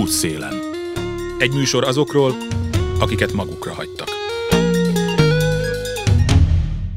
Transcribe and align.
Útszélen. 0.00 0.54
Egy 1.38 1.54
műsor 1.54 1.84
azokról, 1.84 2.32
akiket 3.00 3.32
magukra 3.32 3.74
hagytak. 3.74 4.08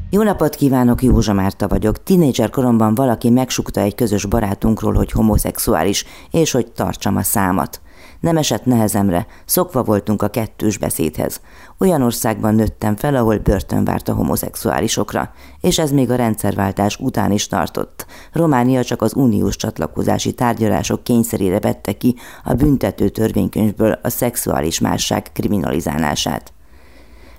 Jó 0.10 0.24
napot 0.24 0.56
kívánok, 0.56 1.04
Józsa 1.04 1.34
Márta 1.34 1.68
vagyok. 1.68 2.04
Tinédzser 2.04 2.50
koromban 2.50 2.96
valaki 2.96 3.30
megsukta 3.30 3.82
egy 3.82 3.96
közös 3.96 4.26
barátunkról, 4.26 4.94
hogy 4.94 5.12
homoszexuális, 5.12 6.06
és 6.32 6.52
hogy 6.52 6.72
tartsam 6.72 7.16
a 7.16 7.24
számat. 7.24 7.82
Nem 8.20 8.38
esett 8.38 8.66
nehezemre, 8.66 9.28
szokva 9.46 9.84
voltunk 9.84 10.22
a 10.22 10.28
kettős 10.28 10.78
beszédhez. 10.78 11.42
Olyan 11.78 12.02
országban 12.02 12.56
nőttem 12.56 12.96
fel, 12.96 13.16
ahol 13.16 13.38
börtön 13.38 13.84
várt 13.84 14.08
a 14.08 14.14
homoszexuálisokra, 14.14 15.34
és 15.62 15.80
ez 15.80 15.92
még 15.92 16.12
a 16.12 16.16
rendszerváltás 16.16 16.98
után 16.98 17.32
is 17.32 17.48
tartott. 17.48 18.06
Románia 18.32 18.84
csak 18.84 19.02
az 19.02 19.14
uniós 19.14 19.56
csatlakozási 19.56 20.34
tárgyalások 20.34 21.04
kényszerére 21.04 21.60
vette 21.60 21.94
ki 21.94 22.16
a 22.44 22.54
büntető 22.54 23.10
törvénykönyvből 23.10 24.00
a 24.04 24.10
szexuális 24.10 24.80
másság 24.80 25.32
kriminalizálását. 25.34 26.54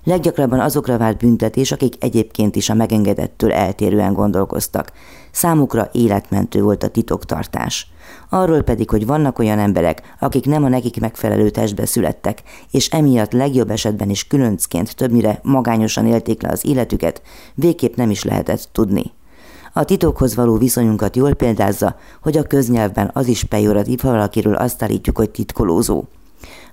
Leggyakrabban 0.04 0.60
azokra 0.60 0.98
vált 0.98 1.18
büntetés, 1.18 1.72
akik 1.72 1.94
egyébként 1.98 2.56
is 2.56 2.68
a 2.68 2.74
megengedettől 2.74 3.52
eltérően 3.52 4.12
gondolkoztak. 4.12 4.92
Számukra 5.30 5.88
életmentő 5.92 6.62
volt 6.62 6.82
a 6.82 6.88
titoktartás. 6.88 7.92
Arról 8.32 8.62
pedig, 8.62 8.90
hogy 8.90 9.06
vannak 9.06 9.38
olyan 9.38 9.58
emberek, 9.58 10.02
akik 10.18 10.46
nem 10.46 10.64
a 10.64 10.68
nekik 10.68 11.00
megfelelő 11.00 11.50
testbe 11.50 11.86
születtek, 11.86 12.42
és 12.70 12.88
emiatt 12.88 13.32
legjobb 13.32 13.70
esetben 13.70 14.10
is 14.10 14.26
különcként 14.26 14.96
többnyire 14.96 15.40
magányosan 15.42 16.06
élték 16.06 16.42
le 16.42 16.48
az 16.48 16.66
életüket, 16.66 17.22
végképp 17.54 17.96
nem 17.96 18.10
is 18.10 18.24
lehetett 18.24 18.68
tudni. 18.72 19.12
A 19.72 19.84
titokhoz 19.84 20.34
való 20.34 20.56
viszonyunkat 20.56 21.16
jól 21.16 21.34
példázza, 21.34 21.96
hogy 22.22 22.36
a 22.36 22.42
köznyelvben 22.42 23.10
az 23.12 23.26
is 23.26 23.44
pejoratív, 23.44 24.00
ha 24.00 24.10
valakiről 24.10 24.54
azt 24.54 24.82
állítjuk, 24.82 25.16
hogy 25.16 25.30
titkolózó. 25.30 26.04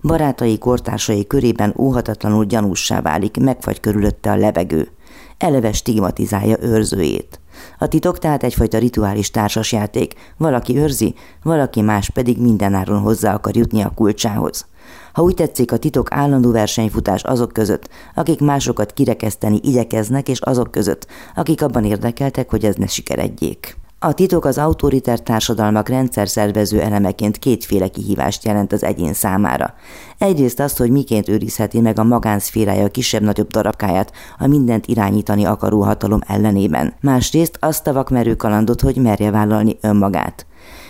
Barátai, 0.01 0.57
kortársai 0.57 1.27
körében 1.27 1.73
óhatatlanul 1.77 2.45
gyanússá 2.45 3.01
válik, 3.01 3.37
megfagy 3.37 3.79
körülötte 3.79 4.31
a 4.31 4.35
levegő. 4.35 4.89
Eleve 5.37 5.71
stigmatizálja 5.71 6.57
őrzőjét. 6.61 7.39
A 7.77 7.87
titok 7.87 8.19
tehát 8.19 8.43
egyfajta 8.43 8.77
rituális 8.77 9.31
társasjáték. 9.31 10.13
Valaki 10.37 10.77
őrzi, 10.77 11.15
valaki 11.43 11.81
más 11.81 12.09
pedig 12.09 12.41
mindenáron 12.41 12.99
hozzá 12.99 13.33
akar 13.33 13.55
jutni 13.55 13.81
a 13.81 13.91
kulcsához. 13.95 14.65
Ha 15.13 15.21
úgy 15.21 15.33
tetszik, 15.33 15.71
a 15.71 15.77
titok 15.77 16.07
állandó 16.11 16.51
versenyfutás 16.51 17.23
azok 17.23 17.53
között, 17.53 17.89
akik 18.15 18.39
másokat 18.39 18.93
kirekeszteni 18.93 19.59
igyekeznek, 19.63 20.29
és 20.29 20.39
azok 20.39 20.71
között, 20.71 21.07
akik 21.35 21.61
abban 21.61 21.85
érdekeltek, 21.85 22.49
hogy 22.49 22.65
ez 22.65 22.75
ne 22.75 22.87
sikeredjék. 22.87 23.76
A 23.99 24.13
titok 24.13 24.45
az 24.45 24.57
autoriter 24.57 25.19
társadalmak 25.19 25.89
rendszer 25.89 26.27
szervező 26.27 26.81
elemeként 26.81 27.37
kétféle 27.37 27.87
kihívást 27.87 28.45
jelent 28.45 28.73
az 28.73 28.83
egyén 28.83 29.13
számára. 29.13 29.73
Egyrészt 30.17 30.59
azt, 30.59 30.77
hogy 30.77 30.91
miként 30.91 31.29
őrizheti 31.29 31.81
meg 31.81 31.99
a 31.99 32.03
magánszférája 32.03 32.87
kisebb-nagyobb 32.87 33.47
darabkáját 33.47 34.11
a 34.37 34.47
mindent 34.47 34.87
irányítani 34.87 35.45
akaró 35.45 35.81
hatalom 35.81 36.19
ellenében. 36.27 36.93
Másrészt 37.01 37.57
azt 37.61 37.87
a 37.87 37.93
vakmerő 37.93 38.35
kalandot, 38.35 38.81
hogy 38.81 38.95
merje 38.95 39.31
vállalni 39.31 39.77
önmagát. 39.81 40.45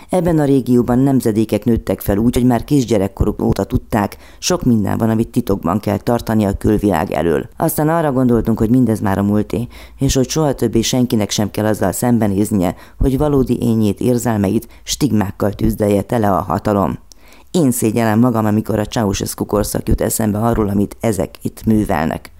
Ebben 0.10 0.40
a 0.40 0.46
régióban 0.46 1.00
nemzedékek 1.00 1.66
nőttek 1.66 2.02
fel 2.02 2.18
úgy, 2.18 2.36
hogy 2.36 2.46
már 2.46 2.64
kisgyerekkoruk 2.64 3.42
óta 3.42 3.64
tudták, 3.64 4.18
sok 4.40 4.64
minden 4.64 4.98
van, 4.98 5.10
amit 5.10 5.28
titokban 5.28 5.80
kell 5.80 5.98
tartani 5.98 6.46
a 6.46 6.58
külvilág 6.58 7.12
elől. 7.12 7.50
Aztán 7.58 7.90
arra 7.90 8.12
gondoltunk, 8.12 8.58
hogy 8.58 8.70
mindez 8.70 9.00
már 9.00 9.18
a 9.18 9.24
múlté, 9.24 9.68
és 10.00 10.16
hogy 10.16 10.30
soha 10.30 10.54
többé 10.54 10.82
senkinek 10.82 11.30
sem 11.30 11.52
kell 11.52 11.66
azzal 11.66 11.92
szembenéznie, 11.92 12.76
hogy 12.98 13.18
valódi 13.18 13.58
ényét, 13.62 14.00
érzelmeit 14.00 14.68
stigmákkal 14.84 15.52
tűzdelje 15.52 16.02
tele 16.02 16.32
a 16.32 16.42
hatalom. 16.42 17.00
Én 17.52 17.72
szégyellem 17.72 18.20
magam, 18.20 18.46
amikor 18.46 18.80
a 18.80 18.86
Ceausescu 18.86 19.46
korszak 19.46 19.88
jut 19.88 20.02
eszembe 20.02 20.38
arról, 20.38 20.70
amit 20.70 20.98
ezek 21.00 21.36
itt 21.42 21.66
művelnek. 21.66 22.32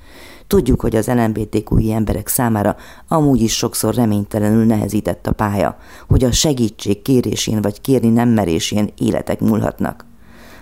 Tudjuk, 0.48 0.82
hogy 0.82 0.96
az 0.96 1.08
LMBTQI 1.08 1.92
emberek 1.92 2.28
számára 2.28 2.76
amúgy 3.08 3.42
is 3.42 3.56
sokszor 3.56 3.94
reménytelenül 3.94 4.66
nehezített 4.66 5.28
a 5.28 5.32
pálya, 5.32 5.78
hogy 6.08 6.24
a 6.24 6.32
segítség 6.32 7.02
kérésén 7.02 7.62
vagy 7.62 7.82
kérni 7.82 8.10
nem 8.10 8.30
merésén 8.30 8.90
életek 8.98 9.40
múlhatnak. 9.40 10.06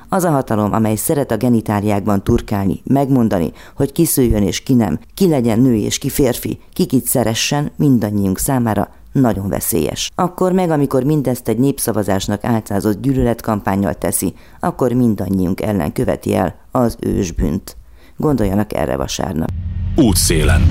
Az 0.09 0.23
a 0.23 0.29
hatalom, 0.29 0.73
amely 0.73 0.95
szeret 0.95 1.31
a 1.31 1.37
genitáliákban 1.37 2.23
turkálni, 2.23 2.81
megmondani, 2.83 3.51
hogy 3.75 3.91
ki 3.91 4.05
szüljön 4.05 4.43
és 4.43 4.63
ki 4.63 4.73
nem, 4.73 4.99
ki 5.13 5.27
legyen 5.27 5.59
nő 5.59 5.75
és 5.75 5.97
ki 5.97 6.09
férfi, 6.09 6.59
ki 6.73 6.85
kit 6.85 7.05
szeressen, 7.05 7.71
mindannyiunk 7.77 8.37
számára 8.37 8.89
nagyon 9.11 9.49
veszélyes. 9.49 10.11
Akkor 10.15 10.51
meg, 10.51 10.69
amikor 10.69 11.03
mindezt 11.03 11.47
egy 11.47 11.57
népszavazásnak 11.57 12.43
álcázott 12.43 13.01
gyűlöletkampányjal 13.01 13.93
teszi, 13.93 14.33
akkor 14.59 14.91
mindannyiunk 14.91 15.61
ellen 15.61 15.93
követi 15.93 16.35
el 16.35 16.55
az 16.71 16.97
ősbűnt. 16.99 17.77
Gondoljanak 18.17 18.73
erre 18.73 18.95
vasárnap. 18.95 19.49
Útszélen. 19.95 20.61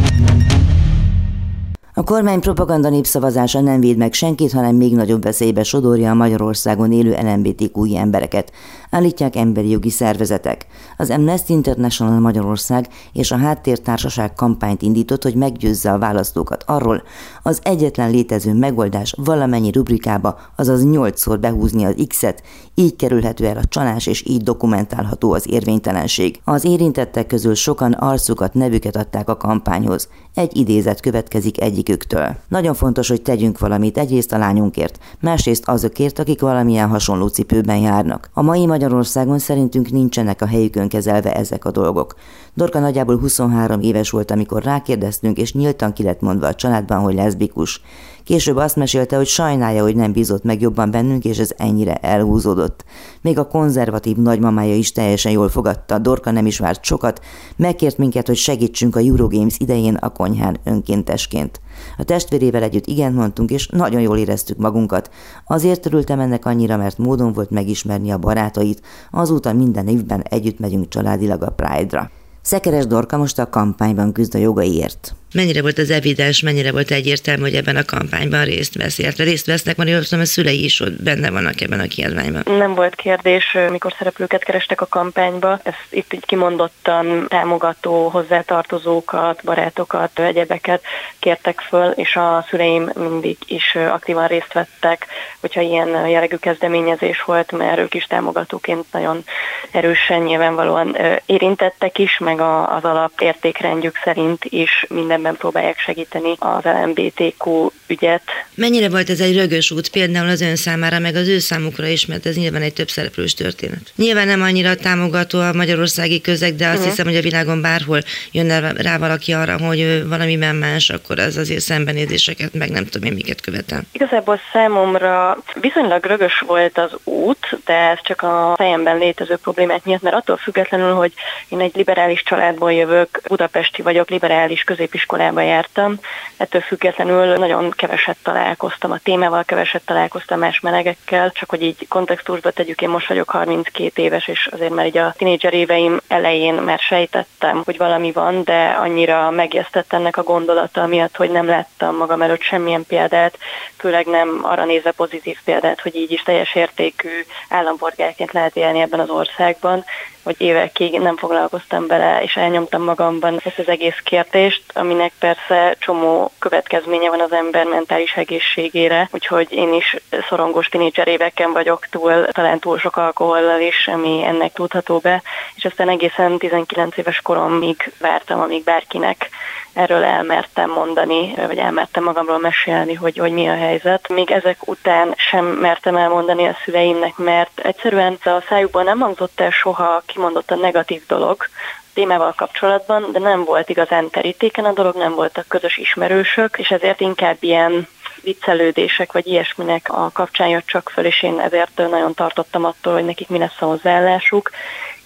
A 1.97 2.03
kormány 2.03 2.41
propaganda 2.41 2.89
népszavazása 2.89 3.61
nem 3.61 3.81
véd 3.81 3.97
meg 3.97 4.13
senkit, 4.13 4.53
hanem 4.53 4.77
még 4.77 4.95
nagyobb 4.95 5.23
veszélybe 5.23 5.63
sodorja 5.63 6.11
a 6.11 6.15
Magyarországon 6.15 6.93
élő 6.93 7.17
LMBTQ 7.23 7.97
embereket, 7.97 8.53
állítják 8.95 9.37
emberi 9.37 9.71
jogi 9.71 9.91
szervezetek. 9.91 10.67
Az 10.97 11.11
Amnesty 11.11 11.49
International 11.49 12.21
Magyarország 12.21 12.89
és 13.13 13.31
a 13.31 13.37
Háttértársaság 13.37 14.35
kampányt 14.35 14.83
indított, 14.83 15.23
hogy 15.23 15.35
meggyőzze 15.35 15.93
a 15.93 15.99
választókat 15.99 16.65
arról, 16.67 17.03
az 17.43 17.61
egyetlen 17.63 18.11
létező 18.11 18.53
megoldás 18.53 19.15
valamennyi 19.17 19.71
rubrikába, 19.71 20.39
azaz 20.57 20.85
nyolcszor 20.85 21.41
behúzni 21.41 21.85
az 21.85 21.95
X-et, 22.09 22.43
így 22.75 22.97
kerülhető 22.97 23.47
el 23.47 23.57
a 23.57 23.65
csalás 23.69 24.07
és 24.07 24.25
így 24.27 24.43
dokumentálható 24.43 25.33
az 25.33 25.51
érvénytelenség. 25.51 26.41
Az 26.45 26.65
érintettek 26.65 27.27
közül 27.27 27.55
sokan 27.55 27.93
arcukat, 27.93 28.55
nevüket 28.55 28.97
adták 28.97 29.29
a 29.29 29.37
kampányhoz. 29.37 30.09
Egy 30.35 30.57
idézet 30.57 31.01
következik 31.01 31.61
egyiküktől. 31.61 32.37
Nagyon 32.49 32.75
fontos, 32.75 33.09
hogy 33.09 33.23
tegyünk 33.23 33.59
valamit 33.59 33.99
egyrészt 33.99 34.33
a 34.33 34.39
lányunkért, 34.39 34.99
másrészt 35.21 35.69
azokért, 35.69 36.19
akik 36.19 36.41
valamilyen 36.41 36.89
hasonló 36.89 37.27
cipőben 37.27 37.79
járnak. 37.79 38.31
A 38.33 38.43
mai 38.43 38.67
Magyarországon 38.85 39.39
szerintünk 39.39 39.91
nincsenek 39.91 40.43
a 40.43 40.47
helyükön 40.47 40.89
kezelve 40.89 41.35
ezek 41.35 41.65
a 41.65 41.71
dolgok. 41.71 42.15
Dorka 42.55 42.79
nagyjából 42.79 43.19
23 43.19 43.81
éves 43.81 44.11
volt, 44.11 44.31
amikor 44.31 44.63
rákérdeztünk, 44.63 45.39
és 45.39 45.53
nyíltan 45.53 45.93
ki 45.93 46.03
lett 46.03 46.21
mondva 46.21 46.47
a 46.47 46.55
családban, 46.55 46.99
hogy 46.99 47.15
leszbikus. 47.15 47.83
Később 48.25 48.57
azt 48.57 48.77
mesélte, 48.77 49.17
hogy 49.17 49.27
sajnálja, 49.27 49.83
hogy 49.83 49.97
nem 49.97 50.13
bízott 50.13 50.43
meg 50.43 50.61
jobban 50.61 50.91
bennünk, 50.91 51.25
és 51.25 51.39
ez 51.39 51.53
ennyire 51.57 51.95
elhúzódott. 51.95 52.85
Még 53.21 53.39
a 53.39 53.47
konzervatív 53.47 54.17
nagymamája 54.17 54.75
is 54.75 54.93
teljesen 54.93 55.33
jól 55.33 55.49
fogadta, 55.49 55.99
Dorka 55.99 56.31
nem 56.31 56.47
is 56.47 56.59
várt 56.59 56.85
sokat, 56.85 57.21
megkért 57.57 57.99
minket, 57.99 58.27
hogy 58.27 58.37
segítsünk 58.37 58.97
a 58.97 59.01
Eurogames 59.01 59.57
idején 59.59 59.95
a 59.95 60.09
konyhán 60.09 60.61
önkéntesként. 60.65 61.61
A 61.99 62.05
testvérével 62.05 62.63
együtt 62.63 62.87
igen 62.87 63.13
mondtunk, 63.13 63.51
és 63.51 63.69
nagyon 63.69 64.01
jól 64.01 64.19
éreztük 64.19 64.57
magunkat. 64.57 65.11
Azért 65.47 65.87
örültem 65.87 66.21
ennek 66.21 66.45
annyira, 66.45 66.77
mert 66.77 66.99
módon 66.99 67.33
volt 67.33 67.51
megismerni 67.51 68.11
a 68.11 68.19
barátait, 68.19 68.83
azóta 69.11 69.53
minden 69.53 69.89
évben 69.89 70.23
együtt 70.23 70.59
megyünk 70.59 70.89
családilag 70.89 71.43
a 71.43 71.51
Pride-ra. 71.51 72.11
Szekeres 72.47 72.87
Dorka 72.87 73.17
most 73.17 73.39
a 73.39 73.49
kampányban 73.49 74.13
küzd 74.13 74.35
a 74.35 74.39
jogaiért 74.39 75.15
mennyire 75.35 75.63
volt 75.63 75.79
az 75.79 75.91
evidens, 75.91 76.43
mennyire 76.43 76.73
volt 76.73 76.91
egyértelmű, 76.91 77.43
hogy 77.43 77.55
ebben 77.55 77.77
a 77.77 77.85
kampányban 77.85 78.45
részt 78.45 78.75
vesz, 78.77 78.99
illetve 78.99 79.25
részt 79.25 79.47
vesznek, 79.47 79.77
mert 79.77 79.91
jól 79.91 80.21
a 80.21 80.25
szülei 80.25 80.65
is 80.65 80.81
ott 80.81 81.03
benne 81.03 81.31
vannak 81.31 81.61
ebben 81.61 81.81
a 81.81 81.87
kiadványban. 81.87 82.43
Nem 82.59 82.75
volt 82.75 82.95
kérdés, 82.95 83.57
mikor 83.71 83.95
szereplőket 83.99 84.45
kerestek 84.45 84.81
a 84.81 84.87
kampányba. 84.87 85.61
Ezt 85.63 85.87
itt 85.91 86.13
így 86.13 86.27
kimondottan 86.27 87.27
támogató, 87.29 88.09
hozzátartozókat, 88.09 89.41
barátokat, 89.45 90.19
egyebeket 90.19 90.83
kértek 91.19 91.61
föl, 91.61 91.91
és 91.91 92.17
a 92.17 92.47
szüleim 92.49 92.91
mindig 92.95 93.37
is 93.47 93.75
aktívan 93.75 94.27
részt 94.27 94.53
vettek, 94.53 95.07
hogyha 95.41 95.61
ilyen 95.61 96.09
jellegű 96.09 96.37
kezdeményezés 96.37 97.23
volt, 97.23 97.53
mert 97.53 97.79
ők 97.79 97.95
is 97.95 98.07
támogatóként 98.07 98.85
nagyon 98.93 99.25
erősen 99.71 100.21
nyilvánvalóan 100.21 100.97
érintettek 101.27 101.99
is, 101.99 102.19
meg 102.19 102.34
az 102.41 102.85
alapértékrendjük 102.85 103.97
szerint 104.05 104.45
is 104.45 104.87
minden 104.89 105.23
ebben 105.25 105.37
próbálják 105.37 105.79
segíteni 105.79 106.35
az 106.39 106.65
LMBTQ 106.65 107.71
ügyet. 107.87 108.23
Mennyire 108.55 108.89
volt 108.89 109.11
ez 109.11 109.21
egy 109.21 109.37
rögös 109.37 109.71
út 109.71 109.89
például 109.89 110.29
az 110.29 110.41
ön 110.41 110.57
számára, 110.57 110.99
meg 110.99 111.15
az 111.15 111.29
ő 111.29 111.39
számukra 111.39 111.87
is, 111.87 112.07
mert 112.07 112.27
ez 112.27 112.37
nyilván 112.37 112.63
egy 112.63 112.73
több 112.73 112.89
szereplős 112.89 113.35
történet. 113.35 113.93
Nyilván 113.97 114.27
nem 114.27 114.43
annyira 114.43 114.75
támogató 114.75 115.41
a 115.41 115.53
magyarországi 115.53 116.21
közeg, 116.21 116.55
de 116.55 116.65
azt 116.65 116.75
uh-huh. 116.75 116.91
hiszem, 116.91 117.07
hogy 117.07 117.17
a 117.17 117.21
világon 117.21 117.61
bárhol 117.61 118.01
jönne 118.33 118.73
rá 118.73 118.99
valaki 118.99 119.33
arra, 119.33 119.59
hogy 119.59 119.81
ő 119.81 120.09
valamiben 120.09 120.57
más, 120.57 120.91
akkor 120.91 121.19
az 121.19 121.37
azért 121.37 121.61
szembenézéseket, 121.61 122.55
meg 122.55 122.71
nem 122.71 122.85
tudom 122.85 123.09
én 123.09 123.15
miket 123.15 123.41
követel. 123.41 123.83
Igazából 123.93 124.41
számomra 124.53 125.39
viszonylag 125.61 126.05
rögös 126.05 126.39
volt 126.47 126.79
az 126.79 126.91
út, 127.05 127.59
de 127.65 127.75
ez 127.75 127.99
csak 128.03 128.23
a 128.23 128.55
fejemben 128.57 128.99
létező 128.99 129.37
problémák 129.37 129.85
miatt, 129.85 130.03
mert 130.03 130.17
attól 130.17 130.37
függetlenül, 130.37 130.95
hogy 130.95 131.13
én 131.49 131.61
egy 131.61 131.75
liberális 131.75 132.23
családból 132.25 132.73
jövök, 132.73 133.21
budapesti 133.29 133.83
vagyok, 133.83 134.09
liberális 134.09 134.63
középiskolába 134.63 135.41
jártam. 135.41 135.99
Ettől 136.37 136.61
függetlenül 136.61 137.35
nagyon 137.35 137.71
keveset 137.71 138.17
találkoztam 138.23 138.91
a 138.91 138.99
témával, 138.99 139.45
keveset 139.45 139.83
találkoztam 139.85 140.39
más 140.39 140.61
melegekkel, 140.61 141.33
csak 141.33 141.51
hogy 141.51 141.63
így 141.63 141.89
kontextusba 141.89 142.51
tegyük, 142.51 142.83
én 142.83 142.89
most 142.89 143.09
vagyok 143.09 143.31
32 143.31 144.03
éves, 144.03 144.29
és 144.29 144.49
azért 144.53 144.75
már 144.75 144.87
így 144.87 144.99
a 144.99 145.15
tinédzser 145.17 145.55
éveim 145.55 146.01
elején 146.09 146.55
már 146.55 146.79
sejtettem, 146.79 147.63
hogy 147.65 147.77
valami 147.77 148.13
van, 148.13 148.45
de 148.45 148.77
annyira 148.81 149.31
megjesztett 149.31 149.93
ennek 149.93 150.17
a 150.17 150.23
gondolata 150.23 150.87
miatt, 150.87 151.17
hogy 151.17 151.31
nem 151.31 151.47
láttam 151.47 151.97
magam 151.97 152.23
előtt 152.23 152.43
semmilyen 152.43 152.85
példát, 152.87 153.39
főleg 153.79 154.07
nem 154.07 154.41
arra 154.43 154.65
nézve 154.65 154.91
pozitív 154.91 155.39
példát, 155.45 155.81
hogy 155.81 155.95
így 155.95 156.11
is 156.11 156.23
teljes 156.23 156.55
értékű 156.55 157.25
állampolgárként 157.49 158.33
lehet 158.33 158.57
élni 158.57 158.81
ebben 158.81 159.01
az 159.01 159.11
országban, 159.11 159.85
hogy 160.25 160.35
évekig 160.39 161.01
nem 161.01 161.17
foglalkoztam 161.17 161.87
bele, 161.87 162.14
és 162.23 162.37
elnyomtam 162.37 162.83
magamban 162.83 163.41
ezt 163.45 163.59
az 163.59 163.69
egész 163.69 163.99
kérdést, 164.05 164.63
aminek 164.75 165.13
persze 165.19 165.77
csomó 165.79 166.31
következménye 166.39 167.09
van 167.09 167.21
az 167.21 167.33
ember 167.33 167.67
mentális 167.67 168.13
egészségére, 168.17 169.09
úgyhogy 169.13 169.53
én 169.53 169.75
is 169.75 169.97
szorongós 170.29 170.67
tinédzser 170.67 171.09
éveken 171.09 171.53
vagyok 171.53 171.87
túl, 171.87 172.27
talán 172.27 172.59
túl 172.59 172.79
sok 172.79 172.97
alkohollal 172.97 173.61
is, 173.61 173.87
ami 173.87 174.25
ennek 174.25 174.53
tudható 174.53 174.99
be, 174.99 175.23
és 175.55 175.65
aztán 175.65 175.89
egészen 175.89 176.39
19 176.39 176.97
éves 176.97 177.21
koromig 177.21 177.93
vártam, 177.99 178.41
amíg 178.41 178.65
bárkinek 178.65 179.31
erről 179.75 180.03
elmertem 180.03 180.71
mondani, 180.71 181.35
vagy 181.47 181.59
elmertem 181.59 182.03
magamról 182.03 182.39
mesélni, 182.39 182.95
hogy, 182.95 183.19
hogy 183.19 183.33
mi 183.33 183.49
a 183.49 183.55
helyzet. 183.55 184.09
Még 184.09 184.31
ezek 184.31 184.69
után 184.69 185.15
sem 185.17 185.45
mertem 185.45 185.97
elmondani 185.97 186.47
a 186.47 186.57
szüleimnek, 186.65 187.17
mert 187.17 187.61
egyszerűen 187.61 188.19
a 188.25 188.43
szájukból 188.49 188.83
nem 188.83 189.01
hangzott 189.01 189.41
el 189.41 189.51
soha 189.51 190.03
kimondott 190.07 190.51
a 190.51 190.55
negatív 190.55 191.03
dolog, 191.07 191.47
témával 191.95 192.33
kapcsolatban, 192.37 193.13
de 193.13 193.19
nem 193.19 193.45
volt 193.45 193.69
igazán 193.69 194.11
terítéken 194.11 194.65
a 194.65 194.73
dolog, 194.73 194.97
nem 194.97 195.15
voltak 195.15 195.49
közös 195.49 195.77
ismerősök, 195.77 196.59
és 196.59 196.71
ezért 196.71 197.01
inkább 197.01 197.37
ilyen 197.41 197.89
viccelődések 198.23 199.13
vagy 199.13 199.27
ilyesminek 199.27 199.93
a 199.93 200.11
kapcsán 200.13 200.49
jött 200.49 200.67
csak 200.67 200.91
föl, 200.95 201.05
és 201.05 201.23
én 201.23 201.41
ezért 201.41 201.77
nagyon 201.77 202.15
tartottam 202.15 202.65
attól, 202.65 202.93
hogy 202.93 203.05
nekik 203.05 203.29
mi 203.29 203.39
lesz 203.39 203.61
a 203.61 203.65
hozzáállásuk, 203.65 204.51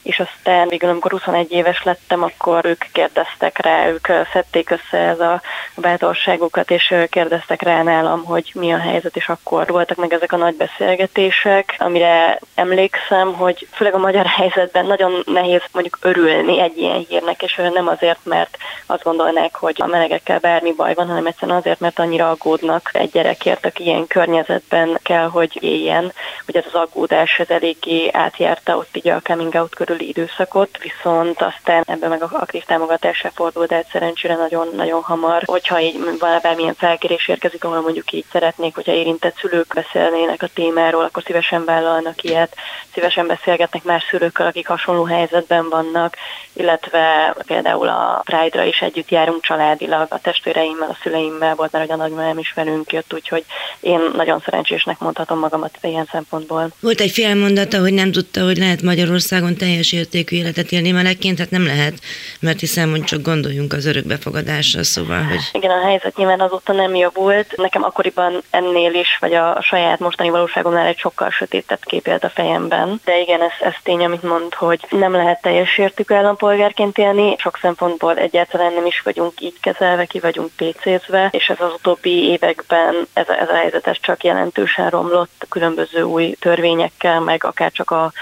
és 0.08 0.20
aztán 0.20 0.68
végül, 0.68 0.88
amikor 0.88 1.10
21 1.10 1.52
éves 1.52 1.82
lettem, 1.82 2.22
akkor 2.22 2.64
ők 2.64 2.84
kérdeztek 2.92 3.58
rá, 3.58 3.88
ők 3.88 4.06
szedték 4.32 4.70
össze 4.70 4.98
ez 4.98 5.20
a 5.20 5.40
bátorságukat, 5.76 6.70
és 6.70 6.94
kérdeztek 7.10 7.62
rá 7.62 7.82
nálam, 7.82 8.24
hogy 8.24 8.50
mi 8.54 8.72
a 8.72 8.78
helyzet, 8.78 9.16
és 9.16 9.28
akkor 9.28 9.66
voltak 9.66 9.96
meg 9.96 10.12
ezek 10.12 10.32
a 10.32 10.36
nagy 10.36 10.54
beszélgetések, 10.54 11.74
amire 11.78 12.38
emlékszem, 12.54 13.34
hogy 13.34 13.66
főleg 13.72 13.94
a 13.94 13.98
magyar 13.98 14.26
helyzetben 14.38 14.86
nagyon 14.86 15.22
nehéz 15.26 15.62
mondjuk 15.72 15.98
örülni 16.00 16.60
egy 16.60 16.78
ilyen 16.78 17.04
hírnek, 17.08 17.42
és 17.42 17.60
nem 17.72 17.88
azért, 17.88 18.20
mert 18.22 18.56
azt 18.86 19.02
gondolnák, 19.02 19.56
hogy 19.56 19.76
a 19.78 19.86
melegekkel 19.86 20.38
bármi 20.38 20.72
baj 20.72 20.94
van, 20.94 21.06
hanem 21.06 21.26
egyszerűen 21.26 21.58
azért, 21.58 21.80
mert 21.80 21.98
annyira 21.98 22.30
aggódnak 22.30 22.90
egy 22.92 23.10
gyerekért, 23.10 23.66
aki 23.66 23.84
ilyen 23.84 24.06
környezetben 24.06 24.98
kell, 25.02 25.28
hogy 25.28 25.58
éljen, 25.60 26.12
hogy 26.44 26.56
ez 26.56 26.64
az 26.66 26.74
aggódás 26.74 27.38
ez 27.38 27.50
eléggé 27.50 28.10
átjárta 28.12 28.76
ott 28.76 28.96
így 28.96 29.08
a 29.08 29.20
coming 29.20 29.54
out 29.54 29.74
körül 29.74 29.97
időszakot, 30.00 30.78
viszont 30.78 31.42
aztán 31.42 31.82
ebben 31.86 32.08
meg 32.08 32.22
a 32.22 32.28
aktív 32.32 32.62
támogatásra 32.64 33.30
fordult 33.34 33.72
el 33.72 33.84
szerencsére 33.92 34.34
nagyon-nagyon 34.34 35.02
hamar, 35.02 35.42
hogyha 35.44 35.80
így 35.80 35.98
valamilyen 36.18 36.74
felkérés 36.74 37.28
érkezik, 37.28 37.64
ahol 37.64 37.80
mondjuk 37.80 38.12
így 38.12 38.24
szeretnék, 38.32 38.74
hogyha 38.74 38.92
érintett 38.92 39.36
szülők 39.38 39.74
beszélnének 39.74 40.42
a 40.42 40.48
témáról, 40.54 41.04
akkor 41.04 41.22
szívesen 41.26 41.64
vállalnak 41.64 42.22
ilyet, 42.22 42.54
szívesen 42.94 43.26
beszélgetnek 43.26 43.82
más 43.82 44.04
szülőkkel, 44.10 44.46
akik 44.46 44.66
hasonló 44.66 45.04
helyzetben 45.04 45.68
vannak, 45.68 46.16
illetve 46.52 47.34
például 47.46 47.88
a 47.88 48.22
Pride-ra 48.24 48.64
is 48.64 48.80
együtt 48.80 49.10
járunk 49.10 49.42
családilag, 49.42 50.06
a 50.10 50.20
testvéreimmel, 50.20 50.88
a 50.88 50.98
szüleimmel 51.02 51.54
volt, 51.54 51.72
mert 51.72 51.84
hogy 51.84 51.94
a 51.94 52.02
nagymamám 52.02 52.38
is 52.38 52.52
velünk 52.52 52.92
jött, 52.92 53.14
úgyhogy 53.14 53.44
én 53.80 54.00
nagyon 54.14 54.42
szerencsésnek 54.44 54.98
mondhatom 54.98 55.38
magamat 55.38 55.78
ilyen 55.80 56.08
szempontból. 56.10 56.70
Volt 56.80 57.00
egy 57.00 57.10
félmondata, 57.10 57.78
hogy 57.80 57.92
nem 57.92 58.12
tudta, 58.12 58.44
hogy 58.44 58.56
lehet 58.56 58.82
Magyarországon 58.82 59.56
teljes 59.56 59.77
teljes 59.78 60.06
értékű 60.06 60.36
életet 60.36 60.72
élni 60.72 60.90
melegként, 60.90 61.38
hát 61.38 61.50
nem 61.50 61.66
lehet, 61.66 61.94
mert 62.40 62.60
hiszen 62.60 62.88
mondjuk 62.88 63.08
csak 63.08 63.22
gondoljunk 63.22 63.72
az 63.72 63.86
örökbefogadásra, 63.86 64.84
szóval, 64.84 65.22
hogy... 65.22 65.38
Igen, 65.52 65.70
a 65.70 65.86
helyzet 65.86 66.16
nyilván 66.16 66.40
azóta 66.40 66.72
nem 66.72 66.94
javult. 66.94 67.56
Nekem 67.56 67.84
akkoriban 67.84 68.42
ennél 68.50 68.94
is, 68.94 69.16
vagy 69.20 69.34
a 69.34 69.58
saját 69.62 69.98
mostani 69.98 70.30
valóságomnál 70.30 70.86
egy 70.86 70.98
sokkal 70.98 71.30
sötétebb 71.30 71.78
kép 71.80 72.06
élt 72.06 72.24
a 72.24 72.30
fejemben. 72.30 73.00
De 73.04 73.20
igen, 73.20 73.40
ez, 73.40 73.52
ez 73.60 73.74
tény, 73.82 74.04
amit 74.04 74.22
mond, 74.22 74.54
hogy 74.54 74.80
nem 74.90 75.12
lehet 75.12 75.40
teljes 75.42 75.78
értékű 75.78 76.14
állampolgárként 76.14 76.98
élni. 76.98 77.36
Sok 77.38 77.58
szempontból 77.62 78.16
egyáltalán 78.16 78.72
nem 78.72 78.86
is 78.86 79.00
vagyunk 79.00 79.40
így 79.40 79.60
kezelve, 79.60 80.04
ki 80.04 80.18
vagyunk 80.18 80.50
pécézve, 80.56 81.28
és 81.32 81.48
ez 81.48 81.60
az 81.60 81.72
utóbbi 81.72 82.30
években 82.30 83.06
ez 83.12 83.28
ez 83.28 83.48
a 83.48 83.54
helyzet 83.54 83.86
ez 83.86 83.96
csak 84.00 84.24
jelentősen 84.24 84.90
romlott 84.90 85.46
különböző 85.48 86.02
új 86.02 86.36
törvényekkel, 86.40 87.20
meg 87.20 87.44
akár 87.44 87.72
csak 87.72 87.90
a 87.90 88.12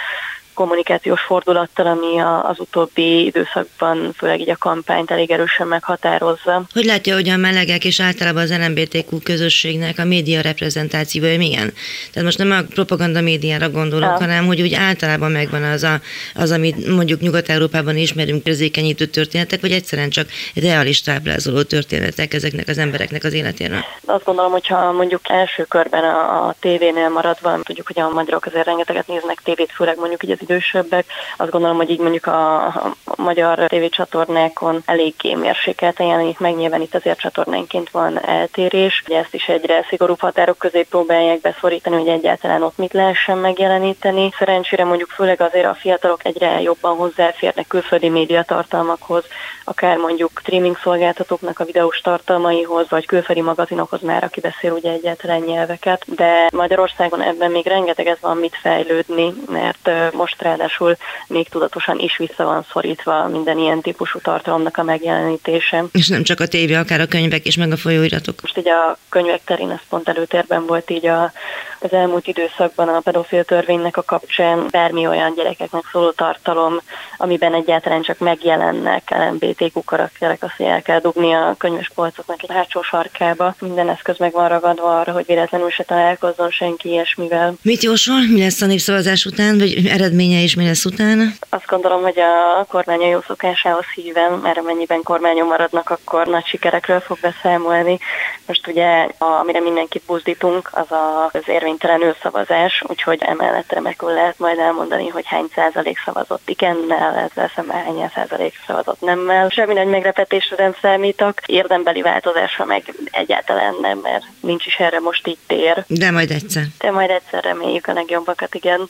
kommunikációs 0.56 1.20
fordulattal, 1.20 1.86
ami 1.86 2.20
a, 2.20 2.48
az 2.48 2.60
utóbbi 2.60 3.24
időszakban, 3.24 4.12
főleg 4.16 4.40
így 4.40 4.50
a 4.50 4.56
kampányt 4.56 5.10
elég 5.10 5.30
erősen 5.30 5.66
meghatározza. 5.66 6.62
Hogy 6.72 6.84
látja, 6.84 7.14
hogy 7.14 7.28
a 7.28 7.36
melegek 7.36 7.84
és 7.84 8.00
általában 8.00 8.42
az 8.42 8.54
LMBTQ 8.66 9.18
közösségnek 9.22 9.98
a 9.98 10.04
média 10.04 10.40
reprezentációja 10.40 11.36
milyen? 11.36 11.72
Tehát 12.12 12.24
most 12.24 12.38
nem 12.38 12.50
a 12.50 12.72
propaganda 12.74 13.20
médiára 13.20 13.70
gondolok, 13.70 14.10
ja. 14.10 14.18
hanem 14.18 14.46
hogy 14.46 14.60
úgy 14.60 14.74
általában 14.74 15.30
megvan 15.30 15.62
az, 15.62 15.82
a, 15.82 16.00
az 16.34 16.50
amit 16.50 16.88
mondjuk 16.88 17.20
Nyugat-Európában 17.20 17.96
ismerünk 17.96 18.46
érzékenyítő 18.46 19.04
történetek, 19.04 19.60
vagy 19.60 19.72
egyszerűen 19.72 20.10
csak 20.10 20.28
reális 20.54 21.00
táblázoló 21.00 21.62
történetek 21.62 22.34
ezeknek 22.34 22.68
az 22.68 22.78
embereknek 22.78 23.24
az 23.24 23.32
életéről? 23.32 23.84
Azt 24.04 24.24
gondolom, 24.24 24.52
hogyha 24.52 24.92
mondjuk 24.92 25.20
első 25.28 25.64
körben 25.64 26.04
a, 26.04 26.46
a 26.46 26.54
tévénél 26.60 27.08
maradva, 27.08 27.60
tudjuk, 27.62 27.86
hogy 27.86 28.00
a 28.00 28.08
magyarok 28.10 28.46
azért 28.46 28.66
rengeteget 28.66 29.06
néznek 29.06 29.40
tévét, 29.44 29.72
főleg 29.72 29.98
mondjuk 29.98 30.22
így 30.22 30.30
az 30.30 30.40
idősebbek. 30.46 31.06
Azt 31.36 31.50
gondolom, 31.50 31.76
hogy 31.76 31.90
így 31.90 32.00
mondjuk 32.00 32.26
a, 32.26 32.64
a 32.66 32.94
magyar 33.16 33.58
tévécsatornákon 33.58 34.82
eléggé 34.86 35.34
mérsékelten 35.34 36.06
jelenik 36.06 36.38
meg, 36.38 36.56
nyilván 36.56 36.80
itt 36.80 36.94
azért 36.94 37.20
csatornánként 37.20 37.90
van 37.90 38.24
eltérés. 38.24 39.02
Ugye 39.06 39.18
ezt 39.18 39.34
is 39.34 39.48
egyre 39.48 39.84
szigorúbb 39.88 40.20
határok 40.20 40.58
közé 40.58 40.82
próbálják 40.82 41.40
beszorítani, 41.40 41.96
hogy 41.96 42.08
egyáltalán 42.08 42.62
ott 42.62 42.76
mit 42.76 42.92
lehessen 42.92 43.38
megjeleníteni. 43.38 44.30
Szerencsére 44.38 44.84
mondjuk 44.84 45.10
főleg 45.10 45.40
azért 45.40 45.66
a 45.66 45.74
fiatalok 45.74 46.24
egyre 46.24 46.60
jobban 46.60 46.96
hozzáférnek 46.96 47.66
külföldi 47.66 48.08
médiatartalmakhoz, 48.08 49.24
akár 49.64 49.96
mondjuk 49.96 50.30
streaming 50.40 50.78
szolgáltatóknak 50.82 51.58
a 51.58 51.64
videós 51.64 52.00
tartalmaihoz, 52.00 52.88
vagy 52.88 53.06
külföldi 53.06 53.40
magazinokhoz 53.40 54.00
már, 54.00 54.24
aki 54.24 54.40
beszél 54.40 54.72
ugye 54.72 54.90
egyáltalán 54.90 55.40
nyelveket, 55.40 56.04
de 56.06 56.48
Magyarországon 56.52 57.22
ebben 57.22 57.50
még 57.50 57.66
rengeteget 57.66 58.18
van 58.20 58.36
mit 58.36 58.56
fejlődni, 58.60 59.34
mert 59.48 59.90
most 60.12 60.35
most 60.36 60.42
ráadásul 60.42 60.96
még 61.26 61.48
tudatosan 61.48 61.98
is 61.98 62.16
vissza 62.16 62.44
van 62.44 62.66
szorítva 62.72 63.28
minden 63.28 63.58
ilyen 63.58 63.80
típusú 63.80 64.18
tartalomnak 64.18 64.76
a 64.76 64.82
megjelenítése. 64.82 65.84
És 65.92 66.08
nem 66.08 66.22
csak 66.22 66.40
a 66.40 66.46
tévé, 66.46 66.74
akár 66.74 67.00
a 67.00 67.06
könyvek 67.06 67.46
és 67.46 67.56
meg 67.56 67.72
a 67.72 67.76
folyóiratok. 67.76 68.42
Most 68.42 68.58
így 68.58 68.68
a 68.68 68.98
könyvek 69.08 69.44
terén 69.44 69.70
ez 69.70 69.80
pont 69.88 70.08
előtérben 70.08 70.66
volt 70.66 70.90
így 70.90 71.06
a, 71.06 71.32
az 71.80 71.92
elmúlt 71.92 72.26
időszakban 72.26 72.88
a 72.88 73.00
pedofil 73.00 73.44
törvénynek 73.44 73.96
a 73.96 74.02
kapcsán 74.02 74.66
bármi 74.70 75.06
olyan 75.06 75.34
gyerekeknek 75.34 75.82
szóló 75.92 76.10
tartalom, 76.10 76.80
amiben 77.16 77.54
egyáltalán 77.54 78.02
csak 78.02 78.18
megjelennek 78.18 79.02
LMBTQ 79.10 79.84
karakterek, 79.84 80.42
azt 80.42 80.60
el 80.60 80.82
kell 80.82 81.00
dugni 81.00 81.32
a 81.32 81.54
könyves 81.58 81.90
polcoknak 81.94 82.42
egy 82.42 82.52
hátsó 82.52 82.82
sarkába. 82.82 83.54
Minden 83.58 83.88
eszköz 83.88 84.18
meg 84.18 84.32
van 84.32 84.48
ragadva 84.48 85.00
arra, 85.00 85.12
hogy 85.12 85.26
véletlenül 85.26 85.70
se 85.70 85.82
találkozzon 85.82 86.50
senki 86.50 86.88
ilyesmivel. 86.88 87.54
Mit 87.62 87.82
jósol? 87.82 88.20
Mi 88.32 88.40
lesz 88.40 88.62
a 88.62 88.66
népszavazás 88.66 89.24
után, 89.24 89.58
vagy 89.58 89.86
eredmény 89.86 90.26
eredménye 90.26 90.42
is 90.42 90.54
mi 90.54 90.64
lesz 90.64 90.84
utána? 90.84 91.24
Azt 91.48 91.66
gondolom, 91.66 92.02
hogy 92.02 92.18
a 92.18 92.64
kormány 92.68 93.02
a 93.02 93.08
jó 93.08 93.20
szokásához 93.26 93.84
híven, 93.94 94.32
mert 94.32 94.58
amennyiben 94.58 95.02
kormányon 95.02 95.46
maradnak, 95.46 95.90
akkor 95.90 96.26
nagy 96.26 96.46
sikerekről 96.46 97.00
fog 97.00 97.18
beszámolni. 97.20 97.98
Most 98.46 98.66
ugye, 98.66 99.08
amire 99.18 99.60
mindenkit 99.60 100.02
buzdítunk, 100.06 100.70
az 100.72 100.86
az 101.32 101.48
érvénytelenül 101.76 102.16
szavazás, 102.22 102.82
úgyhogy 102.86 103.22
emellett 103.22 103.72
remekül 103.72 104.12
lehet 104.12 104.38
majd 104.38 104.58
elmondani, 104.58 105.08
hogy 105.08 105.26
hány 105.26 105.46
százalék 105.54 105.98
szavazott 106.04 106.48
igennel, 106.48 107.14
ezzel 107.14 107.50
szemben 107.54 107.84
hány 107.84 108.10
százalék 108.14 108.54
szavazott 108.66 109.00
nemmel. 109.00 109.48
Semmi 109.48 109.74
nagy 109.74 109.86
meglepetésre 109.86 110.56
nem 110.58 110.74
számítok, 110.80 111.40
érdembeli 111.46 112.02
változásra 112.02 112.64
meg 112.64 112.94
egyáltalán 113.10 113.74
nem, 113.80 113.98
mert 113.98 114.24
nincs 114.40 114.66
is 114.66 114.74
erre 114.74 115.00
most 115.00 115.26
így 115.26 115.38
tér. 115.46 115.84
De 115.86 116.10
majd 116.10 116.30
egyszer. 116.30 116.62
De 116.78 116.90
majd 116.90 117.10
egyszer 117.10 117.44
reméljük 117.44 117.86
a 117.86 117.92
legjobbakat, 117.92 118.54
igen 118.54 118.88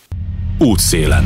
útszélen. 0.58 1.24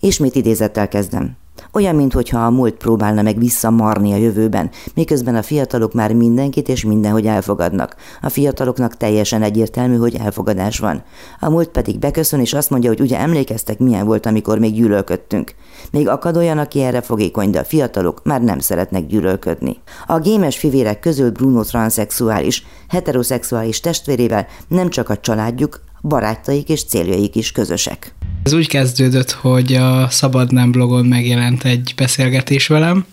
Ismét 0.00 0.34
idézettel 0.34 0.88
kezdem. 0.88 1.39
Olyan, 1.72 1.94
mintha 1.94 2.44
a 2.44 2.50
múlt 2.50 2.74
próbálna 2.74 3.22
meg 3.22 3.38
visszamarni 3.38 4.12
a 4.12 4.16
jövőben, 4.16 4.70
miközben 4.94 5.34
a 5.34 5.42
fiatalok 5.42 5.92
már 5.92 6.12
mindenkit 6.12 6.68
és 6.68 6.84
mindenhogy 6.84 7.26
elfogadnak. 7.26 7.96
A 8.22 8.28
fiataloknak 8.28 8.96
teljesen 8.96 9.42
egyértelmű, 9.42 9.96
hogy 9.96 10.14
elfogadás 10.14 10.78
van. 10.78 11.02
A 11.40 11.50
múlt 11.50 11.68
pedig 11.68 11.98
beköszön, 11.98 12.40
és 12.40 12.52
azt 12.52 12.70
mondja, 12.70 12.88
hogy 12.88 13.00
ugye 13.00 13.18
emlékeztek, 13.18 13.78
milyen 13.78 14.06
volt, 14.06 14.26
amikor 14.26 14.58
még 14.58 14.74
gyűlölködtünk. 14.74 15.54
Még 15.90 16.08
akad 16.08 16.36
olyan, 16.36 16.58
aki 16.58 16.82
erre 16.82 17.00
fogékony, 17.00 17.50
de 17.50 17.58
a 17.58 17.64
fiatalok 17.64 18.20
már 18.24 18.42
nem 18.42 18.58
szeretnek 18.58 19.06
gyűlölködni. 19.06 19.76
A 20.06 20.18
gémes 20.18 20.58
fivérek 20.58 21.00
közül 21.00 21.30
Bruno 21.30 21.62
transzexuális, 21.62 22.66
heteroszexuális 22.88 23.80
testvérével 23.80 24.46
nem 24.68 24.88
csak 24.88 25.08
a 25.08 25.20
családjuk, 25.20 25.80
barátaik 26.02 26.68
és 26.68 26.84
céljaik 26.84 27.36
is 27.36 27.52
közösek. 27.52 28.14
Ez 28.50 28.56
úgy 28.56 28.68
kezdődött, 28.68 29.30
hogy 29.30 29.74
a 29.74 30.08
Szabad 30.10 30.52
Nem 30.52 30.70
blogon 30.70 31.06
megjelent 31.06 31.64
egy 31.64 31.92
beszélgetés 31.96 32.66
velem 32.66 33.04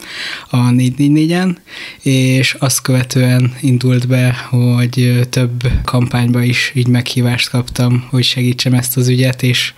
a 0.50 0.58
444-en, 0.58 1.56
és 2.02 2.56
azt 2.60 2.82
követően 2.82 3.54
indult 3.62 4.08
be, 4.08 4.36
hogy 4.50 5.28
több 5.30 5.72
kampányba 5.84 6.42
is 6.42 6.72
így 6.76 6.88
meghívást 6.88 7.50
kaptam, 7.50 8.08
hogy 8.10 8.24
segítsem 8.24 8.74
ezt 8.74 8.98
az 8.98 9.08
ügyet, 9.08 9.44
és 9.44 9.74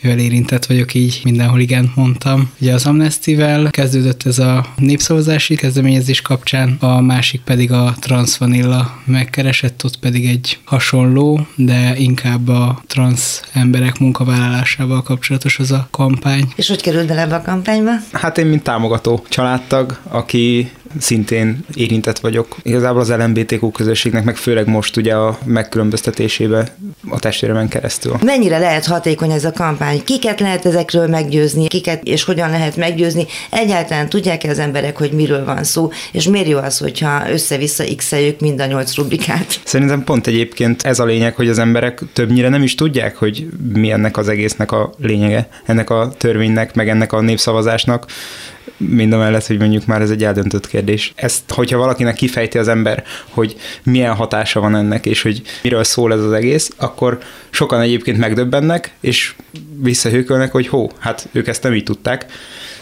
mivel 0.00 0.18
érintett 0.18 0.66
vagyok, 0.66 0.94
így 0.94 1.20
mindenhol 1.24 1.60
igen 1.60 1.92
mondtam. 1.94 2.50
Ugye 2.60 2.72
az 2.72 2.86
Amnestivel 2.86 3.70
kezdődött 3.70 4.22
ez 4.22 4.38
a 4.38 4.66
népszavazási 4.76 5.54
kezdeményezés 5.54 6.20
kapcsán, 6.20 6.76
a 6.80 7.00
másik 7.00 7.40
pedig 7.40 7.72
a 7.72 7.94
Transvanilla 8.00 9.02
megkeresett, 9.04 9.84
ott 9.84 9.98
pedig 9.98 10.26
egy 10.26 10.58
hasonló, 10.64 11.46
de 11.56 11.94
inkább 11.98 12.48
a 12.48 12.82
trans 12.86 13.40
emberek 13.52 13.98
munkavállalásával 13.98 14.95
témával 14.96 15.02
kapcsolatos 15.02 15.58
az 15.58 15.70
a 15.70 15.88
kampány. 15.90 16.52
És 16.56 16.68
hogy 16.68 16.80
került 16.80 17.06
bele 17.06 17.20
ebbe 17.20 17.34
a 17.34 17.42
kampányba? 17.42 17.90
Hát 18.12 18.38
én, 18.38 18.46
mint 18.46 18.62
támogató 18.62 19.24
családtag, 19.28 19.98
aki 20.08 20.70
szintén 20.98 21.64
érintett 21.74 22.18
vagyok. 22.18 22.56
Igazából 22.62 23.00
az 23.00 23.10
LMBTQ 23.10 23.70
közösségnek, 23.70 24.24
meg 24.24 24.36
főleg 24.36 24.66
most 24.66 24.96
ugye 24.96 25.14
a 25.14 25.38
megkülönböztetésébe 25.44 26.74
a 27.08 27.18
testvéremen 27.18 27.68
keresztül. 27.68 28.16
Mennyire 28.24 28.58
lehet 28.58 28.86
hatékony 28.86 29.30
ez 29.30 29.44
a 29.44 29.52
kampány? 29.52 30.04
Kiket 30.04 30.40
lehet 30.40 30.66
ezekről 30.66 31.06
meggyőzni, 31.06 31.66
kiket 31.66 32.02
és 32.02 32.24
hogyan 32.24 32.50
lehet 32.50 32.76
meggyőzni? 32.76 33.26
Egyáltalán 33.50 34.08
tudják 34.08 34.44
-e 34.44 34.50
az 34.50 34.58
emberek, 34.58 34.96
hogy 34.96 35.12
miről 35.12 35.44
van 35.44 35.64
szó, 35.64 35.90
és 36.12 36.28
miért 36.28 36.48
jó 36.48 36.58
az, 36.58 36.78
hogyha 36.78 37.30
össze-vissza 37.30 37.84
x 37.96 38.14
mind 38.38 38.60
a 38.60 38.66
nyolc 38.66 38.96
rubrikát? 38.96 39.60
Szerintem 39.64 40.04
pont 40.04 40.26
egyébként 40.26 40.82
ez 40.82 40.98
a 40.98 41.04
lényeg, 41.04 41.34
hogy 41.34 41.48
az 41.48 41.58
emberek 41.58 42.02
többnyire 42.12 42.48
nem 42.48 42.62
is 42.62 42.74
tudják, 42.74 43.16
hogy 43.16 43.46
mi 43.72 43.90
ennek 43.90 44.16
az 44.16 44.28
egésznek 44.28 44.72
a 44.72 44.94
lényege, 44.98 45.48
ennek 45.64 45.90
a 45.90 46.12
törvénynek, 46.18 46.74
meg 46.74 46.88
ennek 46.88 47.12
a 47.12 47.20
népszavazásnak 47.20 48.06
mind 48.76 49.12
a 49.12 49.16
mellett, 49.16 49.46
hogy 49.46 49.58
mondjuk 49.58 49.86
már 49.86 50.00
ez 50.00 50.10
egy 50.10 50.24
eldöntött 50.24 50.66
kérdés. 50.66 51.12
Ezt, 51.16 51.50
hogyha 51.50 51.78
valakinek 51.78 52.14
kifejti 52.14 52.58
az 52.58 52.68
ember, 52.68 53.04
hogy 53.28 53.56
milyen 53.82 54.14
hatása 54.14 54.60
van 54.60 54.76
ennek, 54.76 55.06
és 55.06 55.22
hogy 55.22 55.42
miről 55.62 55.84
szól 55.84 56.12
ez 56.12 56.20
az 56.20 56.32
egész, 56.32 56.70
akkor 56.76 57.18
sokan 57.50 57.80
egyébként 57.80 58.18
megdöbbennek, 58.18 58.94
és 59.00 59.34
visszahőkölnek, 59.82 60.52
hogy 60.52 60.68
hó, 60.68 60.90
hát 60.98 61.28
ők 61.32 61.48
ezt 61.48 61.62
nem 61.62 61.74
így 61.74 61.84
tudták. 61.84 62.26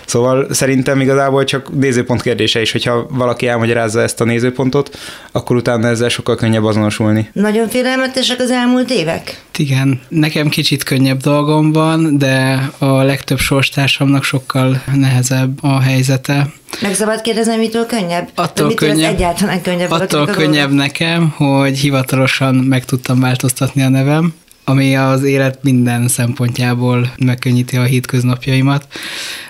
Szóval 0.06 0.46
szerintem 0.50 1.00
igazából 1.00 1.44
csak 1.44 1.74
nézőpont 1.74 2.22
kérdése 2.22 2.60
is, 2.60 2.72
hogyha 2.72 3.06
valaki 3.10 3.46
elmagyarázza 3.46 4.00
ezt 4.00 4.20
a 4.20 4.24
nézőpontot, 4.24 4.98
akkor 5.32 5.56
utána 5.56 5.88
ezzel 5.88 6.08
sokkal 6.08 6.36
könnyebb 6.36 6.64
azonosulni. 6.64 7.30
Nagyon 7.32 7.68
félelmetesek 7.68 8.40
az 8.40 8.50
elmúlt 8.50 8.90
évek? 8.90 9.42
Igen, 9.58 10.00
nekem 10.08 10.48
kicsit 10.48 10.82
könnyebb 10.82 11.20
dolgom 11.20 11.72
van, 11.72 12.18
de 12.18 12.68
a 12.78 13.02
legtöbb 13.02 13.38
sorstársamnak 13.38 14.24
sokkal 14.24 14.82
nehezebb 14.94 15.58
a 15.60 15.80
helyzete. 15.80 16.52
Meg 16.82 16.94
szabad 16.94 17.20
kérdezni, 17.20 17.56
mitől 17.56 17.86
könnyebb? 17.86 18.28
Attól 18.34 18.66
mitől 18.66 18.88
könnyebb, 18.88 19.14
egyáltalán 19.14 19.62
könnyebb. 19.62 19.90
Attól 19.90 20.26
könnyebb 20.26 20.70
nekem, 20.70 21.28
hogy 21.36 21.78
hivatalosan 21.78 22.54
meg 22.54 22.84
tudtam 22.84 23.20
változtatni 23.20 23.82
a 23.82 23.88
nevem, 23.88 24.34
ami 24.64 24.96
az 24.96 25.22
élet 25.22 25.62
minden 25.62 26.08
szempontjából 26.08 27.12
megkönnyíti 27.18 27.76
a 27.76 27.82
hétköznapjaimat. 27.82 28.86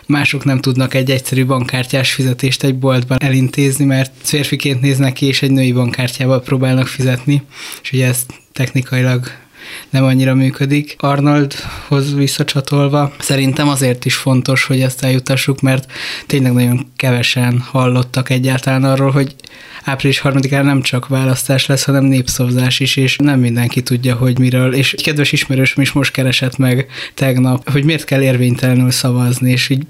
Mások 0.07 0.45
nem 0.45 0.61
tudnak 0.61 0.95
egy 0.95 1.11
egyszerű 1.11 1.47
bankkártyás 1.47 2.13
fizetést 2.13 2.63
egy 2.63 2.79
boltban 2.79 3.19
elintézni, 3.21 3.85
mert 3.85 4.13
férfiként 4.23 4.81
néznek 4.81 5.13
ki, 5.13 5.27
és 5.27 5.43
egy 5.43 5.51
női 5.51 5.73
bankkártyával 5.73 6.43
próbálnak 6.43 6.87
fizetni, 6.87 7.43
és 7.83 7.93
ugye 7.93 8.07
ez 8.07 8.27
technikailag 8.53 9.31
nem 9.91 10.05
annyira 10.05 10.35
működik. 10.35 10.97
Arnoldhoz 10.99 12.15
visszacsatolva, 12.15 13.13
szerintem 13.19 13.69
azért 13.69 14.05
is 14.05 14.15
fontos, 14.15 14.65
hogy 14.65 14.81
ezt 14.81 15.05
eljutassuk, 15.05 15.61
mert 15.61 15.91
tényleg 16.27 16.53
nagyon 16.53 16.87
kevesen 16.97 17.65
hallottak 17.71 18.31
egyáltalán 18.31 18.85
arról, 18.85 19.11
hogy 19.11 19.35
április 19.85 20.21
3-án 20.25 20.63
nem 20.63 20.83
csak 20.83 21.09
választás 21.09 21.67
lesz, 21.67 21.85
hanem 21.85 22.05
népszavazás 22.05 22.81
is, 22.81 22.97
és 22.97 23.17
nem 23.17 23.41
mindenki 23.41 23.83
tudja, 23.83 24.15
hogy 24.15 24.39
miről. 24.39 24.75
És 24.75 24.93
egy 24.93 25.03
kedves 25.03 25.33
ismerősöm 25.33 25.83
is 25.83 25.93
most 25.93 26.13
keresett 26.13 26.57
meg 26.57 26.87
tegnap, 27.15 27.71
hogy 27.71 27.85
miért 27.85 28.05
kell 28.05 28.23
érvénytelenül 28.23 28.91
szavazni, 28.91 29.51
és 29.51 29.69
így 29.69 29.83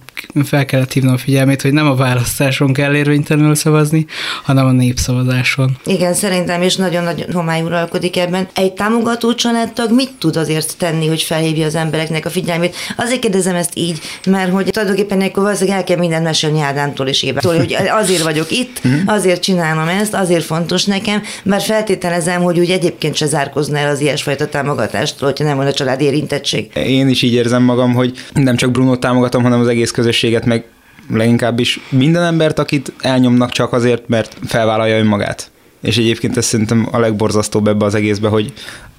fel 0.45 0.65
kellett 0.65 0.93
hívnom 0.93 1.17
figyelmét, 1.17 1.63
hogy 1.63 1.73
nem 1.73 1.87
a 1.87 1.95
választáson 1.95 2.73
kell 2.73 2.95
érvénytelenül 2.95 3.55
szavazni, 3.55 4.07
hanem 4.43 4.67
a 4.67 4.73
népszavazáson. 4.73 5.77
Igen, 5.85 6.15
szerintem 6.15 6.63
is 6.63 6.77
nagyon-nagyon 6.77 7.33
homály 7.33 7.63
uralkodik 7.63 8.17
ebben. 8.17 8.49
Egy 8.55 8.73
támogató 8.73 9.35
családtag 9.65 9.97
mit 9.97 10.13
tud 10.19 10.37
azért 10.37 10.77
tenni, 10.79 11.07
hogy 11.07 11.23
felhívja 11.23 11.67
az 11.67 11.75
embereknek 11.75 12.27
a 12.27 12.31
figyelmét? 12.31 12.77
Azért 12.97 13.21
kérdezem 13.21 13.55
ezt 13.55 13.71
így, 13.75 14.01
mert 14.27 14.53
hogy 14.53 14.65
tulajdonképpen 14.71 15.21
akkor 15.21 15.43
valószínűleg 15.43 15.79
el 15.79 15.85
kell 15.85 15.97
mindent 15.97 16.25
mesélni 16.25 16.61
Ádámtól 16.61 17.07
és 17.07 17.23
Évától, 17.23 17.57
hogy 17.57 17.77
azért 17.91 18.23
vagyok 18.23 18.51
itt, 18.51 18.85
mhm. 18.85 18.95
azért 19.07 19.43
csinálom 19.43 19.89
ezt, 19.89 20.15
azért 20.15 20.45
fontos 20.45 20.85
nekem, 20.85 21.23
mert 21.43 21.65
feltételezem, 21.65 22.43
hogy 22.43 22.59
úgy 22.59 22.71
egyébként 22.71 23.15
se 23.15 23.27
zárkozna 23.27 23.79
el 23.79 23.91
az 23.91 24.01
ilyesfajta 24.01 24.49
támogatástól, 24.49 25.29
hogyha 25.29 25.45
nem 25.45 25.55
volna 25.55 25.71
a 25.71 25.75
család 25.75 26.01
érintettség. 26.01 26.71
Én 26.77 27.09
is 27.09 27.23
így 27.23 27.33
érzem 27.33 27.63
magam, 27.63 27.95
hogy 27.95 28.13
nem 28.33 28.57
csak 28.57 28.71
Bruno 28.71 28.97
támogatom, 28.97 29.43
hanem 29.43 29.61
az 29.61 29.69
egész 29.69 29.91
közösséget, 29.91 30.45
meg 30.45 30.65
leginkább 31.11 31.59
is 31.59 31.81
minden 31.89 32.23
embert, 32.23 32.59
akit 32.59 32.93
elnyomnak 33.01 33.51
csak 33.51 33.73
azért, 33.73 34.09
mert 34.09 34.37
felvállalja 34.47 34.99
önmagát. 34.99 35.53
És 35.85 35.97
egyébként 35.97 36.37
ez 36.37 36.45
szerintem 36.45 36.89
a 36.91 36.99
legborzasztóbb 36.99 37.69
ebbe 37.69 37.85
az 37.85 37.95
egészbe, 37.95 38.29
hogy 38.29 38.53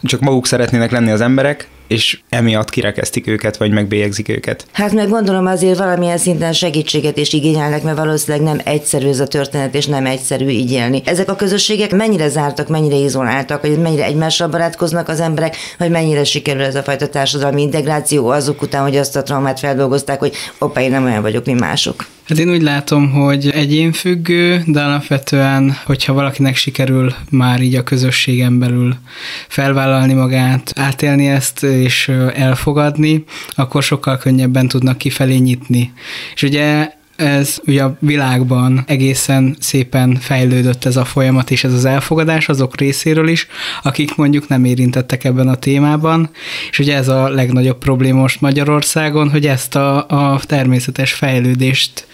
csak 0.04 0.20
maguk 0.20 0.48
szeretnének 0.48 0.92
lenni 0.92 1.12
az 1.12 1.22
emberek, 1.22 1.68
és 1.88 2.20
emiatt 2.30 2.70
kirekeztik 2.70 3.28
őket, 3.28 3.58
vagy 3.58 3.72
megbélyegzik 3.72 4.30
őket. 4.30 4.68
Hát 4.72 4.94
meg 4.94 5.10
gondolom 5.10 5.46
azért 5.46 5.78
valamilyen 5.78 6.18
szinten 6.18 6.54
segítséget 6.54 7.18
is 7.18 7.34
igényelnek, 7.34 7.84
mert 7.84 7.98
valószínűleg 7.98 8.46
nem 8.48 8.62
egyszerű 8.64 9.08
ez 9.08 9.20
a 9.20 9.28
történet, 9.28 9.76
és 9.76 9.86
nem 9.86 10.06
egyszerű 10.06 10.48
így 10.48 10.72
élni. 10.72 11.02
Ezek 11.06 11.30
a 11.30 11.36
közösségek 11.36 11.92
mennyire 11.92 12.30
zártak, 12.30 12.68
mennyire 12.68 12.96
izoláltak, 12.96 13.62
hogy 13.62 13.82
mennyire 13.82 14.06
egymással 14.06 14.48
barátkoznak 14.48 15.10
az 15.10 15.20
emberek, 15.20 15.56
vagy 15.78 15.90
mennyire 15.90 16.24
sikerül 16.24 16.64
ez 16.64 16.76
a 16.76 16.84
fajta 16.84 17.08
társadalmi 17.08 17.62
integráció 17.62 18.28
azok 18.28 18.62
után, 18.62 18.82
hogy 18.82 18.98
azt 18.98 19.16
a 19.16 19.24
traumát 19.24 19.60
feldolgozták, 19.60 20.20
hogy 20.20 20.34
opa, 20.60 20.80
én 20.80 20.92
nem 20.92 21.06
olyan 21.06 21.22
vagyok, 21.22 21.46
mint 21.46 21.60
mások. 21.60 22.06
Hát 22.28 22.38
én 22.38 22.50
úgy 22.50 22.62
látom, 22.62 23.12
hogy 23.12 23.50
egyénfüggő, 23.50 24.64
de 24.66 24.82
alapvetően, 24.82 25.78
hogyha 25.86 26.14
valakinek 26.14 26.56
sikerül 26.56 27.14
már 27.30 27.62
így 27.62 27.76
a 27.76 27.84
közösségen 27.84 28.60
belül 28.60 28.96
felvállalni 29.48 30.14
magát, 30.14 30.74
átélni 30.76 31.28
ezt, 31.28 31.64
és 31.64 32.08
elfogadni, 32.34 33.24
akkor 33.56 33.84
sokkal 33.84 34.18
könnyebben 34.18 34.68
tudnak 34.68 34.98
kifelé 34.98 35.36
nyitni. 35.36 35.94
És 36.34 36.44
ugye 36.44 36.90
ez 37.16 37.58
ugye 37.66 37.84
a 37.84 37.98
világban 38.00 38.84
egészen 38.88 39.56
szépen 39.60 40.16
fejlődött 40.16 40.86
ez 40.86 40.96
a 40.96 41.06
folyamat 41.06 41.52
és 41.52 41.64
ez 41.64 41.74
az 41.74 41.86
elfogadás 41.86 42.50
azok 42.50 42.78
részéről 42.78 43.28
is, 43.28 43.48
akik 43.84 44.16
mondjuk 44.16 44.48
nem 44.48 44.66
érintettek 44.66 45.24
ebben 45.24 45.48
a 45.48 45.56
témában, 45.56 46.30
és 46.70 46.80
ugye 46.80 46.96
ez 46.96 47.08
a 47.08 47.30
legnagyobb 47.30 47.78
probléma 47.78 48.20
most 48.20 48.42
Magyarországon, 48.42 49.30
hogy 49.30 49.48
ezt 49.48 49.76
a, 49.76 50.08
a 50.08 50.40
természetes 50.46 51.14
fejlődést 51.14 52.08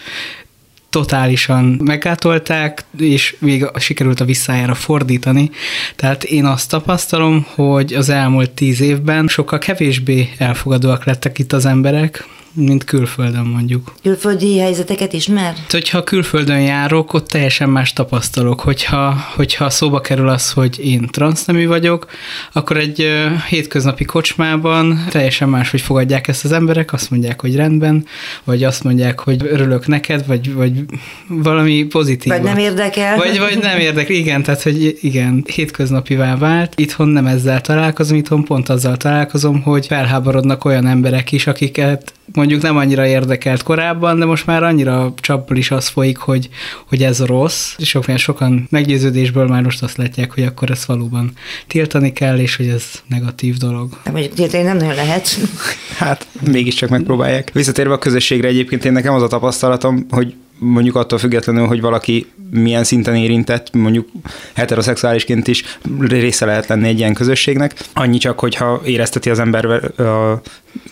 totálisan 0.89 1.79
meggátolták, 1.83 2.85
és 2.97 3.35
még 3.39 3.65
sikerült 3.75 4.19
a 4.19 4.25
visszájára 4.25 4.73
fordítani. 4.73 5.49
Tehát 5.95 6.23
én 6.23 6.45
azt 6.45 6.69
tapasztalom, 6.69 7.45
hogy 7.55 7.93
az 7.93 8.09
elmúlt 8.09 8.51
tíz 8.51 8.81
évben 8.81 9.27
sokkal 9.27 9.59
kevésbé 9.59 10.29
elfogadóak 10.37 11.05
lettek 11.05 11.39
itt 11.39 11.53
az 11.53 11.65
emberek, 11.65 12.27
mint 12.53 12.83
külföldön 12.83 13.45
mondjuk. 13.45 13.93
Külföldi 14.03 14.59
helyzeteket 14.59 15.13
ismer? 15.13 15.53
Hogyha 15.69 16.03
külföldön 16.03 16.61
járok, 16.61 17.13
ott 17.13 17.27
teljesen 17.27 17.69
más 17.69 17.93
tapasztalok. 17.93 18.59
Hogyha, 18.59 19.15
hogyha 19.35 19.69
szóba 19.69 20.01
kerül 20.01 20.29
az, 20.29 20.51
hogy 20.51 20.85
én 20.85 21.07
transznemű 21.11 21.67
vagyok, 21.67 22.05
akkor 22.51 22.77
egy 22.77 23.07
hétköznapi 23.49 24.05
kocsmában 24.05 25.05
teljesen 25.09 25.49
más, 25.49 25.71
hogy 25.71 25.81
fogadják 25.81 26.27
ezt 26.27 26.45
az 26.45 26.51
emberek, 26.51 26.93
azt 26.93 27.09
mondják, 27.11 27.41
hogy 27.41 27.55
rendben, 27.55 28.05
vagy 28.43 28.63
azt 28.63 28.83
mondják, 28.83 29.19
hogy 29.19 29.45
örülök 29.45 29.87
neked, 29.87 30.27
vagy, 30.27 30.53
vagy 30.53 30.73
valami 31.27 31.83
pozitív. 31.83 32.31
Vagy 32.31 32.41
nem 32.41 32.57
érdekel. 32.57 33.17
Vagy, 33.17 33.39
vagy 33.39 33.59
nem 33.61 33.79
érdekel, 33.79 34.15
igen, 34.15 34.43
tehát 34.43 34.63
hogy 34.63 34.97
igen, 35.01 35.43
hétköznapivá 35.53 36.35
vált. 36.37 36.73
Itthon 36.75 37.07
nem 37.07 37.25
ezzel 37.25 37.61
találkozom, 37.61 38.17
itthon 38.17 38.43
pont 38.43 38.69
azzal 38.69 38.97
találkozom, 38.97 39.61
hogy 39.61 39.85
felháborodnak 39.87 40.65
olyan 40.65 40.87
emberek 40.87 41.31
is, 41.31 41.47
akiket 41.47 42.13
mondjuk 42.41 42.61
nem 42.61 42.77
annyira 42.77 43.05
érdekelt 43.05 43.63
korábban, 43.63 44.19
de 44.19 44.25
most 44.25 44.45
már 44.45 44.63
annyira 44.63 45.13
csapból 45.17 45.57
is 45.57 45.71
az 45.71 45.87
folyik, 45.87 46.17
hogy, 46.17 46.49
hogy 46.87 47.03
ez 47.03 47.25
rossz, 47.25 47.73
és 47.77 47.89
sok, 47.89 48.05
sokan 48.15 48.67
meggyőződésből 48.69 49.47
már 49.47 49.61
most 49.61 49.83
azt 49.83 49.97
látják, 49.97 50.33
hogy 50.33 50.43
akkor 50.43 50.71
ezt 50.71 50.85
valóban 50.85 51.31
tiltani 51.67 52.13
kell, 52.13 52.39
és 52.39 52.55
hogy 52.55 52.67
ez 52.67 52.83
negatív 53.07 53.57
dolog. 53.57 53.89
Hát 54.03 54.13
mondjuk 54.13 54.33
tiltani 54.33 54.63
nem 54.63 54.77
nagyon 54.77 54.95
lehet. 54.95 55.37
Hát 55.97 56.27
mégiscsak 56.51 56.89
megpróbálják. 56.89 57.49
Visszatérve 57.53 57.93
a 57.93 57.97
közösségre 57.97 58.47
egyébként 58.47 58.85
én 58.85 58.91
nekem 58.91 59.13
az 59.13 59.21
a 59.21 59.27
tapasztalatom, 59.27 60.05
hogy 60.09 60.33
mondjuk 60.63 60.95
attól 60.95 61.19
függetlenül, 61.19 61.65
hogy 61.67 61.81
valaki 61.81 62.31
milyen 62.51 62.83
szinten 62.83 63.15
érintett, 63.15 63.73
mondjuk 63.73 64.07
heteroszexuálisként 64.53 65.47
is 65.47 65.63
része 65.99 66.45
lehet 66.45 66.67
lenni 66.67 66.87
egy 66.87 66.97
ilyen 66.99 67.13
közösségnek. 67.13 67.73
Annyi 67.93 68.17
csak, 68.17 68.39
hogyha 68.39 68.81
érezteti 68.85 69.29
az 69.29 69.39
ember 69.39 69.65
a 70.01 70.41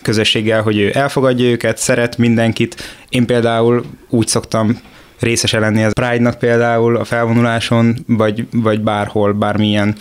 közösséggel, 0.02 0.62
hogy 0.62 0.78
ő 0.78 0.90
elfogadja 0.94 1.50
őket, 1.50 1.78
szeret 1.78 2.18
mindenkit. 2.18 2.96
Én 3.08 3.26
például 3.26 3.84
úgy 4.08 4.26
szoktam 4.26 4.80
részese 5.20 5.58
lenni 5.58 5.84
az 5.84 5.92
Pride-nak 5.92 6.38
például 6.38 6.96
a 6.96 7.04
felvonuláson, 7.04 7.96
vagy, 8.06 8.46
vagy 8.52 8.80
bárhol, 8.80 9.32
bármilyen 9.32 9.94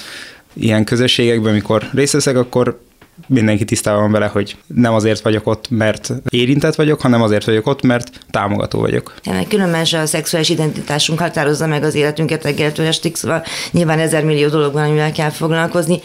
ilyen 0.54 0.84
közösségekben, 0.84 1.52
amikor 1.52 1.90
részt 1.94 2.14
veszek, 2.14 2.38
akkor 2.38 2.80
mindenki 3.28 3.66
tisztában 3.66 4.02
van 4.02 4.12
vele, 4.12 4.26
hogy 4.28 4.58
nem 4.68 4.94
azért 4.94 5.22
vagyok 5.22 5.48
ott, 5.48 5.70
mert 5.70 6.12
érintett 6.30 6.76
vagyok, 6.76 7.02
hanem 7.02 7.22
azért 7.22 7.46
vagyok 7.46 7.68
ott, 7.68 7.82
mert 7.82 8.10
támogató 8.32 8.80
vagyok. 8.80 9.14
Különben 9.48 9.86
se 9.86 10.00
a 10.00 10.06
szexuális 10.06 10.50
identitásunk 10.50 11.20
határozza 11.20 11.68
meg 11.68 11.84
az 11.84 11.96
életünket 11.96 12.46
estig, 12.78 13.16
szóval 13.16 13.44
nyilván 13.72 14.00
ezer 14.00 14.24
millió 14.24 14.50
dolog 14.50 14.74
van, 14.74 14.84
amivel 14.84 15.12
kell 15.12 15.30
foglalkozni 15.30 16.02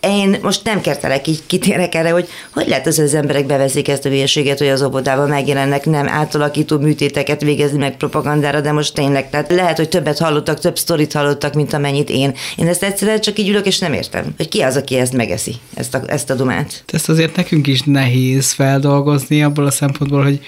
én 0.00 0.36
most 0.42 0.64
nem 0.64 0.80
kertelek, 0.80 1.26
így 1.26 1.42
kitérek 1.46 1.94
erre, 1.94 2.10
hogy 2.10 2.28
hogy 2.52 2.68
lehet 2.68 2.86
az, 2.86 2.96
hogy 2.96 3.04
az 3.04 3.14
emberek 3.14 3.46
beveszik 3.46 3.88
ezt 3.88 4.04
a 4.04 4.08
hülyeséget, 4.08 4.58
hogy 4.58 4.68
az 4.68 4.82
óvodában 4.82 5.28
megjelennek 5.28 5.84
nem 5.84 6.08
átalakító 6.08 6.78
műtéteket 6.78 7.40
végezni 7.40 7.78
meg 7.78 7.96
propagandára, 7.96 8.60
de 8.60 8.72
most 8.72 8.94
tényleg, 8.94 9.30
tehát 9.30 9.50
lehet, 9.50 9.76
hogy 9.76 9.88
többet 9.88 10.18
hallottak, 10.18 10.60
több 10.60 10.78
sztorit 10.78 11.12
hallottak, 11.12 11.54
mint 11.54 11.72
amennyit 11.72 12.10
én. 12.10 12.34
Én 12.56 12.66
ezt 12.66 12.82
egyszerűen 12.82 13.20
csak 13.20 13.38
így 13.38 13.48
ülök, 13.48 13.66
és 13.66 13.78
nem 13.78 13.92
értem, 13.92 14.24
hogy 14.36 14.48
ki 14.48 14.60
az, 14.60 14.76
aki 14.76 14.96
ezt 14.96 15.12
megeszi, 15.12 15.54
ezt 15.74 15.94
a, 15.94 16.02
ezt 16.06 16.30
a 16.30 16.34
dumát. 16.34 16.82
Ezt 16.86 17.08
azért 17.08 17.36
nekünk 17.36 17.66
is 17.66 17.80
nehéz 17.82 18.52
feldolgozni 18.52 19.42
abból 19.42 19.66
a 19.66 19.70
szempontból, 19.70 20.22
hogy, 20.22 20.40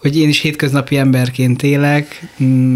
hogy 0.00 0.18
én 0.18 0.28
is 0.28 0.40
hétköznapi 0.40 0.96
emberként 0.96 1.62
élek, 1.62 2.28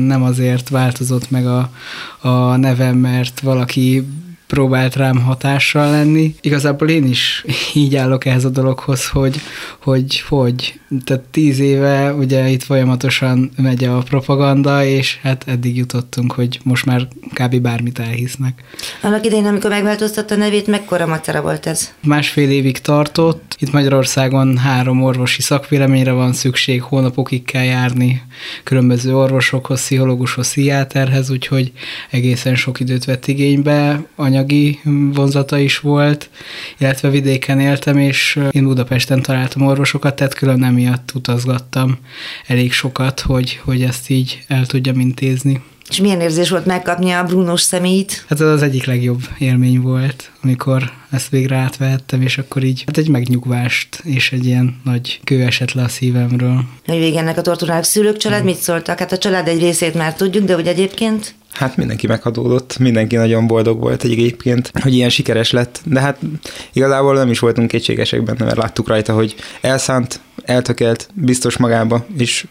nem 0.06 0.22
azért 0.22 0.68
változott 0.68 1.30
meg 1.30 1.46
a, 1.46 1.70
a 2.18 2.56
nevem, 2.56 2.96
mert 2.96 3.40
valaki 3.40 4.04
próbált 4.52 4.96
rám 4.96 5.20
hatással 5.22 5.90
lenni. 5.90 6.34
Igazából 6.40 6.88
én 6.88 7.06
is 7.06 7.44
így 7.74 7.96
állok 7.96 8.24
ehhez 8.24 8.44
a 8.44 8.48
dologhoz, 8.48 9.08
hogy 9.08 9.40
hogy, 9.82 10.20
hogy. 10.20 10.80
Tehát 11.04 11.22
tíz 11.22 11.58
éve 11.58 12.12
ugye 12.12 12.48
itt 12.48 12.62
folyamatosan 12.62 13.50
megy 13.56 13.84
a 13.84 13.98
propaganda, 13.98 14.84
és 14.84 15.18
hát 15.22 15.44
eddig 15.46 15.76
jutottunk, 15.76 16.32
hogy 16.32 16.60
most 16.62 16.86
már 16.86 17.08
kb. 17.32 17.56
bármit 17.56 17.98
elhisznek. 17.98 18.62
Annak 19.02 19.26
idején, 19.26 19.46
amikor 19.46 19.70
megváltoztatta 19.70 20.34
a 20.34 20.38
nevét, 20.38 20.66
mekkora 20.66 21.06
macera 21.06 21.42
volt 21.42 21.66
ez? 21.66 21.92
Másfél 22.02 22.50
évig 22.50 22.78
tartott. 22.78 23.56
Itt 23.58 23.72
Magyarországon 23.72 24.56
három 24.56 25.02
orvosi 25.02 25.42
szakvéleményre 25.42 26.12
van 26.12 26.32
szükség, 26.32 26.82
hónapokig 26.82 27.44
kell 27.44 27.64
járni 27.64 28.22
különböző 28.64 29.16
orvosokhoz, 29.16 29.80
pszichológushoz, 29.80 30.48
pszichiáterhez, 30.48 31.30
úgyhogy 31.30 31.72
egészen 32.10 32.54
sok 32.54 32.80
időt 32.80 33.04
vett 33.04 33.26
igénybe. 33.26 34.04
Anyag 34.16 34.41
anyagi 34.42 34.80
vonzata 35.12 35.58
is 35.58 35.78
volt, 35.78 36.30
illetve 36.78 37.10
vidéken 37.10 37.60
éltem, 37.60 37.98
és 37.98 38.38
én 38.50 38.64
Budapesten 38.64 39.22
találtam 39.22 39.66
orvosokat, 39.66 40.16
tehát 40.16 40.34
külön 40.34 40.64
emiatt 40.64 41.10
utazgattam 41.14 41.98
elég 42.46 42.72
sokat, 42.72 43.20
hogy, 43.20 43.60
hogy 43.64 43.82
ezt 43.82 44.10
így 44.10 44.44
el 44.48 44.66
tudjam 44.66 45.00
intézni. 45.00 45.62
És 45.88 46.00
milyen 46.00 46.20
érzés 46.20 46.50
volt 46.50 46.66
megkapni 46.66 47.10
a 47.10 47.24
Brunos 47.24 47.60
személyt? 47.60 48.24
Hát 48.28 48.40
ez 48.40 48.46
az 48.46 48.62
egyik 48.62 48.84
legjobb 48.84 49.20
élmény 49.38 49.80
volt, 49.80 50.30
amikor 50.42 50.92
ezt 51.10 51.28
végre 51.28 51.56
átvehettem, 51.56 52.22
és 52.22 52.38
akkor 52.38 52.64
így 52.64 52.82
hát 52.86 52.96
egy 52.96 53.08
megnyugvást 53.08 54.00
és 54.04 54.32
egy 54.32 54.46
ilyen 54.46 54.80
nagy 54.84 55.20
kő 55.24 55.42
esett 55.42 55.72
le 55.72 55.82
a 55.82 55.88
szívemről. 55.88 56.64
Hogy 56.86 56.98
végennek 56.98 57.38
a 57.38 57.42
torturális 57.42 57.86
szülők 57.86 58.16
család, 58.16 58.44
mit 58.44 58.56
szóltak? 58.56 58.98
Hát 58.98 59.12
a 59.12 59.18
család 59.18 59.48
egy 59.48 59.60
részét 59.60 59.94
már 59.94 60.14
tudjuk, 60.14 60.44
de 60.44 60.54
hogy 60.54 60.66
egyébként? 60.66 61.34
Hát 61.52 61.76
mindenki 61.76 62.06
meghadódott, 62.06 62.78
mindenki 62.78 63.16
nagyon 63.16 63.46
boldog 63.46 63.80
volt 63.80 64.04
egyébként, 64.04 64.70
hogy 64.82 64.94
ilyen 64.94 65.08
sikeres 65.08 65.50
lett, 65.50 65.80
de 65.84 66.00
hát 66.00 66.18
igazából 66.72 67.14
nem 67.14 67.30
is 67.30 67.38
voltunk 67.38 67.68
kétségesek 67.68 68.22
benne, 68.22 68.44
mert 68.44 68.56
láttuk 68.56 68.88
rajta, 68.88 69.12
hogy 69.12 69.34
elszánt, 69.60 70.20
eltökelt, 70.44 71.08
biztos 71.14 71.56
magába, 71.56 72.06
és 72.18 72.46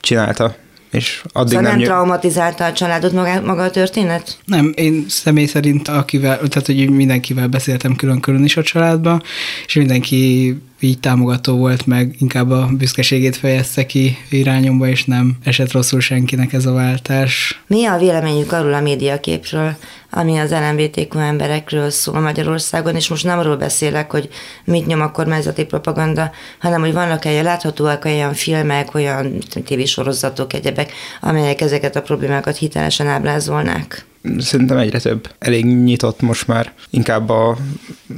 csinálta 0.00 0.54
és 0.92 1.22
addig 1.32 1.54
szóval 1.54 1.70
nem, 1.70 1.78
nem 1.78 1.88
traumatizálta 1.88 2.64
a 2.64 2.72
családot 2.72 3.12
maga, 3.12 3.40
maga 3.40 3.62
a 3.62 3.70
történet? 3.70 4.38
Nem, 4.44 4.72
én 4.76 5.04
személy 5.08 5.46
szerint 5.46 5.88
akivel, 5.88 6.36
tehát 6.36 6.66
hogy 6.66 6.90
mindenkivel 6.90 7.46
beszéltem 7.46 7.96
külön-külön 7.96 8.44
is 8.44 8.56
a 8.56 8.62
családban, 8.62 9.22
és 9.66 9.74
mindenki 9.74 10.56
így 10.82 11.00
támogató 11.00 11.56
volt, 11.56 11.86
meg 11.86 12.14
inkább 12.18 12.50
a 12.50 12.68
büszkeségét 12.72 13.36
fejezte 13.36 13.86
ki 13.86 14.16
irányomba, 14.30 14.88
és 14.88 15.04
nem 15.04 15.36
esett 15.44 15.72
rosszul 15.72 16.00
senkinek 16.00 16.52
ez 16.52 16.66
a 16.66 16.72
váltás. 16.72 17.62
Mi 17.66 17.86
a 17.86 17.98
véleményük 17.98 18.52
arról 18.52 18.74
a 18.74 18.80
médiaképről, 18.80 19.76
ami 20.10 20.38
az 20.38 20.50
LMBTQ 20.50 21.18
emberekről 21.18 21.90
szól 21.90 22.20
Magyarországon, 22.20 22.94
és 22.94 23.08
most 23.08 23.24
nem 23.24 23.38
arról 23.38 23.56
beszélek, 23.56 24.10
hogy 24.10 24.28
mit 24.64 24.86
nyom 24.86 25.00
a 25.00 25.10
kormányzati 25.10 25.64
propaganda, 25.64 26.30
hanem 26.58 26.80
hogy 26.80 26.92
vannak 26.92 27.24
-e 27.24 27.42
láthatóak 27.42 28.04
olyan 28.04 28.34
filmek, 28.34 28.94
olyan 28.94 29.38
tévésorozatok, 29.64 30.52
egyebek, 30.52 30.92
amelyek 31.20 31.60
ezeket 31.60 31.96
a 31.96 32.02
problémákat 32.02 32.56
hitelesen 32.56 33.06
ábrázolnák 33.06 34.06
szerintem 34.38 34.76
egyre 34.76 34.98
több. 34.98 35.30
Elég 35.38 35.64
nyitott 35.64 36.20
most 36.20 36.46
már. 36.46 36.72
Inkább 36.90 37.28
a, 37.28 37.56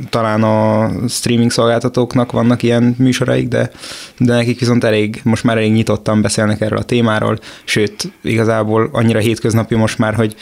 talán 0.09 0.43
a 0.43 0.91
streaming 1.09 1.51
szolgáltatóknak 1.51 2.33
vannak 2.33 2.63
ilyen 2.63 2.95
műsoraik, 2.99 3.49
de, 3.49 3.71
de 4.19 4.35
nekik 4.35 4.59
viszont 4.59 4.85
elég, 4.85 5.21
most 5.25 5.45
már 5.45 5.57
elég 5.57 5.73
nyitottan 5.73 6.23
beszélnek 6.23 6.61
erről 6.61 6.79
a 6.79 6.83
témáról, 6.83 7.39
sőt, 7.65 8.13
igazából 8.23 8.89
annyira 8.93 9.19
hétköznapi 9.19 9.75
most 9.75 9.99
már, 9.99 10.15
hogy 10.15 10.37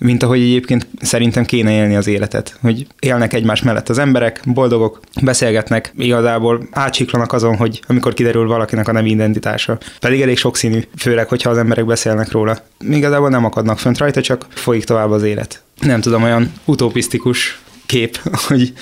mint 0.00 0.22
ahogy 0.22 0.40
egyébként 0.40 0.86
szerintem 1.00 1.44
kéne 1.44 1.70
élni 1.70 1.96
az 1.96 2.06
életet, 2.06 2.58
hogy 2.60 2.86
élnek 2.98 3.32
egymás 3.32 3.62
mellett 3.62 3.88
az 3.88 3.98
emberek, 3.98 4.40
boldogok, 4.44 5.00
beszélgetnek, 5.22 5.92
igazából 5.98 6.66
átsiklanak 6.70 7.32
azon, 7.32 7.56
hogy 7.56 7.82
amikor 7.86 8.14
kiderül 8.14 8.46
valakinek 8.46 8.88
a 8.88 8.92
nem 8.92 9.06
identitása. 9.06 9.78
Pedig 10.00 10.20
elég 10.20 10.36
sokszínű, 10.36 10.80
főleg, 10.96 11.28
hogyha 11.28 11.50
az 11.50 11.58
emberek 11.58 11.86
beszélnek 11.86 12.30
róla. 12.30 12.58
Igazából 12.90 13.28
nem 13.28 13.44
akadnak 13.44 13.78
fönt 13.78 13.98
rajta, 13.98 14.20
csak 14.20 14.46
folyik 14.48 14.84
tovább 14.84 15.10
az 15.10 15.22
élet. 15.22 15.62
Nem 15.80 16.00
tudom, 16.00 16.22
olyan 16.22 16.52
utopisztikus 16.64 17.60
kép, 17.86 18.18
hogy 18.48 18.72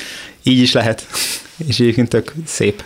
így 0.43 0.59
is 0.59 0.73
lehet. 0.73 1.07
És 1.67 1.81
egyébként 1.81 2.09
tök 2.09 2.33
szép. 2.47 2.83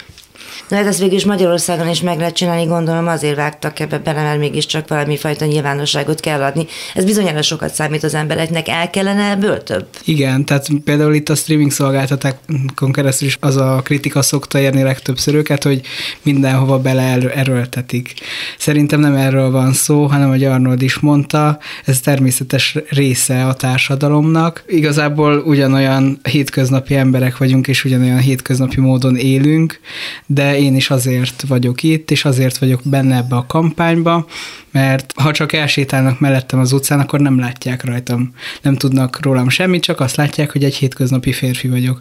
De 0.73 0.79
hát 0.79 0.87
ezt 0.87 0.99
végül 0.99 1.17
is 1.17 1.25
Magyarországon 1.25 1.89
is 1.89 2.01
meg 2.01 2.19
lehet 2.19 2.35
csinálni, 2.35 2.65
gondolom 2.65 3.09
azért 3.09 3.37
vágtak 3.37 3.81
ebbe 3.81 3.99
bele, 3.99 4.23
mert 4.23 4.39
mégiscsak 4.39 4.89
valami 4.89 5.17
fajta 5.17 5.45
nyilvánosságot 5.45 6.21
kell 6.21 6.43
adni. 6.43 6.67
Ez 6.95 7.05
bizonyára 7.05 7.43
sokat 7.43 7.75
számít 7.75 8.03
az 8.03 8.15
embereknek, 8.15 8.69
el 8.69 8.91
kellene 8.91 9.31
ebből 9.31 9.63
több? 9.63 9.87
Igen, 10.05 10.45
tehát 10.45 10.69
például 10.85 11.15
itt 11.15 11.29
a 11.29 11.35
streaming 11.35 11.71
szolgáltatákon 11.71 12.93
keresztül 12.93 13.29
is 13.29 13.37
az 13.41 13.57
a 13.57 13.81
kritika 13.85 14.23
szokta 14.23 14.59
érni 14.59 14.83
legtöbbször 14.83 15.35
őket, 15.35 15.63
hogy 15.63 15.81
mindenhova 16.23 16.79
bele 16.79 17.31
erőltetik. 17.35 18.15
Szerintem 18.59 19.01
nem 19.01 19.15
erről 19.15 19.51
van 19.51 19.73
szó, 19.73 20.07
hanem, 20.07 20.29
hogy 20.29 20.45
Arnold 20.45 20.83
is 20.83 20.99
mondta, 20.99 21.59
ez 21.85 22.01
természetes 22.01 22.77
része 22.89 23.47
a 23.47 23.55
társadalomnak. 23.55 24.65
Igazából 24.67 25.39
ugyanolyan 25.39 26.21
hétköznapi 26.23 26.95
emberek 26.95 27.37
vagyunk, 27.37 27.69
és 27.69 27.85
ugyanolyan 27.85 28.19
hétköznapi 28.19 28.81
módon 28.81 29.17
élünk, 29.17 29.81
de 30.27 30.61
én 30.63 30.77
is 30.77 30.91
azért 30.91 31.45
vagyok 31.49 31.83
itt, 31.83 32.11
és 32.11 32.25
azért 32.25 32.59
vagyok 32.59 32.81
benne 32.85 33.17
ebbe 33.17 33.37
a 33.37 33.47
kampányba, 33.47 34.27
mert 34.71 35.13
ha 35.17 35.33
csak 35.33 35.53
elsétálnak 35.53 36.21
mellettem 36.21 36.59
az 36.59 36.73
utcán, 36.73 37.01
akkor 37.01 37.21
nem 37.21 37.39
látják 37.39 37.85
rajtam, 37.85 38.35
nem 38.63 38.77
tudnak 38.77 39.19
rólam 39.23 39.49
semmit, 39.49 39.83
csak 39.83 40.01
azt 40.01 40.17
látják, 40.17 40.53
hogy 40.53 40.65
egy 40.65 40.75
hétköznapi 40.75 41.33
férfi 41.33 41.69
vagyok. 41.69 42.01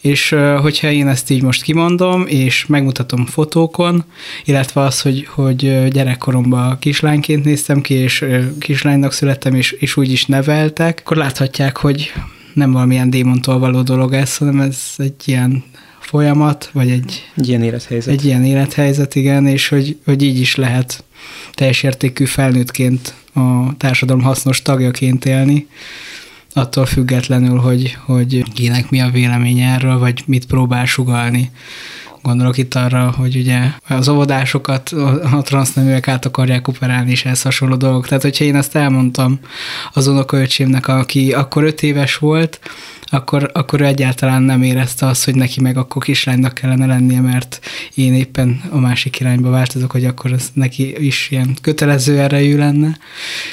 És 0.00 0.36
hogyha 0.60 0.90
én 0.90 1.08
ezt 1.08 1.30
így 1.30 1.42
most 1.42 1.62
kimondom, 1.62 2.26
és 2.26 2.66
megmutatom 2.66 3.26
fotókon, 3.26 4.04
illetve 4.44 4.80
az, 4.80 5.00
hogy, 5.00 5.26
hogy 5.30 5.88
gyerekkoromban 5.88 6.78
kislányként 6.78 7.44
néztem 7.44 7.80
ki, 7.80 7.94
és 7.94 8.24
kislánynak 8.58 9.12
születtem, 9.12 9.54
és, 9.54 9.72
és 9.72 9.96
úgy 9.96 10.12
is 10.12 10.26
neveltek, 10.26 11.00
akkor 11.00 11.16
láthatják, 11.16 11.76
hogy 11.76 12.12
nem 12.54 12.72
valamilyen 12.72 13.10
démontól 13.10 13.58
való 13.58 13.82
dolog 13.82 14.12
ez, 14.12 14.36
hanem 14.36 14.60
ez 14.60 14.78
egy 14.96 15.22
ilyen 15.24 15.64
folyamat, 16.12 16.70
vagy 16.72 16.90
egy, 16.90 17.30
egy 17.36 17.48
ilyen 17.48 17.62
élethelyzet. 17.62 18.12
Egy 18.12 18.24
ilyen 18.24 18.44
élethelyzet, 18.44 19.14
igen, 19.14 19.46
és 19.46 19.68
hogy, 19.68 19.98
hogy 20.04 20.22
így 20.22 20.40
is 20.40 20.56
lehet 20.56 21.04
teljes 21.52 21.82
értékű 21.82 22.24
felnőttként 22.24 23.14
a 23.34 23.76
társadalom 23.76 24.22
hasznos 24.22 24.62
tagjaként 24.62 25.24
élni, 25.24 25.66
attól 26.52 26.86
függetlenül, 26.86 27.58
hogy, 27.58 27.96
hogy 28.04 28.44
kinek 28.54 28.90
mi 28.90 29.00
a 29.00 29.10
vélemény 29.10 29.60
erről, 29.60 29.98
vagy 29.98 30.22
mit 30.26 30.46
próbál 30.46 30.86
sugalni. 30.86 31.50
Gondolok 32.22 32.58
itt 32.58 32.74
arra, 32.74 33.14
hogy 33.16 33.36
ugye 33.36 33.60
az 33.88 34.08
óvodásokat 34.08 34.88
a 35.32 35.42
transzneműek 35.42 36.08
át 36.08 36.26
akarják 36.26 36.68
operálni, 36.68 37.10
és 37.10 37.24
ez 37.24 37.42
hasonló 37.42 37.74
dolgok. 37.74 38.06
Tehát, 38.06 38.22
hogyha 38.22 38.44
én 38.44 38.56
ezt 38.56 38.76
elmondtam 38.76 39.40
az 39.92 40.06
unokaöcsémnek, 40.06 40.88
aki 40.88 41.32
akkor 41.32 41.64
öt 41.64 41.82
éves 41.82 42.16
volt, 42.16 42.60
akkor, 43.12 43.50
akkor 43.52 43.80
ő 43.80 43.84
egyáltalán 43.84 44.42
nem 44.42 44.62
érezte 44.62 45.06
azt, 45.06 45.24
hogy 45.24 45.34
neki 45.34 45.60
meg 45.60 45.76
akkor 45.76 46.02
kislánynak 46.02 46.54
kellene 46.54 46.86
lennie, 46.86 47.20
mert 47.20 47.60
én 47.94 48.14
éppen 48.14 48.62
a 48.70 48.78
másik 48.78 49.20
irányba 49.20 49.50
változok, 49.50 49.90
hogy 49.90 50.04
akkor 50.04 50.32
ez 50.32 50.50
neki 50.52 51.04
is 51.06 51.28
ilyen 51.30 51.56
kötelező 51.62 52.18
erejű 52.18 52.56
lenne. 52.56 52.98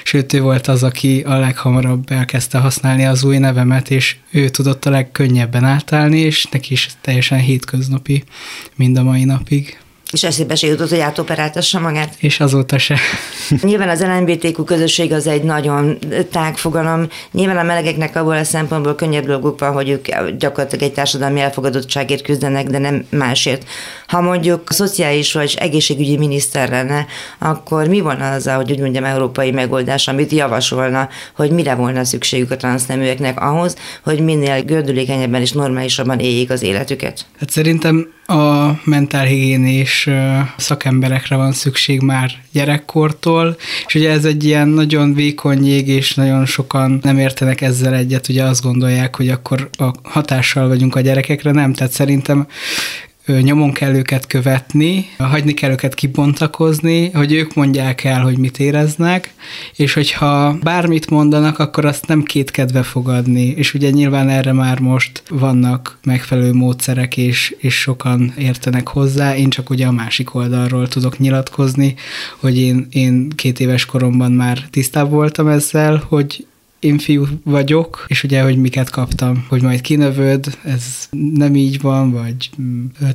Sőt, 0.03 0.33
ő 0.33 0.41
volt 0.41 0.67
az, 0.67 0.83
aki 0.83 1.21
a 1.21 1.37
leghamarabb 1.37 2.11
elkezdte 2.11 2.57
használni 2.57 3.05
az 3.05 3.23
új 3.23 3.37
nevemet, 3.37 3.91
és 3.91 4.15
ő 4.31 4.49
tudott 4.49 4.85
a 4.85 4.89
legkönnyebben 4.89 5.63
átállni, 5.63 6.19
és 6.19 6.45
neki 6.45 6.73
is 6.73 6.89
teljesen 7.01 7.39
hétköznapi 7.39 8.23
mind 8.75 8.97
a 8.97 9.03
mai 9.03 9.23
napig. 9.23 9.77
És 10.11 10.23
eszébe 10.23 10.55
se 10.55 10.67
jutott, 10.67 10.89
hogy 10.89 10.99
átoperáltassa 10.99 11.79
magát. 11.79 12.13
És 12.17 12.39
azóta 12.39 12.77
se. 12.77 12.97
Nyilván 13.61 13.89
az 13.89 14.01
LMBTQ 14.01 14.63
közösség 14.63 15.11
az 15.11 15.27
egy 15.27 15.43
nagyon 15.43 15.97
tág 16.31 16.57
fogalom. 16.57 17.07
Nyilván 17.31 17.57
a 17.57 17.63
melegeknek 17.63 18.15
abból 18.15 18.37
a 18.37 18.43
szempontból 18.43 18.95
könnyebb 18.95 19.25
dolguk 19.25 19.59
van, 19.59 19.73
hogy 19.73 19.89
ők 19.89 20.07
gyakorlatilag 20.37 20.85
egy 20.85 20.93
társadalmi 20.93 21.39
elfogadottságért 21.39 22.23
küzdenek, 22.23 22.67
de 22.67 22.77
nem 22.77 23.05
másért. 23.09 23.63
Ha 24.09 24.21
mondjuk 24.21 24.71
szociális 24.71 25.33
vagy 25.33 25.57
egészségügyi 25.59 26.17
miniszter 26.17 26.69
lenne, 26.69 27.05
akkor 27.37 27.87
mi 27.87 27.99
volna 27.99 28.31
az, 28.31 28.47
hogy 28.47 28.71
úgy 28.71 28.79
mondjam, 28.79 29.03
európai 29.03 29.51
megoldás, 29.51 30.07
amit 30.07 30.31
javasolna, 30.31 31.09
hogy 31.35 31.51
mire 31.51 31.75
volna 31.75 32.03
szükségük 32.03 32.51
a 32.51 32.57
transzneműeknek 32.57 33.41
ahhoz, 33.41 33.75
hogy 34.03 34.19
minél 34.19 34.63
gördülékenyebben 34.63 35.41
és 35.41 35.51
normálisabban 35.51 36.19
éljék 36.19 36.49
az 36.49 36.61
életüket? 36.61 37.25
Hát 37.39 37.49
szerintem 37.49 38.07
a 38.25 38.71
mentálhigiénés 38.83 40.09
szakemberekre 40.57 41.35
van 41.35 41.51
szükség 41.51 42.01
már 42.01 42.31
gyerekkortól, 42.51 43.57
és 43.87 43.95
ugye 43.95 44.11
ez 44.11 44.25
egy 44.25 44.43
ilyen 44.43 44.67
nagyon 44.67 45.13
vékony 45.13 45.65
jég, 45.65 45.87
és 45.87 46.13
nagyon 46.13 46.45
sokan 46.45 46.99
nem 47.03 47.17
értenek 47.17 47.61
ezzel 47.61 47.93
egyet, 47.93 48.27
ugye 48.27 48.43
azt 48.43 48.63
gondolják, 48.63 49.15
hogy 49.15 49.29
akkor 49.29 49.69
a 49.77 49.91
hatással 50.03 50.67
vagyunk 50.67 50.95
a 50.95 51.01
gyerekekre, 51.01 51.51
nem, 51.51 51.73
tehát 51.73 51.93
szerintem 51.93 52.47
nyomon 53.41 53.71
kell 53.71 53.95
őket 53.95 54.27
követni, 54.27 55.05
hagyni 55.17 55.53
kell 55.53 55.71
őket 55.71 55.93
kibontakozni, 55.93 57.11
hogy 57.11 57.33
ők 57.33 57.53
mondják 57.53 58.03
el, 58.03 58.21
hogy 58.21 58.37
mit 58.37 58.59
éreznek, 58.59 59.33
és 59.75 59.93
hogyha 59.93 60.57
bármit 60.63 61.09
mondanak, 61.09 61.59
akkor 61.59 61.85
azt 61.85 62.07
nem 62.07 62.23
kétkedve 62.23 62.83
fogadni. 62.83 63.45
És 63.45 63.73
ugye 63.73 63.89
nyilván 63.89 64.29
erre 64.29 64.51
már 64.51 64.79
most 64.79 65.23
vannak 65.29 65.97
megfelelő 66.03 66.53
módszerek, 66.53 67.17
és, 67.17 67.55
és 67.57 67.79
sokan 67.79 68.33
értenek 68.37 68.87
hozzá. 68.87 69.35
Én 69.35 69.49
csak 69.49 69.69
ugye 69.69 69.85
a 69.85 69.91
másik 69.91 70.35
oldalról 70.35 70.87
tudok 70.87 71.17
nyilatkozni, 71.17 71.95
hogy 72.39 72.57
én, 72.57 72.87
én 72.91 73.29
két 73.29 73.59
éves 73.59 73.85
koromban 73.85 74.31
már 74.31 74.63
tisztább 74.69 75.09
voltam 75.09 75.47
ezzel, 75.47 76.03
hogy 76.07 76.45
én 76.79 76.97
fiú 76.97 77.25
vagyok, 77.43 78.05
és 78.07 78.23
ugye, 78.23 78.41
hogy 78.41 78.57
miket 78.57 78.89
kaptam, 78.89 79.45
hogy 79.49 79.61
majd 79.61 79.81
kinövöd, 79.81 80.57
ez 80.63 81.09
nem 81.33 81.55
így 81.55 81.81
van, 81.81 82.11
vagy 82.11 82.49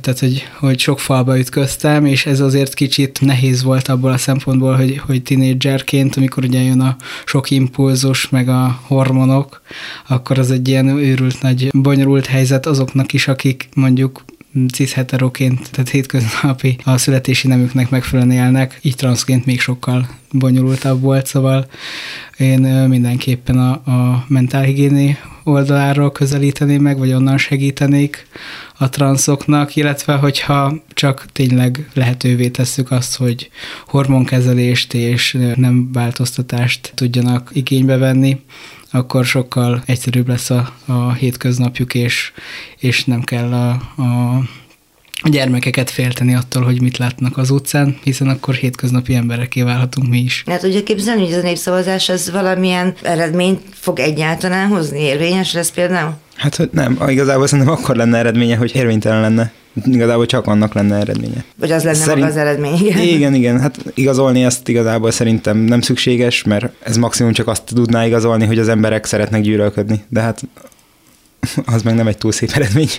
tehát, 0.01 0.19
hogy, 0.19 0.43
hogy 0.59 0.79
sok 0.79 0.99
falba 0.99 1.39
ütköztem, 1.39 2.05
és 2.05 2.25
ez 2.25 2.39
azért 2.39 2.73
kicsit 2.73 3.21
nehéz 3.21 3.63
volt 3.63 3.87
abból 3.87 4.11
a 4.11 4.17
szempontból, 4.17 4.75
hogy, 4.75 4.97
hogy 4.97 5.21
tinédzserként, 5.21 6.15
amikor 6.15 6.43
ugye 6.43 6.61
jön 6.61 6.81
a 6.81 6.95
sok 7.25 7.51
impulzus, 7.51 8.29
meg 8.29 8.49
a 8.49 8.79
hormonok, 8.81 9.61
akkor 10.07 10.39
az 10.39 10.51
egy 10.51 10.67
ilyen 10.67 10.87
őrült 10.87 11.41
nagy, 11.41 11.69
bonyolult 11.71 12.25
helyzet 12.25 12.65
azoknak 12.65 13.13
is, 13.13 13.27
akik 13.27 13.69
mondjuk 13.75 14.23
cis-heteroként, 14.71 15.71
tehát 15.71 15.89
hétköznapi 15.89 16.77
a 16.83 16.97
születési 16.97 17.47
nemüknek 17.47 17.89
megfelelően 17.89 18.37
élnek, 18.37 18.79
így 18.81 18.95
transzként 18.95 19.45
még 19.45 19.59
sokkal 19.59 20.07
bonyolultabb 20.31 21.01
volt, 21.01 21.25
szóval 21.25 21.67
én 22.37 22.59
mindenképpen 22.87 23.57
a, 23.59 23.71
a 23.71 24.25
mentálhigiéni 24.27 25.17
oldaláról 25.43 26.11
közelíteném 26.11 26.81
meg, 26.81 26.97
vagy 26.97 27.13
onnan 27.13 27.37
segítenék 27.37 28.27
a 28.77 28.89
transzoknak, 28.89 29.75
illetve 29.75 30.13
hogyha 30.13 30.73
csak 30.93 31.25
tényleg 31.31 31.89
lehetővé 31.93 32.49
tesszük 32.49 32.91
azt, 32.91 33.17
hogy 33.17 33.49
hormonkezelést 33.87 34.93
és 34.93 35.37
nem 35.55 35.91
változtatást 35.91 36.91
tudjanak 36.95 37.49
igénybe 37.53 37.97
venni, 37.97 38.39
akkor 38.95 39.25
sokkal 39.25 39.83
egyszerűbb 39.85 40.27
lesz 40.27 40.49
a, 40.49 40.73
a 40.85 41.13
hétköznapjuk, 41.13 41.93
és, 41.93 42.31
és 42.77 43.05
nem 43.05 43.21
kell 43.21 43.53
a, 43.53 43.69
a 44.01 44.41
a 45.21 45.29
gyermekeket 45.29 45.89
félteni 45.89 46.35
attól, 46.35 46.63
hogy 46.63 46.81
mit 46.81 46.97
látnak 46.97 47.37
az 47.37 47.49
utcán, 47.49 47.97
hiszen 48.03 48.27
akkor 48.27 48.53
hétköznapi 48.53 49.13
embereké 49.13 49.61
válhatunk 49.61 50.09
mi 50.09 50.19
is. 50.19 50.43
Hát 50.47 50.63
ugye 50.63 50.83
képzelni, 50.83 51.21
hogy 51.21 51.31
ez 51.31 51.37
a 51.37 51.41
népszavazás 51.41 52.09
az 52.09 52.31
valamilyen 52.31 52.93
eredményt 53.01 53.61
fog 53.73 53.99
egyáltalán 53.99 54.67
hozni? 54.67 54.99
Érvényes 54.99 55.53
lesz 55.53 55.71
például? 55.71 56.13
Hát 56.35 56.55
hogy 56.55 56.69
nem, 56.71 56.99
igazából 57.07 57.47
szerintem 57.47 57.73
akkor 57.73 57.95
lenne 57.95 58.17
eredménye, 58.17 58.55
hogy 58.55 58.75
érvénytelen 58.75 59.21
lenne. 59.21 59.51
Igazából 59.83 60.25
csak 60.25 60.47
annak 60.47 60.73
lenne 60.73 60.95
eredménye. 60.95 61.43
Vagy 61.59 61.71
az 61.71 61.83
lenne 61.83 61.97
Szerint... 61.97 62.17
maga 62.17 62.31
az 62.31 62.37
eredmény, 62.37 62.75
igen. 62.75 63.01
Igen, 63.15 63.33
igen. 63.33 63.59
Hát 63.59 63.77
igazolni 63.93 64.43
ezt 64.43 64.67
igazából 64.67 65.11
szerintem 65.11 65.57
nem 65.57 65.81
szükséges, 65.81 66.43
mert 66.43 66.73
ez 66.83 66.97
maximum 66.97 67.33
csak 67.33 67.47
azt 67.47 67.63
tudná 67.63 68.05
igazolni, 68.05 68.45
hogy 68.45 68.59
az 68.59 68.67
emberek 68.67 69.05
szeretnek 69.05 69.41
gyűlölködni. 69.41 70.03
De 70.09 70.21
hát 70.21 70.41
az 71.75 71.81
meg 71.81 71.95
nem 71.95 72.07
egy 72.07 72.17
túl 72.17 72.31
szép 72.31 72.51
eredmény. 72.53 72.89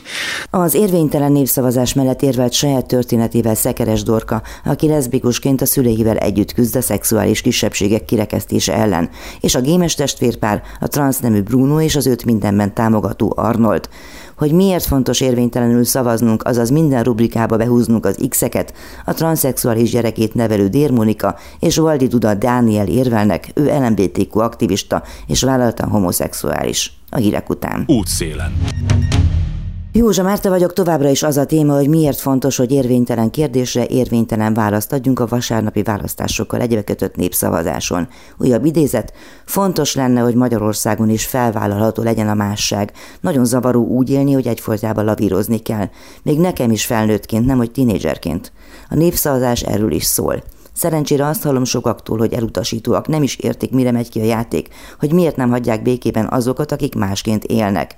Az 0.50 0.74
érvénytelen 0.74 1.32
népszavazás 1.32 1.94
mellett 1.94 2.22
érvelt 2.22 2.52
saját 2.52 2.86
történetével 2.86 3.54
Szekeres 3.54 4.02
Dorka, 4.02 4.42
aki 4.64 4.88
leszbikusként 4.88 5.60
a 5.60 5.66
szüleivel 5.66 6.16
együtt 6.16 6.52
küzd 6.52 6.76
a 6.76 6.80
szexuális 6.80 7.40
kisebbségek 7.40 8.04
kirekesztése 8.04 8.74
ellen, 8.74 9.10
és 9.40 9.54
a 9.54 9.60
gémes 9.60 9.94
testvérpár, 9.94 10.62
a 10.80 10.88
transznemű 10.88 11.40
Bruno 11.40 11.80
és 11.80 11.96
az 11.96 12.06
őt 12.06 12.24
mindenben 12.24 12.74
támogató 12.74 13.32
Arnold 13.36 13.88
hogy 14.36 14.52
miért 14.52 14.84
fontos 14.84 15.20
érvénytelenül 15.20 15.84
szavaznunk, 15.84 16.42
azaz 16.44 16.70
minden 16.70 17.02
rubrikába 17.02 17.56
behúznunk 17.56 18.06
az 18.06 18.26
X-eket, 18.28 18.72
a 19.04 19.14
transzexuális 19.14 19.90
gyerekét 19.90 20.34
nevelő 20.34 20.68
Dérmonika 20.68 21.36
és 21.60 21.76
Valdi 21.76 22.06
Duda 22.06 22.34
Dániel 22.34 22.86
érvelnek, 22.86 23.50
ő 23.54 23.64
LMBTQ 23.64 24.38
aktivista 24.38 25.02
és 25.26 25.42
vállaltan 25.42 25.88
homoszexuális. 25.88 26.92
A 27.10 27.16
hírek 27.16 27.50
után. 27.50 27.84
Útszélen. 27.86 28.52
Józsa 29.96 30.22
Márta 30.22 30.48
vagyok, 30.48 30.72
továbbra 30.72 31.08
is 31.08 31.22
az 31.22 31.36
a 31.36 31.44
téma, 31.44 31.74
hogy 31.74 31.88
miért 31.88 32.18
fontos, 32.18 32.56
hogy 32.56 32.72
érvénytelen 32.72 33.30
kérdésre 33.30 33.86
érvénytelen 33.86 34.54
választ 34.54 34.92
adjunk 34.92 35.20
a 35.20 35.26
vasárnapi 35.26 35.82
választásokkal 35.82 36.60
egybekötött 36.60 37.16
népszavazáson. 37.16 38.08
Újabb 38.38 38.64
idézet, 38.64 39.12
fontos 39.44 39.94
lenne, 39.94 40.20
hogy 40.20 40.34
Magyarországon 40.34 41.10
is 41.10 41.26
felvállalható 41.26 42.02
legyen 42.02 42.28
a 42.28 42.34
másság. 42.34 42.92
Nagyon 43.20 43.44
zavaró 43.44 43.86
úgy 43.86 44.10
élni, 44.10 44.32
hogy 44.32 44.46
egyfolytában 44.46 45.04
lavírozni 45.04 45.58
kell. 45.58 45.88
Még 46.22 46.38
nekem 46.38 46.70
is 46.70 46.84
felnőttként, 46.84 47.46
nem 47.46 47.56
hogy 47.56 47.70
tinédzserként. 47.70 48.52
A 48.90 48.94
népszavazás 48.94 49.62
erről 49.62 49.92
is 49.92 50.04
szól. 50.04 50.42
Szerencsére 50.72 51.26
azt 51.26 51.42
hallom 51.42 51.64
sokaktól, 51.64 52.18
hogy 52.18 52.32
elutasítóak 52.32 53.08
nem 53.08 53.22
is 53.22 53.36
értik, 53.36 53.70
mire 53.70 53.90
megy 53.90 54.10
ki 54.10 54.20
a 54.20 54.24
játék, 54.24 54.68
hogy 54.98 55.12
miért 55.12 55.36
nem 55.36 55.50
hagyják 55.50 55.82
békében 55.82 56.28
azokat, 56.30 56.72
akik 56.72 56.94
másként 56.94 57.44
élnek. 57.44 57.96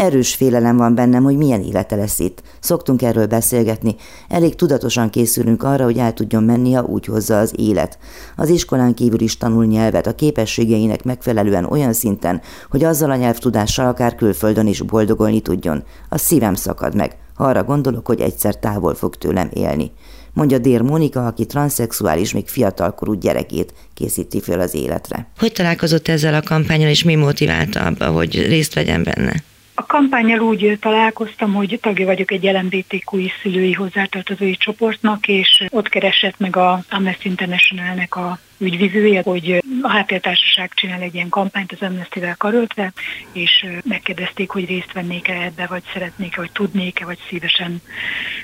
Erős 0.00 0.34
félelem 0.34 0.76
van 0.76 0.94
bennem, 0.94 1.22
hogy 1.22 1.36
milyen 1.36 1.62
élete 1.62 1.96
lesz 1.96 2.18
itt. 2.18 2.42
Szoktunk 2.60 3.02
erről 3.02 3.26
beszélgetni. 3.26 3.96
Elég 4.28 4.54
tudatosan 4.54 5.10
készülünk 5.10 5.62
arra, 5.62 5.84
hogy 5.84 5.98
el 5.98 6.12
tudjon 6.12 6.42
menni, 6.42 6.72
ha 6.72 6.82
úgy 6.82 7.04
hozza 7.04 7.38
az 7.38 7.52
élet. 7.56 7.98
Az 8.36 8.48
iskolán 8.48 8.94
kívül 8.94 9.20
is 9.20 9.36
tanul 9.36 9.64
nyelvet, 9.64 10.06
a 10.06 10.14
képességeinek 10.14 11.04
megfelelően 11.04 11.64
olyan 11.64 11.92
szinten, 11.92 12.40
hogy 12.70 12.84
azzal 12.84 13.10
a 13.10 13.16
nyelvtudással 13.16 13.86
akár 13.86 14.14
külföldön 14.14 14.66
is 14.66 14.82
boldogolni 14.82 15.40
tudjon. 15.40 15.84
A 16.08 16.18
szívem 16.18 16.54
szakad 16.54 16.94
meg. 16.94 17.16
Arra 17.36 17.64
gondolok, 17.64 18.06
hogy 18.06 18.20
egyszer 18.20 18.58
távol 18.58 18.94
fog 18.94 19.16
tőlem 19.16 19.48
élni 19.52 19.92
mondja 20.32 20.58
Dér 20.58 20.80
Mónika, 20.80 21.26
aki 21.26 21.46
transzexuális, 21.46 22.32
még 22.32 22.48
fiatalkorú 22.48 23.12
gyerekét 23.12 23.74
készíti 23.94 24.40
föl 24.40 24.60
az 24.60 24.74
életre. 24.74 25.30
Hogy 25.38 25.52
találkozott 25.52 26.08
ezzel 26.08 26.34
a 26.34 26.42
kampányal, 26.42 26.88
és 26.88 27.04
mi 27.04 27.14
motiválta 27.14 27.80
abba, 27.80 28.06
hogy 28.06 28.46
részt 28.46 28.74
vegyen 28.74 29.02
benne? 29.02 29.42
A 29.80 29.86
kampányjal 29.86 30.40
úgy 30.40 30.78
találkoztam, 30.80 31.54
hogy 31.54 31.78
tagja 31.82 32.06
vagyok 32.06 32.30
egy 32.30 32.42
LMBTQ 32.42 33.18
szülői 33.42 33.72
hozzátartozói 33.72 34.56
csoportnak, 34.56 35.28
és 35.28 35.64
ott 35.68 35.88
keresett 35.88 36.38
meg 36.38 36.56
a 36.56 36.82
Amnesty 36.90 37.24
International-nek 37.24 38.16
a 38.16 38.38
ügyvivője, 38.58 39.22
hogy 39.24 39.62
a 39.82 39.88
háttértársaság 39.88 40.70
csinál 40.74 41.00
egy 41.00 41.14
ilyen 41.14 41.28
kampányt 41.28 41.72
az 41.72 41.82
Amnesty-vel 41.82 42.36
karöltve, 42.36 42.92
és 43.32 43.66
megkérdezték, 43.84 44.50
hogy 44.50 44.66
részt 44.66 44.92
vennék-e 44.92 45.42
ebbe, 45.42 45.66
vagy 45.66 45.82
szeretnék-e, 45.92 46.40
vagy 46.40 46.52
tudnék-e, 46.52 47.04
vagy 47.04 47.18
szívesen 47.28 47.82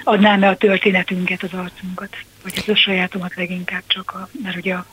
adnám-e 0.05 0.49
a 0.49 0.57
történetünket, 0.57 1.43
az 1.43 1.53
arcunkat. 1.53 2.17
Vagy 2.47 2.63
ez 2.67 2.69
a 2.69 2.77
sajátomat 2.77 3.35
leginkább 3.35 3.83
csak, 3.87 4.11
a, 4.11 4.29
mert 4.43 4.57
ugye 4.57 4.75
az 4.75 4.85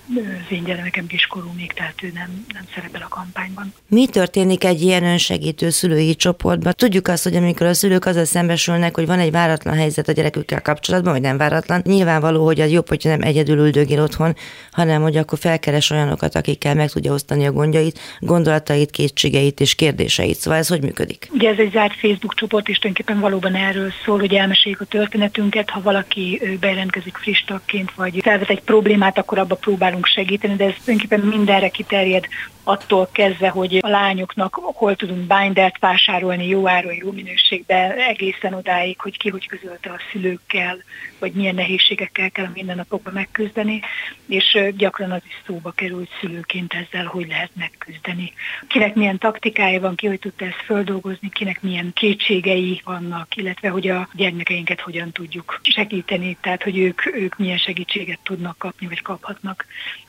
én 0.50 0.64
gyermekem 0.64 1.08
kiskorú 1.08 1.52
még, 1.56 1.74
tehát 1.74 2.04
ő 2.04 2.12
nem, 2.14 2.46
nem 2.54 2.64
szerepel 2.76 3.02
a 3.02 3.08
kampányban. 3.08 3.74
Mi 3.88 4.08
történik 4.08 4.64
egy 4.64 4.82
ilyen 4.82 5.04
önsegítő 5.04 5.70
szülői 5.70 6.16
csoportban? 6.16 6.74
Tudjuk 6.76 7.08
azt, 7.08 7.24
hogy 7.24 7.36
amikor 7.36 7.68
a 7.68 7.74
szülők 7.74 8.06
azzal 8.06 8.26
szembesülnek, 8.26 8.96
hogy 8.96 9.06
van 9.06 9.20
egy 9.20 9.32
váratlan 9.32 9.76
helyzet 9.76 10.08
a 10.08 10.12
gyerekükkel 10.12 10.62
kapcsolatban, 10.62 11.12
vagy 11.12 11.22
nem 11.22 11.38
váratlan, 11.38 11.82
nyilvánvaló, 11.86 12.46
hogy 12.46 12.62
az 12.62 12.72
jobb, 12.72 12.88
hogy 12.88 13.02
nem 13.04 13.22
egyedül 13.22 13.58
üldögél 13.58 14.02
otthon, 14.02 14.36
hanem 14.72 15.02
hogy 15.02 15.18
akkor 15.18 15.40
felkeres 15.40 15.90
olyanokat, 15.90 16.36
akikkel 16.36 16.76
meg 16.76 16.90
tudja 16.90 17.14
osztani 17.14 17.46
a 17.46 17.52
gondjait, 17.52 18.00
gondolatait, 18.20 18.92
kétségeit 18.92 19.60
és 19.60 19.76
kérdéseit. 19.76 20.36
Szóval 20.36 20.60
ez 20.60 20.68
hogy 20.68 20.82
működik? 20.82 21.30
Ugye 21.32 21.50
ez 21.50 21.58
egy 21.58 21.72
zárt 21.72 22.00
Facebook 22.00 22.34
csoport, 22.36 22.68
és 22.68 22.78
tulajdonképpen 22.78 23.22
valóban 23.22 23.56
erről 23.56 23.92
szól, 24.06 24.20
hogy 24.20 24.34
elmeséljük 24.34 24.82
a 24.82 24.86
történetünket, 24.86 25.70
ha 25.70 25.82
valaki 25.82 26.42
bejelentkezik 26.60 27.18
friss 27.18 27.43
tagként, 27.46 27.92
vagy 27.96 28.20
felvet 28.22 28.50
egy 28.50 28.62
problémát, 28.62 29.18
akkor 29.18 29.38
abba 29.38 29.56
próbálunk 29.56 30.06
segíteni, 30.06 30.56
de 30.56 30.66
ez 30.66 30.74
tulajdonképpen 30.84 31.28
mindenre 31.28 31.70
kiterjed, 31.70 32.28
attól 32.64 33.10
kezdve, 33.12 33.50
hogy 33.50 33.80
a 33.82 33.88
lányoknak 33.88 34.54
hol 34.54 34.96
tudunk 34.96 35.28
bindert 35.28 35.80
vásárolni 35.80 36.48
jó 36.48 36.68
áron, 36.68 36.94
jó 36.94 37.12
minőségben, 37.12 37.92
egészen 37.92 38.54
odáig, 38.54 39.00
hogy 39.00 39.18
ki 39.18 39.30
hogy 39.30 39.48
közölte 39.48 39.90
a 39.90 40.00
szülőkkel, 40.12 40.78
vagy 41.20 41.32
milyen 41.32 41.56
nehézségekkel 41.56 42.30
kell 42.30 42.46
a 42.46 42.52
mindennapokban 42.54 43.14
megküzdeni, 43.14 43.82
és 44.28 44.60
gyakran 44.78 45.12
az 45.12 45.22
is 45.28 45.42
szóba 45.46 45.72
kerül, 45.72 46.08
szülőként 46.20 46.74
ezzel 46.74 47.06
hogy 47.06 47.28
lehet 47.28 47.52
megküzdeni. 47.54 48.34
Kinek 48.68 48.96
milyen 48.96 49.18
taktikája 49.18 49.80
van, 49.80 49.96
ki 49.96 50.08
hogy 50.08 50.20
tudta 50.20 50.46
ezt 50.46 50.64
földolgozni, 50.66 51.30
kinek 51.30 51.62
milyen 51.62 51.92
kétségei 51.94 52.82
vannak, 52.84 53.36
illetve 53.36 53.70
hogy 53.70 53.88
a 53.88 54.10
gyermekeinket 54.14 54.82
hogyan 54.82 55.12
tudjuk 55.12 55.60
segíteni, 55.64 56.38
tehát 56.42 56.64
hogy 56.64 56.78
ők, 56.78 57.16
ők 57.16 57.33
milyen 57.38 57.58
segítséget 57.58 58.20
tudnak 58.24 58.58
kapni, 58.58 58.88
vagy 58.88 59.02
kaphatnak 59.02 59.66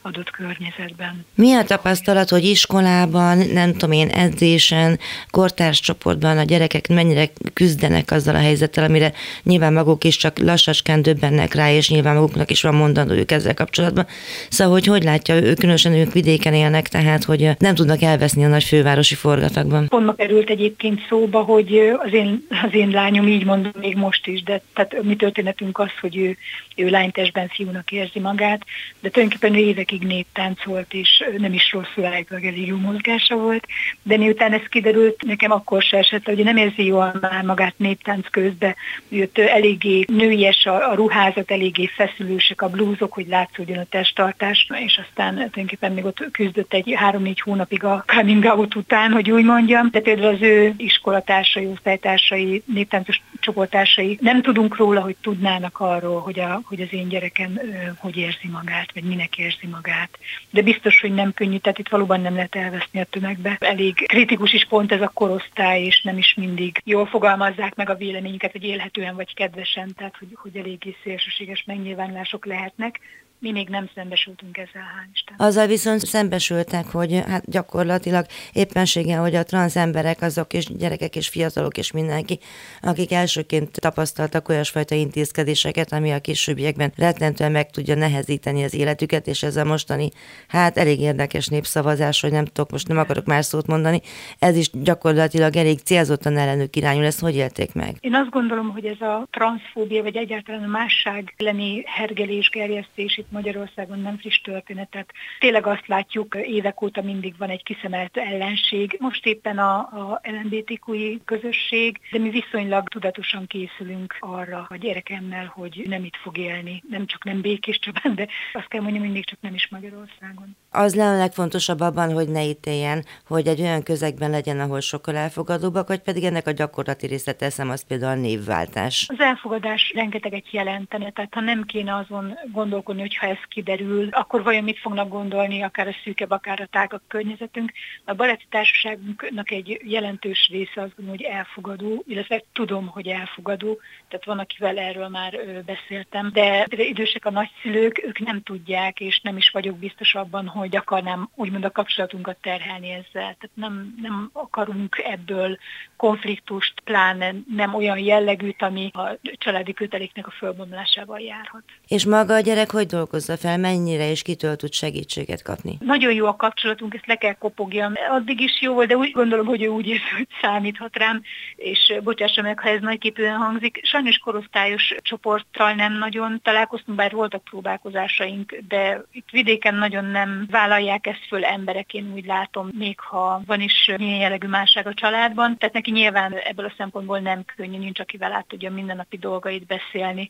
adott 0.06 0.30
környezetben. 0.30 1.24
Mi 1.34 1.52
a 1.52 1.62
tapasztalat, 1.64 2.28
hogy 2.28 2.44
iskolában, 2.44 3.38
nem 3.38 3.72
tudom 3.72 3.92
én, 3.92 4.08
edzésen, 4.08 4.98
kortárs 5.30 5.80
csoportban 5.80 6.38
a 6.38 6.42
gyerekek 6.42 6.88
mennyire 6.88 7.28
küzdenek 7.52 8.10
azzal 8.10 8.34
a 8.34 8.38
helyzettel, 8.38 8.84
amire 8.84 9.12
nyilván 9.42 9.72
maguk 9.72 10.04
is 10.04 10.16
csak 10.16 10.38
lassacskán 10.38 11.02
döbbennek 11.02 11.54
rá, 11.54 11.72
és 11.72 11.90
nyilván 11.90 12.14
maguknak 12.14 12.50
is 12.50 12.62
van 12.62 12.74
mondandójuk 12.74 13.30
ezzel 13.30 13.54
kapcsolatban. 13.54 14.06
Szóval, 14.48 14.72
hogy 14.72 14.86
hogy 14.86 15.02
látja, 15.02 15.34
ő, 15.34 15.54
különösen 15.54 15.92
ők 15.92 16.12
vidéken 16.12 16.54
élnek, 16.54 16.88
tehát, 16.88 17.24
hogy 17.24 17.50
nem 17.58 17.74
tudnak 17.74 18.02
elveszni 18.02 18.44
a 18.44 18.48
nagy 18.48 18.64
fővárosi 18.64 19.14
forgatagban. 19.14 19.88
Pont 19.88 20.06
ma 20.06 20.14
került 20.14 20.50
egyébként 20.50 21.06
szóba, 21.08 21.42
hogy 21.42 21.78
az 22.06 22.12
én, 22.12 22.46
az 22.66 22.74
én 22.74 22.90
lányom 22.90 23.28
így 23.28 23.44
mondom 23.44 23.72
még 23.80 23.96
most 23.96 24.26
is, 24.26 24.42
de 24.42 24.62
tehát 24.74 25.02
mi 25.02 25.16
történetünk 25.16 25.78
az, 25.78 25.90
hogy 26.00 26.16
ő, 26.16 26.36
ő 26.76 26.88
lánytestben 26.88 27.48
fiúnak 27.48 27.92
érzi 27.92 28.18
magát, 28.18 28.64
de 29.00 29.10
tulajdonképpen 29.10 29.54
évekig 29.94 30.06
néptáncolt, 30.06 30.94
és 30.94 31.24
nem 31.38 31.52
is 31.52 31.72
rosszul 31.72 32.04
állítólag 32.04 32.44
elég 32.44 32.66
jó 32.66 32.76
mozgása 32.76 33.36
volt, 33.36 33.66
de 34.02 34.16
miután 34.16 34.52
ez 34.52 34.62
kiderült, 34.70 35.24
nekem 35.26 35.50
akkor 35.50 35.82
se 35.82 35.96
esett, 35.96 36.24
hogy 36.24 36.44
nem 36.44 36.56
érzi 36.56 36.84
jól 36.84 37.14
már 37.20 37.44
magát 37.44 37.74
néptánc 37.76 38.30
közben, 38.30 38.74
jött 39.08 39.38
eléggé 39.38 40.04
nőies 40.06 40.66
a, 40.66 40.90
a 40.90 40.94
ruházat, 40.94 41.50
eléggé 41.50 41.86
feszülősek 41.86 42.62
a 42.62 42.68
blúzok, 42.68 43.12
hogy 43.12 43.26
látszódjon 43.26 43.78
a 43.78 43.84
testtartás, 43.84 44.68
és 44.84 45.00
aztán 45.08 45.34
tulajdonképpen 45.34 45.92
még 45.92 46.04
ott 46.04 46.30
küzdött 46.30 46.72
egy 46.72 46.92
három-négy 46.96 47.40
hónapig 47.40 47.84
a 47.84 48.04
coming 48.06 48.44
out 48.44 48.74
után, 48.74 49.12
hogy 49.12 49.30
úgy 49.30 49.44
mondjam, 49.44 49.88
de 49.90 50.00
például 50.00 50.34
az 50.34 50.42
ő 50.42 50.74
iskolatársai, 50.76 51.66
osztálytársai, 51.66 52.62
néptáncos 52.66 53.22
csoporttársai 53.44 54.18
nem 54.20 54.42
tudunk 54.42 54.76
róla, 54.76 55.00
hogy 55.00 55.16
tudnának 55.20 55.80
arról, 55.80 56.20
hogy, 56.20 56.40
a, 56.40 56.60
hogy 56.64 56.80
az 56.80 56.92
én 56.92 57.08
gyerekem 57.08 57.60
hogy 57.98 58.16
érzi 58.16 58.48
magát, 58.52 58.92
vagy 58.94 59.02
minek 59.02 59.38
érzi 59.38 59.66
magát. 59.66 60.18
De 60.50 60.62
biztos, 60.62 61.00
hogy 61.00 61.14
nem 61.14 61.32
könnyű, 61.32 61.56
tehát 61.56 61.78
itt 61.78 61.88
valóban 61.88 62.20
nem 62.20 62.34
lehet 62.34 62.54
elveszni 62.54 63.00
a 63.00 63.04
tömegbe. 63.04 63.56
Elég 63.60 64.06
kritikus 64.06 64.52
is 64.52 64.66
pont 64.68 64.92
ez 64.92 65.00
a 65.00 65.10
korosztály, 65.14 65.82
és 65.82 66.02
nem 66.02 66.18
is 66.18 66.34
mindig 66.34 66.80
jól 66.84 67.06
fogalmazzák 67.06 67.74
meg 67.74 67.90
a 67.90 67.94
véleményüket, 67.94 68.52
hogy 68.52 68.64
élhetően 68.64 69.14
vagy 69.14 69.34
kedvesen, 69.34 69.94
tehát 69.96 70.16
hogy, 70.18 70.28
hogy 70.34 70.56
eléggé 70.56 70.96
szélsőséges 71.02 71.64
megnyilvánulások 71.66 72.46
lehetnek 72.46 73.00
mi 73.44 73.52
még 73.52 73.68
nem 73.68 73.88
szembesültünk 73.94 74.56
ezzel, 74.56 74.82
hál' 74.82 75.12
Isten. 75.12 75.34
Azzal 75.38 75.66
viszont 75.66 76.00
szembesültek, 76.00 76.86
hogy 76.86 77.22
hát 77.26 77.50
gyakorlatilag 77.50 78.26
éppenséggel, 78.52 79.20
hogy 79.20 79.34
a 79.34 79.42
transz 79.42 79.76
emberek 79.76 80.22
azok 80.22 80.52
és 80.52 80.66
gyerekek 80.76 81.16
és 81.16 81.28
fiatalok 81.28 81.76
és 81.76 81.92
mindenki, 81.92 82.38
akik 82.80 83.12
elsőként 83.12 83.80
tapasztaltak 83.80 84.48
olyasfajta 84.48 84.94
intézkedéseket, 84.94 85.92
ami 85.92 86.12
a 86.12 86.20
későbbiekben 86.20 86.92
rettentően 86.96 87.52
meg 87.52 87.70
tudja 87.70 87.94
nehezíteni 87.94 88.64
az 88.64 88.74
életüket, 88.74 89.26
és 89.26 89.42
ez 89.42 89.56
a 89.56 89.64
mostani, 89.64 90.10
hát 90.48 90.76
elég 90.76 91.00
érdekes 91.00 91.46
népszavazás, 91.46 92.20
hogy 92.20 92.32
nem 92.32 92.44
tudok, 92.44 92.70
most 92.70 92.88
nem 92.88 92.98
akarok 92.98 93.24
más 93.24 93.44
szót 93.44 93.66
mondani, 93.66 94.00
ez 94.38 94.56
is 94.56 94.70
gyakorlatilag 94.72 95.56
elég 95.56 95.78
célzottan 95.78 96.36
ellenük 96.36 96.76
irányul, 96.76 97.04
ezt 97.04 97.20
hogy 97.20 97.36
élték 97.36 97.74
meg? 97.74 97.96
Én 98.00 98.14
azt 98.14 98.30
gondolom, 98.30 98.70
hogy 98.70 98.84
ez 98.84 99.00
a 99.00 99.26
transzfóbia, 99.30 100.02
vagy 100.02 100.16
egyáltalán 100.16 100.62
a 100.62 100.66
másság 100.66 101.34
elleni 101.36 101.82
hergelés, 101.86 102.48
gerjesztés 102.48 103.16
itt 103.16 103.32
Magyarországon 103.34 103.98
nem 103.98 104.18
friss 104.18 104.40
történetet. 104.40 105.12
Tényleg 105.38 105.66
azt 105.66 105.86
látjuk, 105.86 106.34
évek 106.34 106.82
óta 106.82 107.02
mindig 107.02 107.34
van 107.38 107.50
egy 107.50 107.62
kiszemelt 107.62 108.16
ellenség. 108.16 108.96
Most 109.00 109.26
éppen 109.26 109.58
a, 109.58 109.76
a 109.78 110.20
LMBTQI 110.22 111.20
közösség, 111.24 112.00
de 112.10 112.18
mi 112.18 112.30
viszonylag 112.30 112.88
tudatosan 112.88 113.46
készülünk 113.46 114.16
arra 114.20 114.66
a 114.68 114.76
gyerekemmel, 114.76 115.52
hogy 115.54 115.84
nem 115.88 116.04
itt 116.04 116.16
fog 116.16 116.38
élni. 116.38 116.82
Nem 116.88 117.06
csak 117.06 117.24
nem 117.24 117.40
békés 117.40 117.78
Csabán, 117.78 118.14
de 118.14 118.28
azt 118.52 118.68
kell 118.68 118.80
mondjam, 118.80 119.04
hogy 119.04 119.12
még 119.12 119.24
csak 119.24 119.38
nem 119.40 119.54
is 119.54 119.68
Magyarországon. 119.70 120.56
Az 120.70 120.94
lenne 120.94 121.14
a 121.14 121.18
legfontosabb 121.18 121.80
abban, 121.80 122.12
hogy 122.12 122.28
ne 122.28 122.44
ítéljen, 122.44 123.04
hogy 123.26 123.46
egy 123.46 123.60
olyan 123.60 123.82
közegben 123.82 124.30
legyen, 124.30 124.60
ahol 124.60 124.80
sokkal 124.80 125.16
elfogadóbbak, 125.16 125.88
vagy 125.88 126.00
pedig 126.00 126.24
ennek 126.24 126.46
a 126.46 126.50
gyakorlati 126.50 127.06
részlet 127.06 127.36
teszem, 127.36 127.70
az 127.70 127.86
például 127.86 128.18
a 128.18 128.20
névváltás. 128.20 129.06
Az 129.08 129.20
elfogadás 129.20 129.92
rengeteget 129.94 130.50
jelentene, 130.50 131.10
tehát 131.10 131.34
ha 131.34 131.40
nem 131.40 131.64
kéne 131.64 131.96
azon 131.96 132.38
gondolkodni, 132.52 133.00
hogy 133.00 133.13
ha 133.16 133.26
ez 133.26 133.38
kiderül, 133.48 134.08
akkor 134.10 134.42
vajon 134.42 134.64
mit 134.64 134.78
fognak 134.78 135.08
gondolni, 135.08 135.62
akár 135.62 135.88
a 135.88 135.96
szűkebb, 136.04 136.30
akár 136.30 136.60
a 136.60 136.66
tágabb 136.70 137.02
környezetünk. 137.08 137.72
A 138.04 138.14
baráti 138.14 138.44
társaságunknak 138.50 139.50
egy 139.50 139.80
jelentős 139.84 140.48
része 140.50 140.80
gondolom, 140.96 141.08
hogy 141.08 141.22
elfogadó, 141.22 142.04
illetve 142.06 142.42
tudom, 142.52 142.86
hogy 142.86 143.08
elfogadó, 143.08 143.80
tehát 144.08 144.24
van, 144.24 144.38
akivel 144.38 144.78
erről 144.78 145.08
már 145.08 145.38
beszéltem, 145.64 146.30
de 146.32 146.66
idősek 146.70 147.24
a 147.24 147.30
nagyszülők, 147.30 148.04
ők 148.06 148.18
nem 148.18 148.42
tudják, 148.42 149.00
és 149.00 149.20
nem 149.20 149.36
is 149.36 149.50
vagyok 149.50 149.78
biztos 149.78 150.14
abban, 150.14 150.46
hogy 150.46 150.76
akarnám 150.76 151.28
úgymond 151.34 151.64
a 151.64 151.70
kapcsolatunkat 151.70 152.36
terhelni 152.36 152.90
ezzel. 152.90 153.06
Tehát 153.12 153.50
nem, 153.54 153.94
nem 154.02 154.30
akarunk 154.32 155.02
ebből 155.04 155.58
konfliktust, 155.96 156.80
pláne 156.84 157.34
nem 157.54 157.74
olyan 157.74 157.98
jellegűt, 157.98 158.62
ami 158.62 158.90
a 158.92 159.18
családi 159.22 159.72
köteléknek 159.72 160.26
a 160.26 160.30
fölbomlásával 160.30 161.20
járhat. 161.20 161.62
És 161.88 162.06
maga 162.06 162.34
a 162.34 162.40
gyerek 162.40 162.70
hogy 162.70 162.86
dolgozza 163.04 163.36
fel, 163.36 163.58
mennyire 163.58 164.10
és 164.10 164.22
kitől 164.22 164.56
tud 164.56 164.72
segítséget 164.72 165.42
kapni? 165.42 165.76
Nagyon 165.80 166.12
jó 166.12 166.26
a 166.26 166.36
kapcsolatunk, 166.36 166.94
ezt 166.94 167.06
le 167.06 167.14
kell 167.14 167.32
kopogjam. 167.32 167.92
Addig 168.10 168.40
is 168.40 168.60
jó 168.60 168.74
volt, 168.74 168.88
de 168.88 168.96
úgy 168.96 169.10
gondolom, 169.10 169.46
hogy 169.46 169.62
ő 169.62 169.68
úgy 169.68 169.86
érzi, 169.86 170.02
hogy 170.16 170.26
számíthat 170.42 170.96
rám, 170.96 171.22
és 171.56 171.94
bocsássa 172.02 172.42
meg, 172.42 172.58
ha 172.58 172.68
ez 172.68 172.80
nagyképűen 172.80 173.36
hangzik. 173.36 173.80
Sajnos 173.82 174.18
korosztályos 174.18 174.94
csoporttal 175.02 175.72
nem 175.72 175.92
nagyon 175.98 176.40
találkoztunk, 176.42 176.98
bár 176.98 177.12
voltak 177.12 177.44
próbálkozásaink, 177.44 178.56
de 178.68 179.02
itt 179.12 179.30
vidéken 179.30 179.74
nagyon 179.74 180.04
nem 180.04 180.46
vállalják 180.50 181.06
ezt 181.06 181.26
föl 181.28 181.44
emberek, 181.44 181.94
én 181.94 182.12
úgy 182.14 182.26
látom, 182.26 182.68
még 182.78 183.00
ha 183.00 183.42
van 183.46 183.60
is 183.60 183.90
milyen 183.96 184.20
jellegű 184.20 184.46
másság 184.46 184.86
a 184.86 184.94
családban. 184.94 185.58
Tehát 185.58 185.74
neki 185.74 185.90
nyilván 185.90 186.32
ebből 186.32 186.66
a 186.66 186.74
szempontból 186.76 187.18
nem 187.18 187.44
könnyű, 187.56 187.78
nincs 187.78 188.00
akivel 188.00 188.32
át 188.32 188.46
tudja 188.46 188.70
mindennapi 188.70 189.16
dolgait 189.16 189.66
beszélni. 189.66 190.28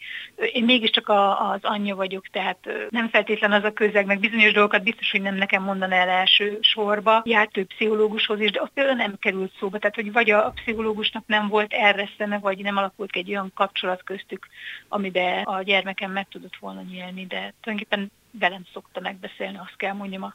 Én 0.53 0.65
mégiscsak 0.65 1.09
a, 1.09 1.51
az 1.51 1.61
anyja 1.63 1.95
vagyok, 1.95 2.27
tehát 2.27 2.64
nem 2.91 3.09
feltétlen 3.09 3.53
az 3.53 3.65
a 3.65 3.73
közeg, 3.73 4.07
meg 4.07 4.21
bizonyos 4.21 4.53
dolgokat 4.53 4.83
biztos, 4.83 5.11
hogy 5.11 5.23
nem 5.23 5.35
nekem 5.35 5.63
mondaná 5.63 5.97
el 5.97 6.09
első 6.09 6.59
sorba. 6.61 7.23
Járt 7.25 7.53
több 7.53 7.67
pszichológushoz 7.67 8.41
is, 8.41 8.51
de 8.51 8.63
ott 8.63 8.73
például 8.75 8.97
nem 8.97 9.19
került 9.19 9.53
szóba. 9.59 9.79
Tehát, 9.79 9.95
hogy 9.95 10.13
vagy 10.13 10.31
a 10.31 10.51
pszichológusnak 10.55 11.27
nem 11.27 11.49
volt 11.49 11.73
erre 11.73 12.09
szeme, 12.19 12.39
vagy 12.39 12.59
nem 12.59 12.77
alakult 12.77 13.17
egy 13.17 13.31
olyan 13.31 13.53
kapcsolat 13.55 14.03
köztük, 14.03 14.49
amiben 14.89 15.43
a 15.43 15.63
gyermekem 15.63 16.13
meg 16.13 16.29
tudott 16.29 16.57
volna 16.61 16.81
nyílni, 16.81 17.27
de 17.27 17.55
tulajdonképpen 17.61 18.11
velem 18.39 18.63
szokta 18.73 19.01
megbeszélni, 19.01 19.59
azt 19.59 19.77
kell 19.77 19.93
mondjam 19.93 20.23
a 20.23 20.35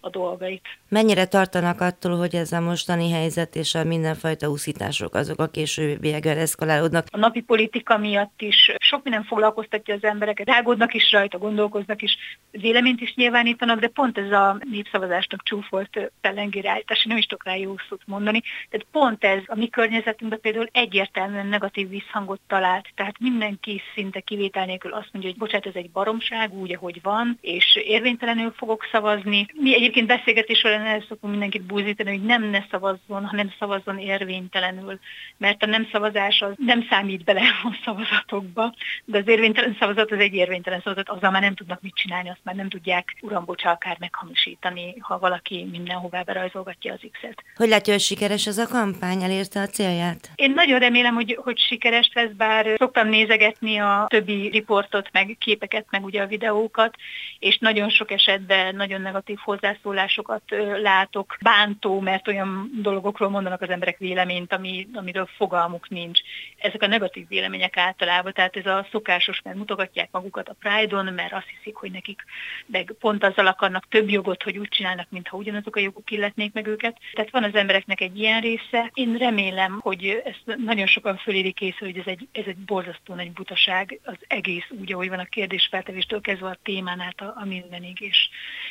a 0.00 0.10
dolgait. 0.10 0.66
Mennyire 0.88 1.26
tartanak 1.26 1.80
attól, 1.80 2.16
hogy 2.16 2.34
ez 2.34 2.52
a 2.52 2.60
mostani 2.60 3.10
helyzet 3.10 3.56
és 3.56 3.74
a 3.74 3.84
mindenfajta 3.84 4.48
úszítások 4.48 5.14
azok 5.14 5.40
a 5.40 5.46
későbbiekben 5.46 6.38
eszkalálódnak? 6.38 7.06
A 7.10 7.18
napi 7.18 7.40
politika 7.40 7.98
miatt 7.98 8.40
is 8.40 8.72
sok 8.78 9.02
minden 9.02 9.24
foglalkoztatja 9.24 9.94
az 9.94 10.04
embereket, 10.04 10.46
rágódnak 10.46 10.94
is 10.94 11.12
rajta, 11.12 11.38
gondolkoznak 11.38 12.02
is, 12.02 12.16
véleményt 12.50 13.00
is 13.00 13.14
nyilvánítanak, 13.14 13.80
de 13.80 13.88
pont 13.88 14.18
ez 14.18 14.30
a 14.30 14.58
népszavazásnak 14.70 15.42
csúfolt 15.42 16.12
pellengére 16.20 16.70
állítás, 16.70 17.04
nem 17.04 17.16
is 17.16 17.26
tudok 17.26 17.44
rá 17.44 17.56
jó 17.56 17.74
szót 17.88 18.02
mondani. 18.06 18.42
Tehát 18.70 18.86
pont 18.92 19.24
ez 19.24 19.42
a 19.46 19.56
mi 19.56 19.68
környezetünkben 19.68 20.40
például 20.40 20.68
egyértelműen 20.72 21.46
negatív 21.46 21.88
visszhangot 21.88 22.40
talált. 22.46 22.88
Tehát 22.94 23.18
mindenki 23.18 23.82
szinte 23.94 24.20
kivétel 24.20 24.64
nélkül 24.64 24.92
azt 24.92 25.08
mondja, 25.12 25.30
hogy 25.30 25.38
bocsánat, 25.38 25.66
ez 25.66 25.74
egy 25.74 25.90
baromság, 25.90 26.52
úgy, 26.52 26.74
ahogy 26.74 27.00
van, 27.02 27.38
és 27.40 27.76
érvénytelenül 27.84 28.52
fogok 28.56 28.88
szavazni. 28.92 29.46
Mi 29.68 29.74
egyébként 29.74 30.06
beszélgetés 30.06 30.58
során 30.58 30.86
el 30.86 31.04
szokunk 31.08 31.32
mindenkit 31.32 31.62
búzítani, 31.62 32.10
hogy 32.10 32.22
nem 32.22 32.42
ne 32.42 32.64
szavazzon, 32.70 33.26
hanem 33.26 33.52
szavazzon 33.58 33.98
érvénytelenül, 33.98 34.98
mert 35.36 35.62
a 35.62 35.66
nem 35.66 35.88
szavazás 35.92 36.40
az 36.40 36.52
nem 36.56 36.86
számít 36.90 37.24
bele 37.24 37.40
a 37.64 37.78
szavazatokba, 37.84 38.74
de 39.04 39.18
az 39.18 39.28
érvénytelen 39.28 39.76
szavazat 39.80 40.12
az 40.12 40.18
egy 40.18 40.34
érvénytelen 40.34 40.80
szavazat, 40.80 41.08
azzal 41.08 41.30
már 41.30 41.42
nem 41.42 41.54
tudnak 41.54 41.80
mit 41.80 41.94
csinálni, 41.94 42.28
azt 42.28 42.40
már 42.42 42.54
nem 42.54 42.68
tudják 42.68 43.16
urambocsa 43.20 43.70
akár 43.70 43.96
meghamisítani, 43.98 44.94
ha 45.00 45.18
valaki 45.18 45.68
mindenhová 45.70 46.22
berajzolgatja 46.22 46.92
az 46.92 47.00
X-et. 47.12 47.42
Hogy 47.56 47.68
látja, 47.68 47.92
hogy 47.92 48.02
sikeres 48.02 48.46
ez 48.46 48.58
a 48.58 48.66
kampány, 48.66 49.22
elérte 49.22 49.60
a 49.60 49.66
célját? 49.66 50.30
Én 50.34 50.50
nagyon 50.50 50.78
remélem, 50.78 51.14
hogy, 51.14 51.38
hogy 51.42 51.58
sikeres 51.58 52.10
lesz, 52.14 52.32
bár 52.36 52.74
szoktam 52.76 53.08
nézegetni 53.08 53.78
a 53.78 54.06
többi 54.08 54.48
riportot, 54.48 55.08
meg 55.12 55.36
képeket, 55.38 55.86
meg 55.90 56.04
ugye 56.04 56.22
a 56.22 56.26
videókat, 56.26 56.96
és 57.38 57.58
nagyon 57.58 57.88
sok 57.88 58.10
esetben 58.10 58.74
nagyon 58.74 59.00
negatív 59.00 59.38
hozzászólásokat 59.60 60.42
látok, 60.82 61.36
bántó, 61.40 62.00
mert 62.00 62.28
olyan 62.28 62.70
dolgokról 62.82 63.28
mondanak 63.28 63.62
az 63.62 63.70
emberek 63.70 63.98
véleményt, 63.98 64.52
ami, 64.52 64.88
amiről 64.92 65.28
fogalmuk 65.36 65.88
nincs. 65.88 66.20
Ezek 66.58 66.82
a 66.82 66.86
negatív 66.86 67.28
vélemények 67.28 67.76
általában, 67.76 68.32
tehát 68.32 68.56
ez 68.56 68.66
a 68.66 68.86
szokásos, 68.90 69.40
mert 69.42 69.56
mutogatják 69.56 70.08
magukat 70.10 70.48
a 70.48 70.56
Pride-on, 70.60 71.12
mert 71.14 71.32
azt 71.32 71.46
hiszik, 71.56 71.76
hogy 71.76 71.90
nekik 71.90 72.24
meg 72.66 72.94
pont 73.00 73.24
azzal 73.24 73.46
akarnak 73.46 73.88
több 73.88 74.10
jogot, 74.10 74.42
hogy 74.42 74.58
úgy 74.58 74.68
csinálnak, 74.68 75.06
mintha 75.10 75.36
ugyanazok 75.36 75.76
a 75.76 75.80
jogok 75.80 76.10
illetnék 76.10 76.52
meg 76.52 76.66
őket. 76.66 76.98
Tehát 77.12 77.30
van 77.30 77.44
az 77.44 77.54
embereknek 77.54 78.00
egy 78.00 78.18
ilyen 78.18 78.40
része. 78.40 78.90
Én 78.94 79.16
remélem, 79.16 79.78
hogy 79.82 80.22
ezt 80.24 80.58
nagyon 80.64 80.86
sokan 80.86 81.16
fölérik 81.16 81.54
készül, 81.54 81.88
hogy 81.88 81.98
ez 81.98 82.06
egy, 82.06 82.28
ez 82.32 82.44
egy 82.46 82.56
borzasztó 82.56 83.14
nagy 83.14 83.32
butaság, 83.32 84.00
az 84.04 84.16
egész 84.26 84.66
úgy, 84.80 84.92
ahogy 84.92 85.08
van 85.08 85.18
a 85.18 85.24
kérdésfeltevéstől 85.24 86.20
kezdve 86.20 86.48
a 86.48 86.58
témán 86.62 87.00
át 87.00 87.20
a, 87.20 87.34
a 87.36 87.44
mindenig, 87.44 88.00
és, 88.00 88.28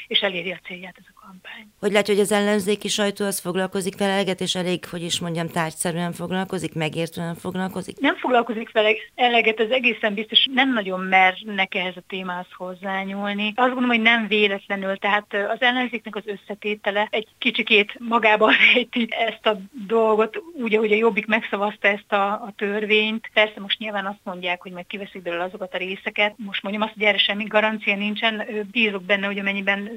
és 0.08 0.20
eléri 0.20 0.52
a 0.52 0.60
célját 0.78 0.96
ez 1.00 1.06
a 1.16 1.20
kampány. 1.26 1.68
Hogy 1.80 1.92
látja, 1.92 2.14
hogy 2.14 2.24
az 2.24 2.32
ellenzéki 2.32 2.88
sajtó 2.88 3.26
az 3.26 3.40
foglalkozik 3.40 3.98
vele 3.98 4.12
eleget, 4.12 4.42
és 4.42 4.56
elég, 4.56 4.86
hogy 4.86 5.02
is 5.02 5.20
mondjam, 5.20 5.48
tárgyszerűen 5.48 6.12
foglalkozik, 6.12 6.74
megértően 6.74 7.36
foglalkozik? 7.36 8.00
Nem 8.00 8.16
foglalkozik 8.16 8.72
vele 8.72 8.92
eleget, 9.16 9.60
az 9.60 9.72
egészen 9.72 10.14
biztos 10.14 10.46
nem 10.54 10.74
nagyon 10.74 11.00
mernek 11.00 11.76
ehhez 11.76 11.98
a 11.98 12.02
témához 12.08 12.48
hozzányúlni. 12.52 13.48
Azt 13.48 13.74
gondolom, 13.74 13.90
hogy 13.90 14.02
nem 14.02 14.28
véletlenül, 14.28 14.98
tehát 14.98 15.34
az 15.34 15.62
ellenzéknek 15.62 16.16
az 16.16 16.24
összetétele 16.26 17.08
egy 17.12 17.28
kicsikét 17.38 17.96
magában 18.00 18.54
rejti 18.74 19.08
ezt 19.10 19.46
a 19.46 19.60
dolgot, 19.88 20.42
úgy, 20.54 20.76
ahogy 20.76 20.92
a 20.92 20.96
Jobbik 20.96 21.26
megszavazta 21.26 21.88
ezt 21.88 22.12
a, 22.12 22.26
a 22.32 22.54
törvényt. 22.56 23.30
Persze 23.34 23.60
most 23.60 23.80
nyilván 23.80 24.06
azt 24.06 24.24
mondják, 24.24 24.62
hogy 24.62 24.72
meg 24.72 24.86
kiveszik 24.88 25.22
belőle 25.22 25.44
azokat 25.44 25.74
a 25.74 25.78
részeket. 25.78 26.34
Most 26.38 26.64
mondjam 26.64 26.84
azt, 26.84 26.94
hogy 26.94 27.04
erre 27.04 27.18
semmi 27.18 27.44
garancia 27.44 27.96
nincsen. 27.96 28.44
Bízok 28.72 29.04
benne, 29.04 29.26
hogy 29.26 29.40
amennyiben 29.40 29.90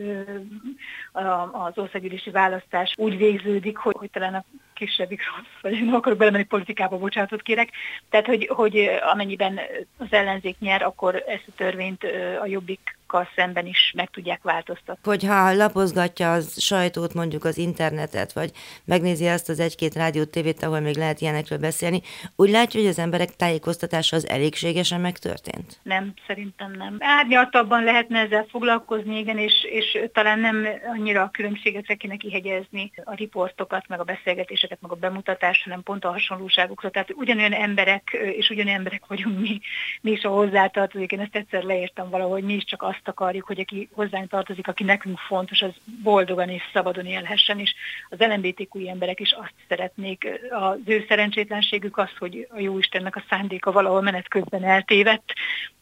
az 1.52 1.78
országgyűlési 1.78 2.30
választás 2.30 2.94
úgy 2.96 3.16
végződik, 3.16 3.76
hogy, 3.76 3.96
hogy 3.98 4.11
talán 4.11 4.35
a 4.35 4.44
kisebbik 4.87 5.21
rossz, 5.37 5.61
vagy 5.62 5.85
nem 5.85 5.95
akarok 5.95 6.19
belemenni 6.19 6.45
politikába, 6.45 6.99
bocsánatot 6.99 7.43
kérek. 7.43 7.71
Tehát, 8.11 8.27
hogy, 8.27 8.49
hogy 8.53 8.90
amennyiben 9.12 9.61
az 9.99 10.07
ellenzék 10.11 10.59
nyer, 10.59 10.83
akkor 10.83 11.25
ezt 11.27 11.45
a 11.49 11.53
törvényt 11.57 12.05
a 12.40 12.47
jobbik 12.47 12.99
szemben 13.35 13.66
is 13.66 13.93
meg 13.97 14.11
tudják 14.11 14.43
változtatni. 14.43 15.01
Hogyha 15.03 15.53
lapozgatja 15.53 16.33
az 16.33 16.61
sajtót, 16.62 17.14
mondjuk 17.14 17.45
az 17.45 17.59
internetet, 17.59 18.33
vagy 18.33 18.51
megnézi 18.85 19.27
azt 19.27 19.49
az 19.49 19.61
egy-két 19.61 19.95
rádiót, 19.95 20.31
tévét, 20.31 20.62
ahol 20.62 20.81
még 20.81 20.97
lehet 20.97 21.21
ilyenekről 21.21 21.59
beszélni, 21.59 22.03
úgy 22.37 22.51
látja, 22.51 22.81
hogy 22.81 22.88
az 22.88 22.99
emberek 22.99 23.37
tájékoztatása 23.37 24.16
az 24.16 24.29
elégségesen 24.29 25.01
megtörtént? 25.01 25.81
Nem, 25.83 26.12
szerintem 26.27 26.73
nem. 26.73 26.97
Árnyaltabban 26.99 27.85
lehetne 27.85 28.19
ezzel 28.19 28.47
foglalkozni, 28.51 29.19
igen, 29.19 29.38
és, 29.38 29.64
és 29.71 29.99
talán 30.12 30.38
nem 30.38 30.66
annyira 30.97 31.23
a 31.23 31.31
különbségekre 31.33 31.95
kéne 31.95 32.16
kihegyezni 32.16 32.93
a 33.05 33.14
riportokat, 33.14 33.88
meg 33.88 34.01
a 34.01 34.05
beszélgetéseket, 34.05 34.69
meg 34.80 34.90
a 34.90 34.94
bemutatást, 34.94 35.62
hanem 35.64 35.83
pont 35.83 36.04
a 36.04 36.11
hasonlóságokra. 36.11 36.90
Tehát 36.90 37.12
ugyanolyan 37.14 37.52
emberek, 37.52 38.18
és 38.37 38.50
ugyanolyan 38.50 38.78
emberek 38.78 39.06
vagyunk 39.06 39.38
mi, 39.40 39.61
mi 40.00 40.11
is 40.11 40.22
a 40.22 40.28
hozzátartozik. 40.28 41.12
Én 41.12 41.20
ezt 41.20 41.37
egyszer 41.37 41.62
leírtam 41.62 42.11
valahogy, 42.11 42.42
mi 42.42 42.54
is 42.54 42.64
csak 42.64 42.83
azt 42.83 43.09
akarjuk, 43.09 43.46
hogy 43.46 43.61
aki 43.61 43.88
hozzánk 43.92 44.30
tartozik, 44.30 44.68
aki 44.68 44.85
nekünk 44.85 45.18
fontos, 45.18 45.62
az 45.62 45.72
boldogan 46.02 46.48
és 46.48 46.62
szabadon 46.72 47.06
élhessen, 47.06 47.59
és 47.59 47.74
az 48.09 48.18
LMBTQ 48.18 48.88
emberek 48.88 49.20
is 49.20 49.33
azt 49.33 49.54
szeretnék. 49.68 50.28
Az 50.50 50.78
ő 50.85 51.04
szerencsétlenségük 51.09 51.96
az, 51.96 52.11
hogy 52.18 52.46
a 52.50 52.61
jó 52.61 52.78
Istennek 52.78 53.16
a 53.16 53.24
szándéka 53.28 53.72
valahol 53.72 54.00
menet 54.00 54.28
közben 54.28 54.64
eltévedt, 54.64 55.33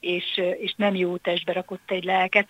és, 0.00 0.40
és 0.60 0.74
nem 0.76 0.94
jó 0.94 1.16
testbe 1.16 1.52
rakott 1.52 1.90
egy 1.90 2.04
lelket. 2.04 2.48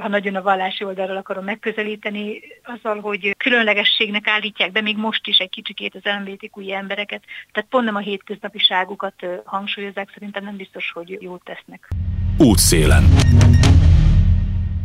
Ha 0.00 0.08
nagyon 0.08 0.34
a 0.34 0.42
vallási 0.42 0.84
oldalról 0.84 1.16
akarom 1.16 1.44
megközelíteni, 1.44 2.40
azzal, 2.62 3.00
hogy 3.00 3.34
különlegességnek 3.36 4.26
állítják 4.26 4.72
be 4.72 4.80
még 4.80 4.96
most 4.96 5.26
is 5.26 5.38
egy 5.38 5.50
kicsikét 5.62 5.94
az 5.94 6.02
LMBTQ 6.04 6.70
embereket, 6.70 7.22
tehát 7.52 7.68
pont 7.68 7.84
nem 7.84 7.94
a 7.94 7.98
hétköznapiságukat 7.98 9.14
hangsúlyozzák, 9.44 10.10
szerintem 10.14 10.44
nem 10.44 10.56
biztos, 10.56 10.90
hogy 10.94 11.18
jót 11.20 11.44
tesznek. 11.44 11.88
Útszélen. 12.38 13.04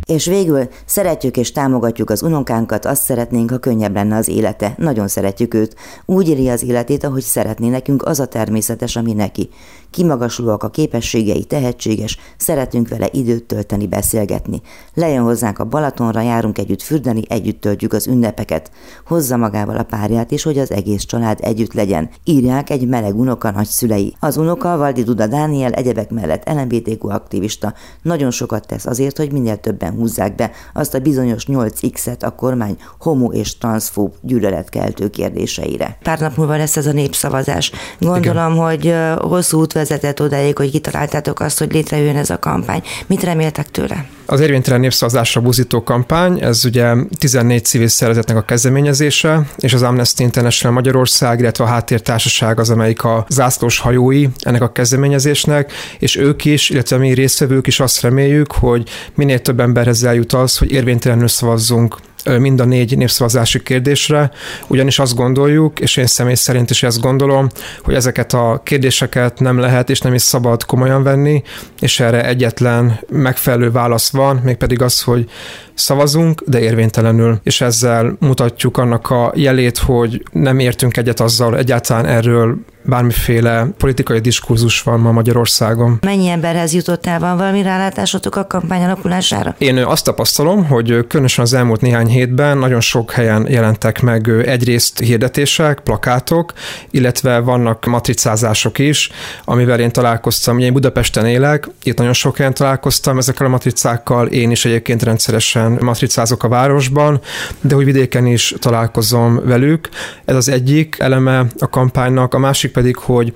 És 0.05 0.25
végül 0.25 0.67
szeretjük 0.85 1.37
és 1.37 1.51
támogatjuk 1.51 2.09
az 2.09 2.23
unokánkat, 2.23 2.85
azt 2.85 3.03
szeretnénk, 3.03 3.49
ha 3.49 3.57
könnyebb 3.57 3.93
lenne 3.93 4.15
az 4.15 4.27
élete. 4.27 4.73
Nagyon 4.77 5.07
szeretjük 5.07 5.53
őt. 5.53 5.75
Úgy 6.05 6.29
éli 6.29 6.49
az 6.49 6.63
életét, 6.63 7.03
ahogy 7.03 7.21
szeretné 7.21 7.69
nekünk, 7.69 8.05
az 8.05 8.19
a 8.19 8.25
természetes, 8.25 8.95
ami 8.95 9.13
neki. 9.13 9.49
Kimagaslóak 9.89 10.63
a 10.63 10.69
képességei, 10.69 11.43
tehetséges, 11.43 12.17
szeretünk 12.37 12.87
vele 12.87 13.09
időt 13.11 13.43
tölteni, 13.43 13.87
beszélgetni. 13.87 14.61
Lejön 14.93 15.23
hozzánk 15.23 15.59
a 15.59 15.65
Balatonra, 15.65 16.21
járunk 16.21 16.57
együtt 16.57 16.81
fürdeni, 16.81 17.21
együtt 17.27 17.61
töltjük 17.61 17.93
az 17.93 18.07
ünnepeket. 18.07 18.71
Hozza 19.05 19.37
magával 19.37 19.77
a 19.77 19.83
párját 19.83 20.31
is, 20.31 20.43
hogy 20.43 20.57
az 20.57 20.71
egész 20.71 21.03
család 21.03 21.39
együtt 21.41 21.73
legyen. 21.73 22.09
Írják 22.23 22.69
egy 22.69 22.87
meleg 22.87 23.19
unoka 23.19 23.51
nagyszülei. 23.51 24.15
Az 24.19 24.37
unoka 24.37 24.77
Valdi 24.77 25.03
Duda 25.03 25.27
Dániel 25.27 25.71
egyebek 25.71 26.09
mellett 26.09 26.49
LMBTQ 26.49 27.09
aktivista. 27.09 27.73
Nagyon 28.01 28.31
sokat 28.31 28.67
tesz 28.67 28.85
azért, 28.85 29.17
hogy 29.17 29.31
minél 29.31 29.57
többen 29.57 29.92
húzzák 29.93 30.35
be 30.35 30.51
azt 30.73 30.93
a 30.93 30.99
bizonyos 30.99 31.45
8X-et 31.47 32.23
a 32.23 32.35
kormány 32.35 32.77
homo 32.99 33.31
és 33.31 33.57
transzfób 33.57 34.13
gyűlöletkeltő 34.21 35.09
kérdéseire. 35.09 35.97
Pár 36.03 36.19
nap 36.19 36.37
múlva 36.37 36.57
lesz 36.57 36.77
ez 36.77 36.87
a 36.87 36.91
népszavazás. 36.91 37.71
Gondolom, 37.99 38.53
Igen. 38.53 38.65
hogy 38.65 38.93
hosszú 39.29 39.59
út 39.59 39.73
vezetett 39.73 40.21
odáig, 40.21 40.57
hogy 40.57 40.71
kitaláltátok 40.71 41.39
azt, 41.39 41.59
hogy 41.59 41.73
létrejön 41.73 42.15
ez 42.15 42.29
a 42.29 42.39
kampány. 42.39 42.81
Mit 43.07 43.23
reméltek 43.23 43.71
tőle? 43.71 44.05
Az 44.25 44.39
érvénytelen 44.39 44.79
népszavazásra 44.79 45.41
buzító 45.41 45.83
kampány, 45.83 46.41
ez 46.41 46.65
ugye 46.65 46.93
14 47.17 47.65
civil 47.65 47.87
szervezetnek 47.87 48.37
a 48.37 48.41
kezdeményezése, 48.41 49.47
és 49.57 49.73
az 49.73 49.81
Amnesty 49.81 50.19
International 50.19 50.73
Magyarország, 50.75 51.39
illetve 51.39 51.63
a 51.63 51.67
Háttértársaság 51.67 52.59
az, 52.59 52.69
amelyik 52.69 53.03
a 53.03 53.25
zászlós 53.29 53.79
hajói 53.79 54.27
ennek 54.39 54.61
a 54.61 54.71
kezdeményezésnek, 54.71 55.71
és 55.99 56.15
ők 56.15 56.45
is, 56.45 56.69
illetve 56.69 56.97
mi 56.97 57.13
résztvevők 57.13 57.67
is 57.67 57.79
azt 57.79 58.01
reméljük, 58.01 58.51
hogy 58.51 58.89
minél 59.15 59.41
több 59.41 59.59
emberhez 59.59 60.03
eljut 60.03 60.33
az, 60.33 60.57
hogy 60.57 60.71
érvénytelenül 60.71 61.27
szavazzunk 61.27 61.97
mind 62.39 62.59
a 62.59 62.65
négy 62.65 62.97
népszavazási 62.97 63.63
kérdésre, 63.63 64.31
ugyanis 64.67 64.99
azt 64.99 65.15
gondoljuk, 65.15 65.79
és 65.79 65.97
én 65.97 66.05
személy 66.05 66.33
szerint 66.33 66.69
is 66.69 66.83
ezt 66.83 67.01
gondolom, 67.01 67.47
hogy 67.83 67.93
ezeket 67.93 68.33
a 68.33 68.61
kérdéseket 68.63 69.39
nem 69.39 69.59
lehet 69.59 69.89
és 69.89 69.99
nem 69.99 70.13
is 70.13 70.21
szabad 70.21 70.65
komolyan 70.65 71.03
venni, 71.03 71.43
és 71.79 71.99
erre 71.99 72.27
egyetlen 72.27 72.99
megfelelő 73.09 73.71
válasz 73.71 74.11
van, 74.11 74.41
mégpedig 74.43 74.81
az, 74.81 75.01
hogy 75.01 75.29
szavazunk, 75.73 76.43
de 76.45 76.59
érvénytelenül, 76.59 77.39
és 77.43 77.61
ezzel 77.61 78.15
mutatjuk 78.19 78.77
annak 78.77 79.09
a 79.09 79.31
jelét, 79.35 79.77
hogy 79.77 80.23
nem 80.31 80.59
értünk 80.59 80.97
egyet 80.97 81.19
azzal, 81.19 81.57
egyáltalán 81.57 82.05
erről 82.05 82.57
bármiféle 82.83 83.67
politikai 83.77 84.19
diskurzus 84.19 84.81
van 84.81 84.99
ma 84.99 85.11
Magyarországon. 85.11 85.97
Mennyi 86.01 86.27
emberhez 86.27 86.73
jutottál, 86.73 87.19
van 87.19 87.37
valami 87.37 87.61
rálátásotok 87.61 88.35
a 88.35 88.47
kampány 88.47 88.83
alakulására? 88.83 89.55
Én 89.57 89.77
azt 89.77 90.03
tapasztalom, 90.03 90.65
hogy 90.65 91.07
különösen 91.07 91.43
az 91.43 91.53
elmúlt 91.53 91.81
néhány 91.81 92.07
hétben 92.07 92.57
nagyon 92.57 92.81
sok 92.81 93.11
helyen 93.11 93.47
jelentek 93.49 94.01
meg 94.01 94.27
egyrészt 94.45 94.99
hirdetések, 94.99 95.79
plakátok, 95.79 96.53
illetve 96.91 97.39
vannak 97.39 97.85
matricázások 97.85 98.79
is, 98.79 99.11
amivel 99.45 99.79
én 99.79 99.91
találkoztam. 99.91 100.55
Ugye 100.55 100.65
én 100.65 100.73
Budapesten 100.73 101.25
élek, 101.25 101.67
itt 101.83 101.97
nagyon 101.97 102.13
sok 102.13 102.37
helyen 102.37 102.53
találkoztam 102.53 103.17
ezekkel 103.17 103.45
a 103.45 103.49
matricákkal, 103.49 104.27
én 104.27 104.51
is 104.51 104.65
egyébként 104.65 105.03
rendszeresen 105.03 105.77
matricázok 105.81 106.43
a 106.43 106.47
városban, 106.47 107.21
de 107.61 107.75
hogy 107.75 107.85
vidéken 107.85 108.25
is 108.25 108.55
találkozom 108.59 109.41
velük. 109.45 109.89
Ez 110.25 110.35
az 110.35 110.49
egyik 110.49 110.95
eleme 110.99 111.45
a 111.59 111.69
kampánynak, 111.69 112.33
a 112.33 112.37
másik 112.37 112.72
pedig, 112.73 112.95
hogy 112.95 113.33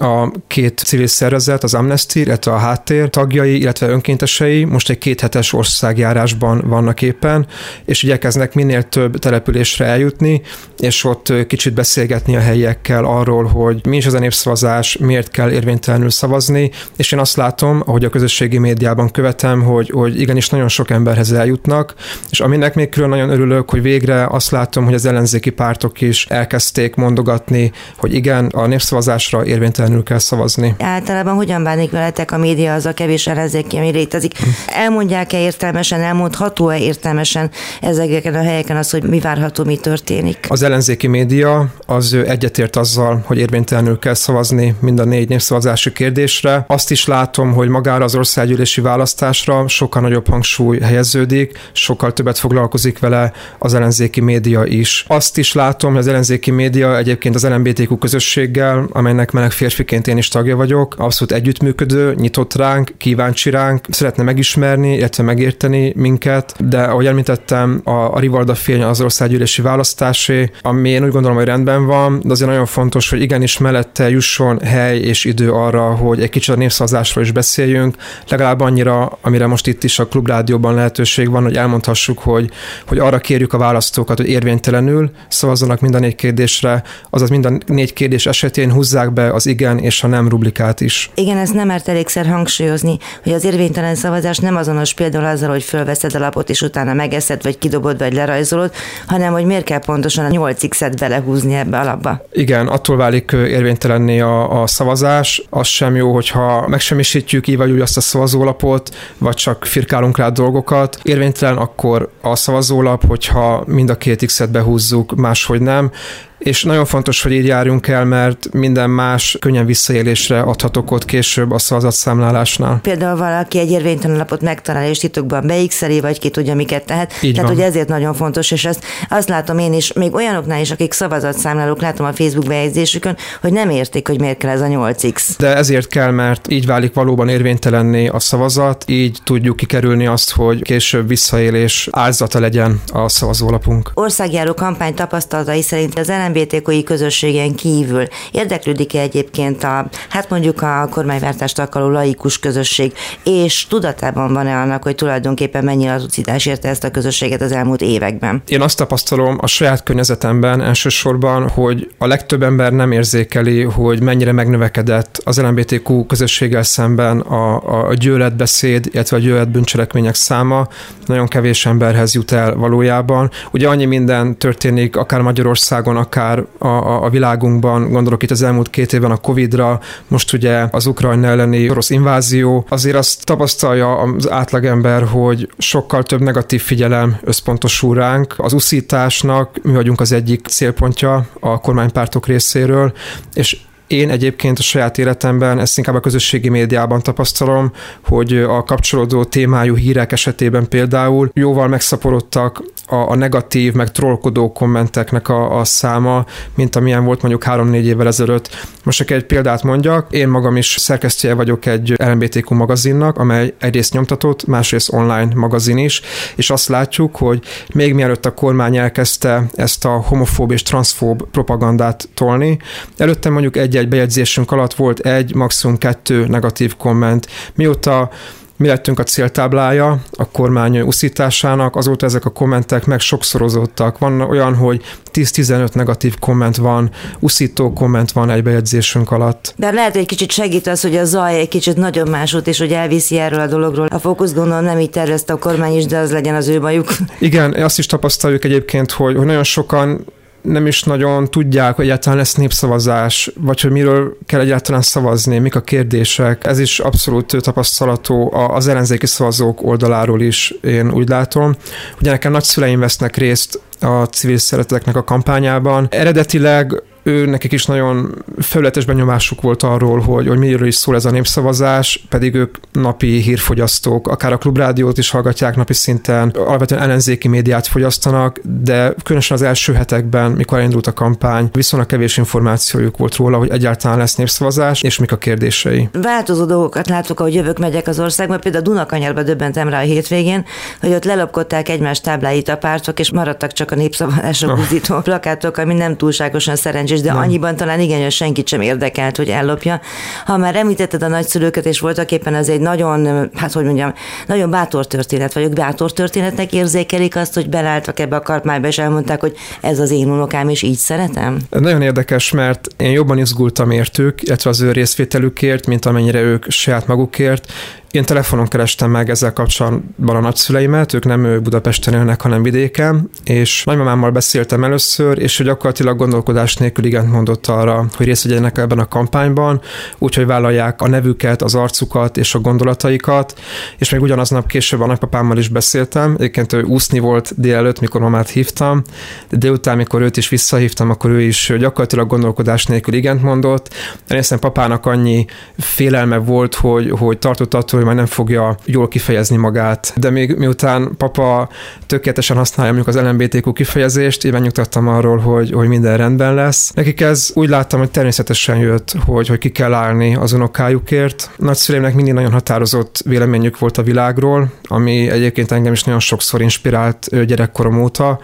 a 0.00 0.32
két 0.46 0.78
civil 0.78 1.06
szervezet, 1.06 1.62
az 1.62 1.74
Amnesty, 1.74 2.14
illetve 2.14 2.52
a 2.52 2.56
háttér 2.56 3.10
tagjai, 3.10 3.60
illetve 3.60 3.88
önkéntesei 3.88 4.64
most 4.64 4.90
egy 4.90 4.98
kéthetes 4.98 5.52
országjárásban 5.52 6.62
vannak 6.66 7.02
éppen, 7.02 7.46
és 7.84 8.02
igyekeznek 8.02 8.54
minél 8.54 8.82
több 8.82 9.18
településre 9.18 9.84
eljutni, 9.84 10.42
és 10.78 11.04
ott 11.04 11.32
kicsit 11.46 11.74
beszélgetni 11.74 12.36
a 12.36 12.40
helyiekkel 12.40 13.04
arról, 13.04 13.44
hogy 13.44 13.86
mi 13.86 13.96
is 13.96 14.06
az 14.06 14.14
a 14.14 14.18
népszavazás, 14.18 14.96
miért 14.96 15.30
kell 15.30 15.50
érvénytelenül 15.50 16.10
szavazni, 16.10 16.70
és 16.96 17.12
én 17.12 17.18
azt 17.18 17.36
látom, 17.36 17.82
ahogy 17.86 18.04
a 18.04 18.08
közösségi 18.08 18.58
médiában 18.58 19.10
követem, 19.10 19.62
hogy, 19.62 19.90
hogy 19.90 20.20
igenis 20.20 20.48
nagyon 20.48 20.68
sok 20.68 20.90
emberhez 20.90 21.32
eljutnak, 21.32 21.94
és 22.30 22.40
aminek 22.40 22.74
még 22.74 22.88
külön 22.88 23.08
nagyon 23.08 23.30
örülök, 23.30 23.70
hogy 23.70 23.82
végre 23.82 24.26
azt 24.26 24.50
látom, 24.50 24.84
hogy 24.84 24.94
az 24.94 25.06
ellenzéki 25.06 25.50
pártok 25.50 26.00
is 26.00 26.26
elkezdték 26.26 26.94
mondogatni, 26.94 27.72
hogy 27.96 28.14
igen, 28.14 28.46
a 28.46 28.66
népszavazásra 28.66 29.44
érvénytelenül 29.44 29.87
függetlenül 29.88 30.02
kell 30.02 30.18
szavazni. 30.18 30.74
Általában 30.78 31.34
hogyan 31.34 31.62
bánik 31.62 31.90
veletek 31.90 32.32
a 32.32 32.38
média 32.38 32.74
az 32.74 32.86
a 32.86 32.94
kevés 32.94 33.26
ellenzéki, 33.26 33.76
ami 33.76 33.90
létezik? 33.90 34.32
Elmondják-e 34.66 35.40
értelmesen, 35.40 36.00
elmondható-e 36.00 36.78
értelmesen 36.78 37.50
ezeken 37.80 38.34
a 38.34 38.42
helyeken 38.42 38.76
az, 38.76 38.90
hogy 38.90 39.02
mi 39.02 39.20
várható, 39.20 39.64
mi 39.64 39.76
történik? 39.76 40.38
Az 40.48 40.62
ellenzéki 40.62 41.06
média 41.06 41.66
az 41.86 42.14
egyetért 42.26 42.76
azzal, 42.76 43.22
hogy 43.26 43.38
érvénytelenül 43.38 43.98
kell 43.98 44.14
szavazni 44.14 44.74
mind 44.80 44.98
a 44.98 45.04
négy 45.04 45.28
népszavazási 45.28 45.92
kérdésre. 45.92 46.64
Azt 46.66 46.90
is 46.90 47.06
látom, 47.06 47.52
hogy 47.52 47.68
magára 47.68 48.04
az 48.04 48.14
országgyűlési 48.14 48.80
választásra 48.80 49.68
sokkal 49.68 50.02
nagyobb 50.02 50.28
hangsúly 50.28 50.78
helyeződik, 50.78 51.58
sokkal 51.72 52.12
többet 52.12 52.38
foglalkozik 52.38 52.98
vele 52.98 53.32
az 53.58 53.74
ellenzéki 53.74 54.20
média 54.20 54.64
is. 54.64 55.04
Azt 55.08 55.38
is 55.38 55.52
látom, 55.52 55.90
hogy 55.90 56.00
az 56.00 56.06
ellenzéki 56.06 56.50
média 56.50 56.96
egyébként 56.96 57.34
az 57.34 57.46
LMBTQ 57.48 57.98
közösséggel, 57.98 58.86
amelynek 58.92 59.30
meleg 59.30 59.50
férfi 59.50 59.77
férfiként 59.78 60.06
én 60.06 60.16
is 60.16 60.28
tagja 60.28 60.56
vagyok, 60.56 60.94
abszolút 60.98 61.32
együttműködő, 61.34 62.14
nyitott 62.14 62.54
ránk, 62.54 62.92
kíváncsi 62.96 63.50
ránk, 63.50 63.86
szeretne 63.88 64.22
megismerni, 64.22 64.94
illetve 64.94 65.22
megérteni 65.22 65.92
minket, 65.96 66.54
de 66.68 66.82
ahogy 66.82 67.06
említettem, 67.06 67.80
a, 67.84 67.90
a 67.90 68.18
Rivalda 68.18 68.54
fény 68.54 68.82
az 68.82 69.00
országgyűlési 69.00 69.62
választásé, 69.62 70.50
ami 70.62 70.88
én 70.88 71.04
úgy 71.04 71.10
gondolom, 71.10 71.36
hogy 71.36 71.46
rendben 71.46 71.86
van, 71.86 72.20
de 72.24 72.32
azért 72.32 72.50
nagyon 72.50 72.66
fontos, 72.66 73.10
hogy 73.10 73.20
igenis 73.20 73.58
mellette 73.58 74.10
jusson 74.10 74.60
hely 74.60 74.98
és 74.98 75.24
idő 75.24 75.52
arra, 75.52 75.94
hogy 75.94 76.22
egy 76.22 76.30
kicsit 76.30 76.54
a 76.54 76.58
népszavazásról 76.58 77.24
is 77.24 77.30
beszéljünk, 77.30 77.96
legalább 78.28 78.60
annyira, 78.60 79.18
amire 79.20 79.46
most 79.46 79.66
itt 79.66 79.84
is 79.84 79.98
a 79.98 80.06
klubrádióban 80.06 80.74
lehetőség 80.74 81.30
van, 81.30 81.42
hogy 81.42 81.56
elmondhassuk, 81.56 82.18
hogy, 82.18 82.50
hogy 82.86 82.98
arra 82.98 83.18
kérjük 83.18 83.52
a 83.52 83.58
választókat, 83.58 84.16
hogy 84.16 84.28
érvénytelenül 84.28 85.10
szavazzanak 85.28 85.80
mind 85.80 85.94
a 85.94 85.98
négy 85.98 86.14
kérdésre, 86.14 86.82
azaz 87.10 87.28
mind 87.28 87.44
a 87.44 87.58
négy 87.66 87.92
kérdés 87.92 88.26
esetén 88.26 88.72
húzzák 88.72 89.12
be 89.12 89.32
az 89.32 89.46
igen 89.46 89.67
igen 89.68 89.84
és 89.84 90.02
a 90.02 90.06
nem 90.06 90.28
rublikát 90.28 90.80
is. 90.80 91.10
Igen, 91.14 91.36
ezt 91.36 91.54
nem 91.54 91.66
mert 91.66 91.88
elégszer 91.88 92.26
hangsúlyozni, 92.26 92.98
hogy 93.22 93.32
az 93.32 93.44
érvénytelen 93.44 93.94
szavazás 93.94 94.38
nem 94.38 94.56
azonos 94.56 94.94
például 94.94 95.24
azzal, 95.24 95.48
hogy 95.48 95.62
fölveszed 95.62 96.14
a 96.14 96.18
lapot 96.18 96.50
és 96.50 96.60
utána 96.60 96.92
megeszed, 96.92 97.42
vagy 97.42 97.58
kidobod, 97.58 97.98
vagy 97.98 98.12
lerajzolod, 98.12 98.72
hanem 99.06 99.32
hogy 99.32 99.44
miért 99.44 99.64
kell 99.64 99.78
pontosan 99.78 100.24
a 100.24 100.28
8x-et 100.28 100.94
belehúzni 100.98 101.54
ebbe 101.54 101.78
a 101.78 101.84
lapba. 101.84 102.26
Igen, 102.32 102.66
attól 102.66 102.96
válik 102.96 103.32
érvénytelenné 103.32 104.20
a, 104.20 104.62
a 104.62 104.66
szavazás. 104.66 105.42
Az 105.50 105.66
sem 105.66 105.96
jó, 105.96 106.14
hogyha 106.14 106.68
megsemmisítjük 106.68 107.46
így 107.46 107.56
vagy 107.56 107.70
úgy 107.70 107.80
azt 107.80 107.96
a 107.96 108.00
szavazólapot, 108.00 108.94
vagy 109.18 109.34
csak 109.34 109.64
firkálunk 109.64 110.18
rá 110.18 110.28
dolgokat. 110.28 110.98
Érvénytelen 111.02 111.56
akkor 111.56 112.10
a 112.20 112.36
szavazólap, 112.36 113.06
hogyha 113.06 113.62
mind 113.66 113.90
a 113.90 113.96
két 113.96 114.24
x-et 114.24 114.50
behúzzuk, 114.50 115.14
máshogy 115.14 115.60
nem 115.60 115.90
és 116.38 116.62
nagyon 116.62 116.84
fontos, 116.84 117.22
hogy 117.22 117.32
így 117.32 117.46
járjunk 117.46 117.88
el, 117.88 118.04
mert 118.04 118.52
minden 118.52 118.90
más 118.90 119.36
könnyen 119.40 119.66
visszaélésre 119.66 120.40
adhatok 120.40 120.90
ott 120.90 121.04
később 121.04 121.50
a 121.50 121.58
szavazatszámlálásnál. 121.58 122.78
Például 122.82 123.18
valaki 123.18 123.58
egy 123.58 123.70
érvénytelen 123.70 124.16
lapot 124.16 124.40
megtalál, 124.40 124.88
és 124.88 124.98
titokban 124.98 125.46
beixeli, 125.46 126.00
vagy 126.00 126.18
ki 126.18 126.30
tudja, 126.30 126.54
miket 126.54 126.84
tehet. 126.84 127.12
Így 127.22 127.34
Tehát, 127.34 127.48
van. 127.48 127.58
hogy 127.58 127.66
ezért 127.66 127.88
nagyon 127.88 128.14
fontos, 128.14 128.50
és 128.50 128.64
ezt 128.64 128.84
azt 129.08 129.28
látom 129.28 129.58
én 129.58 129.72
is, 129.72 129.92
még 129.92 130.14
olyanoknál 130.14 130.60
is, 130.60 130.70
akik 130.70 130.92
szavazatszámlálók, 130.92 131.80
látom 131.80 132.06
a 132.06 132.12
Facebook 132.12 132.46
bejegyzésükön, 132.46 133.16
hogy 133.40 133.52
nem 133.52 133.70
értik, 133.70 134.08
hogy 134.08 134.20
miért 134.20 134.38
kell 134.38 134.50
ez 134.50 134.60
a 134.60 134.66
8x. 134.66 135.22
De 135.38 135.56
ezért 135.56 135.86
kell, 135.88 136.10
mert 136.10 136.50
így 136.50 136.66
válik 136.66 136.94
valóban 136.94 137.28
érvénytelenné 137.28 138.06
a 138.06 138.18
szavazat, 138.18 138.84
így 138.86 139.18
tudjuk 139.24 139.56
kikerülni 139.56 140.06
azt, 140.06 140.32
hogy 140.32 140.62
később 140.62 141.08
visszaélés 141.08 141.88
áldozata 141.90 142.40
legyen 142.40 142.80
a 142.92 143.08
szavazólapunk. 143.08 143.90
Országjáró 143.94 144.54
kampány 144.54 144.94
tapasztalatai 144.94 145.62
szerint 145.62 145.98
az 145.98 146.10
LMBTQI 146.28 146.82
közösségen 146.82 147.54
kívül 147.54 148.04
érdeklődik-e 148.30 149.00
egyébként 149.00 149.64
a, 149.64 149.88
hát 150.08 150.30
mondjuk 150.30 150.62
a 150.62 150.88
kormányváltást 150.90 151.58
akaró 151.58 151.88
laikus 151.88 152.38
közösség, 152.38 152.92
és 153.24 153.66
tudatában 153.66 154.32
van-e 154.32 154.56
annak, 154.56 154.82
hogy 154.82 154.94
tulajdonképpen 154.94 155.64
mennyi 155.64 155.86
atrocitás 155.86 156.46
érte 156.46 156.68
ezt 156.68 156.84
a 156.84 156.90
közösséget 156.90 157.40
az 157.40 157.52
elmúlt 157.52 157.80
években? 157.80 158.42
Én 158.46 158.60
azt 158.60 158.76
tapasztalom 158.76 159.38
a 159.40 159.46
saját 159.46 159.82
környezetemben 159.82 160.62
elsősorban, 160.62 161.48
hogy 161.48 161.90
a 161.98 162.06
legtöbb 162.06 162.42
ember 162.42 162.72
nem 162.72 162.92
érzékeli, 162.92 163.62
hogy 163.62 164.02
mennyire 164.02 164.32
megnövekedett 164.32 165.20
az 165.24 165.40
LMBTQ 165.40 166.06
közösséggel 166.06 166.62
szemben 166.62 167.20
a, 167.20 167.88
a 167.88 167.94
gyűlöletbeszéd, 167.94 168.88
illetve 168.92 169.16
a 169.16 169.20
gyűlöletbűncselekmények 169.20 170.14
száma. 170.14 170.68
Nagyon 171.06 171.26
kevés 171.28 171.66
emberhez 171.66 172.14
jut 172.14 172.32
el 172.32 172.54
valójában. 172.54 173.30
Ugye 173.50 173.68
annyi 173.68 173.84
minden 173.84 174.38
történik, 174.38 174.96
akár 174.96 175.20
Magyarországon, 175.20 175.96
akár 175.96 176.17
akár 176.18 176.44
a, 176.58 176.66
a, 176.66 177.04
a 177.04 177.10
világunkban, 177.10 177.90
gondolok 177.90 178.22
itt 178.22 178.30
az 178.30 178.42
elmúlt 178.42 178.70
két 178.70 178.92
évben 178.92 179.10
a 179.10 179.16
Covid-ra, 179.16 179.80
most 180.08 180.32
ugye 180.32 180.66
az 180.70 180.86
Ukrajna 180.86 181.26
elleni 181.26 181.70
orosz 181.70 181.90
invázió, 181.90 182.66
azért 182.68 182.96
azt 182.96 183.24
tapasztalja 183.24 183.96
az 183.96 184.30
átlagember, 184.30 185.04
hogy 185.04 185.48
sokkal 185.58 186.02
több 186.02 186.20
negatív 186.20 186.62
figyelem 186.62 187.16
összpontosul 187.24 187.94
ránk. 187.94 188.34
Az 188.36 188.52
uszításnak 188.52 189.58
mi 189.62 189.72
vagyunk 189.72 190.00
az 190.00 190.12
egyik 190.12 190.46
célpontja 190.46 191.26
a 191.40 191.60
kormánypártok 191.60 192.26
részéről, 192.26 192.92
és 193.34 193.56
én 193.86 194.10
egyébként 194.10 194.58
a 194.58 194.62
saját 194.62 194.98
életemben 194.98 195.58
ezt 195.58 195.78
inkább 195.78 195.94
a 195.94 196.00
közösségi 196.00 196.48
médiában 196.48 197.02
tapasztalom, 197.02 197.72
hogy 198.04 198.36
a 198.36 198.62
kapcsolódó 198.62 199.24
témájú 199.24 199.76
hírek 199.76 200.12
esetében 200.12 200.68
például 200.68 201.30
jóval 201.34 201.68
megszaporodtak 201.68 202.62
a, 202.88 202.94
a 202.94 203.14
negatív, 203.14 203.72
meg 203.72 203.90
trollkodó 203.90 204.52
kommenteknek 204.52 205.28
a, 205.28 205.58
a 205.58 205.64
száma, 205.64 206.24
mint 206.54 206.76
amilyen 206.76 207.04
volt 207.04 207.20
mondjuk 207.22 207.44
három-négy 207.44 207.86
évvel 207.86 208.06
ezelőtt. 208.06 208.66
Most 208.84 208.98
csak 208.98 209.10
egy 209.10 209.24
példát 209.24 209.62
mondjak, 209.62 210.06
én 210.10 210.28
magam 210.28 210.56
is 210.56 210.76
szerkesztője 210.78 211.34
vagyok 211.34 211.66
egy 211.66 211.94
LMBTQ 211.96 212.54
magazinnak, 212.54 213.18
amely 213.18 213.54
egyrészt 213.58 213.92
nyomtatott, 213.92 214.46
másrészt 214.46 214.92
online 214.92 215.28
magazin 215.34 215.78
is, 215.78 216.02
és 216.36 216.50
azt 216.50 216.68
látjuk, 216.68 217.16
hogy 217.16 217.42
még 217.74 217.94
mielőtt 217.94 218.26
a 218.26 218.34
kormány 218.34 218.76
elkezdte 218.76 219.44
ezt 219.54 219.84
a 219.84 220.02
homofób 220.06 220.50
és 220.50 220.62
transzfób 220.62 221.30
propagandát 221.30 222.08
tolni, 222.14 222.58
előtte 222.96 223.30
mondjuk 223.30 223.56
egy-egy 223.56 223.88
bejegyzésünk 223.88 224.52
alatt 224.52 224.74
volt 224.74 224.98
egy, 224.98 225.34
maximum 225.34 225.78
kettő 225.78 226.26
negatív 226.26 226.76
komment. 226.76 227.26
Mióta 227.54 228.10
mi 228.58 228.66
lettünk 228.66 228.98
a 228.98 229.02
céltáblája 229.02 229.98
a 230.12 230.28
kormány 230.30 230.80
uszításának, 230.80 231.76
azóta 231.76 232.06
ezek 232.06 232.24
a 232.24 232.30
kommentek 232.30 232.86
meg 232.86 233.00
sokszorozottak. 233.00 233.98
Van 233.98 234.20
olyan, 234.20 234.54
hogy 234.54 234.82
10-15 235.12 235.74
negatív 235.74 236.18
komment 236.18 236.56
van, 236.56 236.90
uszító 237.18 237.72
komment 237.72 238.12
van 238.12 238.30
egy 238.30 238.42
bejegyzésünk 238.42 239.10
alatt. 239.10 239.54
De 239.56 239.70
lehet, 239.70 239.92
hogy 239.92 240.00
egy 240.00 240.06
kicsit 240.06 240.30
segít 240.30 240.66
az, 240.66 240.80
hogy 240.80 240.96
a 240.96 241.04
zaj 241.04 241.38
egy 241.38 241.48
kicsit 241.48 241.76
nagyon 241.76 242.08
másút, 242.08 242.46
és 242.46 242.58
hogy 242.58 242.72
elviszi 242.72 243.18
erről 243.18 243.40
a 243.40 243.46
dologról. 243.46 243.86
A 243.86 243.98
fókusz 243.98 244.34
gondolom 244.34 244.64
nem 244.64 244.78
így 244.78 244.90
tervezte 244.90 245.32
a 245.32 245.38
kormány 245.38 245.76
is, 245.76 245.86
de 245.86 245.98
az 245.98 246.12
legyen 246.12 246.34
az 246.34 246.48
ő 246.48 246.60
bajuk. 246.60 246.96
Igen, 247.18 247.52
azt 247.52 247.78
is 247.78 247.86
tapasztaljuk 247.86 248.44
egyébként, 248.44 248.90
hogy, 248.90 249.16
hogy 249.16 249.26
nagyon 249.26 249.44
sokan 249.44 250.04
nem 250.42 250.66
is 250.66 250.82
nagyon 250.82 251.30
tudják, 251.30 251.76
hogy 251.76 251.84
egyáltalán 251.84 252.18
lesz 252.18 252.34
népszavazás, 252.34 253.30
vagy 253.40 253.60
hogy 253.60 253.70
miről 253.70 254.16
kell 254.26 254.40
egyáltalán 254.40 254.82
szavazni, 254.82 255.38
mik 255.38 255.54
a 255.54 255.60
kérdések. 255.60 256.46
Ez 256.46 256.58
is 256.58 256.78
abszolút 256.78 257.36
tapasztalatú 257.40 258.34
az 258.34 258.68
ellenzéki 258.68 259.06
szavazók 259.06 259.62
oldaláról 259.62 260.20
is, 260.20 260.54
én 260.60 260.90
úgy 260.92 261.08
látom. 261.08 261.56
Ugye 262.00 262.10
nekem 262.10 262.32
nagyszüleim 262.32 262.80
vesznek 262.80 263.16
részt 263.16 263.60
a 263.80 264.04
civil 264.04 264.38
szereteteknek 264.38 264.96
a 264.96 265.04
kampányában. 265.04 265.86
Eredetileg 265.90 266.82
ő 267.02 267.26
nekik 267.26 267.52
is 267.52 267.66
nagyon 267.66 268.24
felületes 268.38 268.84
benyomásuk 268.84 269.40
volt 269.40 269.62
arról, 269.62 270.00
hogy, 270.00 270.28
hogy 270.28 270.38
miről 270.38 270.66
is 270.66 270.74
szól 270.74 270.94
ez 270.94 271.04
a 271.04 271.10
népszavazás, 271.10 272.06
pedig 272.08 272.34
ők 272.34 272.56
napi 272.72 273.20
hírfogyasztók, 273.20 274.08
akár 274.08 274.32
a 274.32 274.38
klubrádiót 274.38 274.98
is 274.98 275.10
hallgatják 275.10 275.56
napi 275.56 275.72
szinten, 275.72 276.28
alapvetően 276.28 276.82
ellenzéki 276.82 277.28
médiát 277.28 277.66
fogyasztanak, 277.66 278.40
de 278.62 278.94
különösen 279.02 279.36
az 279.36 279.42
első 279.42 279.72
hetekben, 279.72 280.30
mikor 280.30 280.58
elindult 280.58 280.86
a 280.86 280.92
kampány, 280.92 281.48
viszonylag 281.52 281.88
kevés 281.88 282.16
információjuk 282.16 282.96
volt 282.96 283.16
róla, 283.16 283.38
hogy 283.38 283.50
egyáltalán 283.50 283.98
lesz 283.98 284.14
népszavazás, 284.14 284.82
és 284.82 284.98
mik 284.98 285.12
a 285.12 285.16
kérdései. 285.16 285.88
Változó 285.92 286.44
dolgokat 286.44 286.88
látok, 286.88 287.20
ahogy 287.20 287.34
jövök, 287.34 287.58
megyek 287.58 287.86
az 287.86 288.00
országba, 288.00 288.38
például 288.38 288.64
a 288.64 288.68
Dunakanyarba 288.68 289.22
döbbentem 289.22 289.68
rá 289.68 289.78
a 289.78 289.84
hétvégén, 289.84 290.44
hogy 290.80 290.92
ott 290.92 291.04
lelopkodták 291.04 291.68
egymás 291.68 292.00
tábláit 292.00 292.48
a 292.48 292.56
pártok, 292.56 292.98
és 292.98 293.12
maradtak 293.12 293.52
csak 293.52 293.70
a 293.70 293.74
népszavazások 293.74 294.58
oh. 294.88 295.02
plakátok, 295.02 295.56
ami 295.56 295.74
nem 295.74 295.96
túlságosan 295.96 296.56
szerencsés, 296.56 296.97
de 297.00 297.12
nem. 297.12 297.18
annyiban 297.18 297.56
talán 297.56 297.80
igen, 297.80 298.02
hogy 298.02 298.10
senkit 298.10 298.48
sem 298.48 298.60
érdekelt, 298.60 299.16
hogy 299.16 299.28
ellopja. 299.28 299.80
Ha 300.24 300.36
már 300.36 300.56
említetted 300.56 301.02
a 301.02 301.08
nagyszülőket, 301.08 301.66
és 301.66 301.80
voltak 301.80 302.12
éppen 302.12 302.34
ez 302.34 302.48
egy 302.48 302.60
nagyon, 302.60 303.30
hát 303.34 303.52
hogy 303.52 303.64
mondjam, 303.64 303.92
nagyon 304.26 304.50
bátor 304.50 304.86
történet, 304.86 305.32
vagyok 305.32 305.52
bátor 305.52 305.92
történetnek 305.92 306.52
érzékelik 306.52 307.16
azt, 307.16 307.34
hogy 307.34 307.48
belálltak 307.48 308.00
ebbe 308.00 308.16
a 308.16 308.20
kartmába, 308.20 308.66
és 308.66 308.78
elmondták, 308.78 309.20
hogy 309.20 309.36
ez 309.60 309.78
az 309.78 309.90
én 309.90 310.10
unokám, 310.10 310.48
és 310.48 310.62
így 310.62 310.76
szeretem? 310.76 311.38
Nagyon 311.50 311.82
érdekes, 311.82 312.30
mert 312.30 312.68
én 312.76 312.90
jobban 312.90 313.18
izgultam 313.18 313.70
értük, 313.70 314.22
illetve 314.22 314.50
az 314.50 314.60
ő 314.60 314.72
részvételükért, 314.72 315.66
mint 315.66 315.86
amennyire 315.86 316.20
ők 316.20 316.50
saját 316.50 316.86
magukért. 316.86 317.52
Én 317.90 318.04
telefonon 318.04 318.46
kerestem 318.48 318.90
meg 318.90 319.10
ezzel 319.10 319.32
kapcsolatban 319.32 320.16
a 320.16 320.20
nagyszüleimet, 320.20 320.92
ők 320.92 321.04
nem 321.04 321.42
Budapesten 321.42 321.94
élnek, 321.94 322.20
hanem 322.20 322.42
vidéken, 322.42 323.10
és 323.24 323.64
nagymamámmal 323.64 324.10
beszéltem 324.10 324.64
először, 324.64 325.18
és 325.18 325.40
ő 325.40 325.44
gyakorlatilag 325.44 325.98
gondolkodás 325.98 326.56
nélkül 326.56 326.84
igen 326.84 327.06
mondott 327.06 327.46
arra, 327.46 327.86
hogy 327.96 328.06
részt 328.06 328.24
vegyenek 328.24 328.58
ebben 328.58 328.78
a 328.78 328.88
kampányban, 328.88 329.60
úgyhogy 329.98 330.26
vállalják 330.26 330.82
a 330.82 330.88
nevüket, 330.88 331.42
az 331.42 331.54
arcukat 331.54 332.16
és 332.16 332.34
a 332.34 332.38
gondolataikat, 332.38 333.40
és 333.78 333.90
még 333.90 334.00
ugyanaznap 334.00 334.46
később 334.46 334.80
a 334.80 334.86
nagypapámmal 334.86 335.38
is 335.38 335.48
beszéltem, 335.48 336.14
egyébként 336.18 336.52
ő 336.52 336.62
úszni 336.62 336.98
volt 336.98 337.32
délelőtt, 337.36 337.80
mikor 337.80 338.00
mamát 338.00 338.28
hívtam, 338.28 338.82
de 339.28 339.36
délután, 339.36 339.76
mikor 339.76 340.02
őt 340.02 340.16
is 340.16 340.28
visszahívtam, 340.28 340.90
akkor 340.90 341.10
ő 341.10 341.20
is 341.20 341.52
gyakorlatilag 341.58 342.08
gondolkodás 342.08 342.66
nélkül 342.66 342.94
igent 342.94 343.22
mondott. 343.22 343.74
Én 344.08 344.38
papának 344.40 344.86
annyi 344.86 345.24
félelme 345.58 346.16
volt, 346.16 346.54
hogy, 346.54 346.90
hogy 346.90 347.18
tartott 347.18 347.54
attól, 347.54 347.76
hogy 347.78 347.86
már 347.86 347.96
nem 347.96 348.06
fogja 348.06 348.56
jól 348.64 348.88
kifejezni 348.88 349.36
magát. 349.36 349.92
De 349.96 350.10
még 350.10 350.36
miután 350.36 350.96
papa 350.96 351.48
tökéletesen 351.86 352.36
használja 352.36 352.72
mondjuk 352.72 352.96
az 352.96 353.02
LMBTQ 353.02 353.52
kifejezést, 353.52 354.24
én 354.24 354.32
megnyugtattam 354.32 354.88
arról, 354.88 355.16
hogy, 355.18 355.52
hogy 355.52 355.68
minden 355.68 355.96
rendben 355.96 356.34
lesz. 356.34 356.72
Nekik 356.74 357.00
ez 357.00 357.30
úgy 357.34 357.48
láttam, 357.48 357.78
hogy 357.78 357.90
természetesen 357.90 358.56
jött, 358.56 358.94
hogy, 359.04 359.28
hogy 359.28 359.38
ki 359.38 359.50
kell 359.50 359.74
állni 359.74 360.16
az 360.16 360.32
unokájukért. 360.32 361.30
Nagyszüleimnek 361.36 361.94
mindig 361.94 362.12
nagyon 362.12 362.32
határozott 362.32 363.02
véleményük 363.04 363.58
volt 363.58 363.78
a 363.78 363.82
világról, 363.82 364.52
ami 364.62 365.10
egyébként 365.10 365.52
engem 365.52 365.72
is 365.72 365.84
nagyon 365.84 366.00
sokszor 366.00 366.40
inspirált 366.40 367.26
gyerekkorom 367.26 367.82
óta 367.82 368.20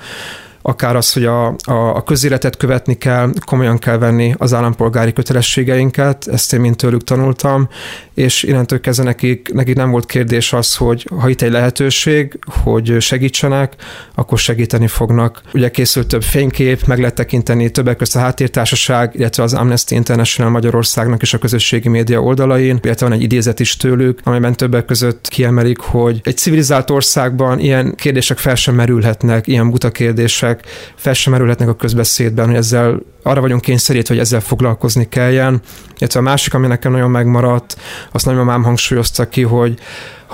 akár 0.66 0.96
az, 0.96 1.12
hogy 1.12 1.24
a, 1.24 1.46
a, 1.46 1.96
a 1.96 2.02
közéletet 2.02 2.56
követni 2.56 2.94
kell, 2.94 3.30
komolyan 3.44 3.78
kell 3.78 3.98
venni 3.98 4.34
az 4.38 4.54
állampolgári 4.54 5.12
kötelességeinket, 5.12 6.28
ezt 6.28 6.52
én 6.52 6.60
mind 6.60 6.76
tőlük 6.76 7.04
tanultam, 7.04 7.68
és 8.14 8.42
innentől 8.42 8.80
kezdve 8.80 9.04
nekik, 9.04 9.50
nekik 9.52 9.76
nem 9.76 9.90
volt 9.90 10.06
kérdés 10.06 10.52
az, 10.52 10.76
hogy 10.76 11.08
ha 11.20 11.28
itt 11.28 11.42
egy 11.42 11.50
lehetőség, 11.50 12.38
hogy 12.62 12.96
segítsenek, 13.00 13.74
akkor 14.14 14.38
segíteni 14.38 14.86
fognak. 14.86 15.40
Ugye 15.54 15.70
készült 15.70 16.06
több 16.06 16.22
fénykép, 16.22 16.86
meg 16.86 16.98
lehet 16.98 17.14
tekinteni 17.14 17.70
többek 17.70 17.96
között 17.96 18.14
a 18.22 18.24
háttértársaság, 18.24 19.14
illetve 19.14 19.42
az 19.42 19.54
Amnesty 19.54 19.90
International 19.90 20.50
Magyarországnak 20.50 21.22
és 21.22 21.34
a 21.34 21.38
közösségi 21.38 21.88
média 21.88 22.20
oldalain, 22.20 22.78
illetve 22.82 23.06
van 23.06 23.14
egy 23.14 23.22
idézet 23.22 23.60
is 23.60 23.76
tőlük, 23.76 24.20
amelyben 24.22 24.56
többek 24.56 24.84
között 24.84 25.28
kiemelik, 25.28 25.78
hogy 25.78 26.20
egy 26.22 26.36
civilizált 26.36 26.90
országban 26.90 27.58
ilyen 27.58 27.94
kérdések 27.94 28.38
fel 28.38 28.54
sem 28.54 28.74
merülhetnek, 28.74 29.46
ilyen 29.46 29.70
buta 29.70 29.90
kérdések, 29.90 30.53
kérdések 30.54 30.92
fel 30.94 31.12
sem 31.12 31.32
merülhetnek 31.32 31.68
a 31.68 31.74
közbeszédben, 31.74 32.46
hogy 32.46 32.56
ezzel 32.56 33.00
arra 33.22 33.40
vagyunk 33.40 33.60
kényszerítve, 33.60 34.14
hogy 34.14 34.22
ezzel 34.22 34.40
foglalkozni 34.40 35.08
kelljen. 35.08 35.60
Illetve 35.98 36.20
a 36.20 36.22
másik, 36.22 36.54
ami 36.54 36.66
nekem 36.66 36.92
nagyon 36.92 37.10
megmaradt, 37.10 37.76
azt 38.12 38.26
nagymamám 38.26 38.62
hangsúlyozta 38.62 39.28
ki, 39.28 39.42
hogy 39.42 39.78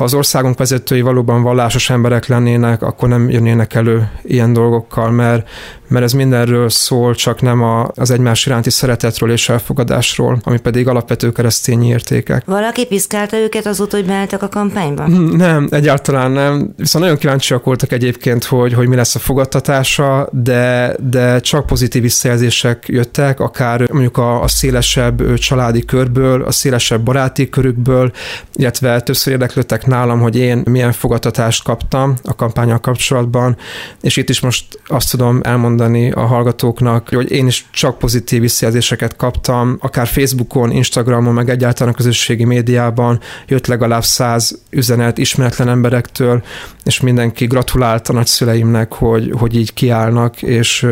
ha 0.01 0.07
az 0.07 0.15
országunk 0.15 0.59
vezetői 0.59 1.01
valóban 1.01 1.43
vallásos 1.43 1.91
emberek 1.91 2.27
lennének, 2.27 2.83
akkor 2.83 3.09
nem 3.09 3.31
jönnének 3.31 3.75
elő 3.75 4.11
ilyen 4.23 4.53
dolgokkal, 4.53 5.11
mert, 5.11 5.49
mert 5.89 6.05
ez 6.05 6.13
mindenről 6.13 6.69
szól, 6.69 7.15
csak 7.15 7.41
nem 7.41 7.63
a, 7.63 7.91
az 7.95 8.11
egymás 8.11 8.47
iránti 8.47 8.71
szeretetről 8.71 9.31
és 9.31 9.49
elfogadásról, 9.49 10.39
ami 10.43 10.59
pedig 10.59 10.89
alapvető 10.89 11.33
keresztényi 11.33 11.89
értékek. 11.89 12.45
Valaki 12.45 12.87
piszkálta 12.87 13.37
őket 13.37 13.67
azóta, 13.67 13.97
hogy 13.97 14.07
beálltak 14.07 14.43
a 14.43 14.49
kampányba? 14.49 15.05
Hmm, 15.05 15.37
nem, 15.37 15.69
egyáltalán 15.71 16.31
nem. 16.31 16.75
Viszont 16.77 17.05
nagyon 17.05 17.19
kíváncsiak 17.19 17.65
voltak 17.65 17.93
egyébként, 17.93 18.45
hogy, 18.45 18.73
hogy 18.73 18.89
mi 18.89 18.97
lesz 18.97 19.15
a 19.15 19.19
fogadtatása, 19.19 20.29
de, 20.33 20.95
de 21.11 21.41
csak 21.41 21.67
pozitív 21.67 22.03
visszajelzések 22.03 22.85
jöttek, 22.89 23.41
akár 23.41 23.91
mondjuk 23.91 24.17
a, 24.17 24.43
a 24.43 24.49
szélesebb 24.49 25.35
családi 25.35 25.85
körből, 25.85 26.43
a 26.43 26.51
szélesebb 26.51 27.01
baráti 27.01 27.49
körükből, 27.49 28.13
illetve 28.53 29.01
többször 29.01 29.33
érdeklődtek 29.33 29.89
nálam, 29.91 30.21
hogy 30.21 30.37
én 30.37 30.63
milyen 30.65 30.93
fogadtatást 30.93 31.63
kaptam 31.63 32.15
a 32.23 32.35
kampányal 32.35 32.79
kapcsolatban, 32.79 33.57
és 34.01 34.17
itt 34.17 34.29
is 34.29 34.41
most 34.41 34.81
azt 34.87 35.11
tudom 35.11 35.41
elmondani 35.43 36.11
a 36.11 36.21
hallgatóknak, 36.21 37.09
hogy 37.09 37.31
én 37.31 37.47
is 37.47 37.67
csak 37.71 37.99
pozitív 37.99 38.41
visszajelzéseket 38.41 39.17
kaptam, 39.17 39.79
akár 39.81 40.07
Facebookon, 40.07 40.71
Instagramon, 40.71 41.35
meg 41.35 41.51
egyáltalán 41.51 41.93
a 41.93 41.97
közösségi 41.97 42.45
médiában 42.45 43.21
jött 43.47 43.67
legalább 43.67 44.05
száz 44.05 44.63
üzenet 44.71 45.19
ismeretlen 45.19 45.69
emberektől, 45.69 46.43
és 46.85 47.01
mindenki 47.01 47.47
gratulált 47.47 48.09
a 48.09 48.13
nagyszüleimnek, 48.13 48.93
hogy, 48.93 49.33
hogy 49.39 49.57
így 49.57 49.75
kiállnak, 49.75 50.43
és 50.43 50.87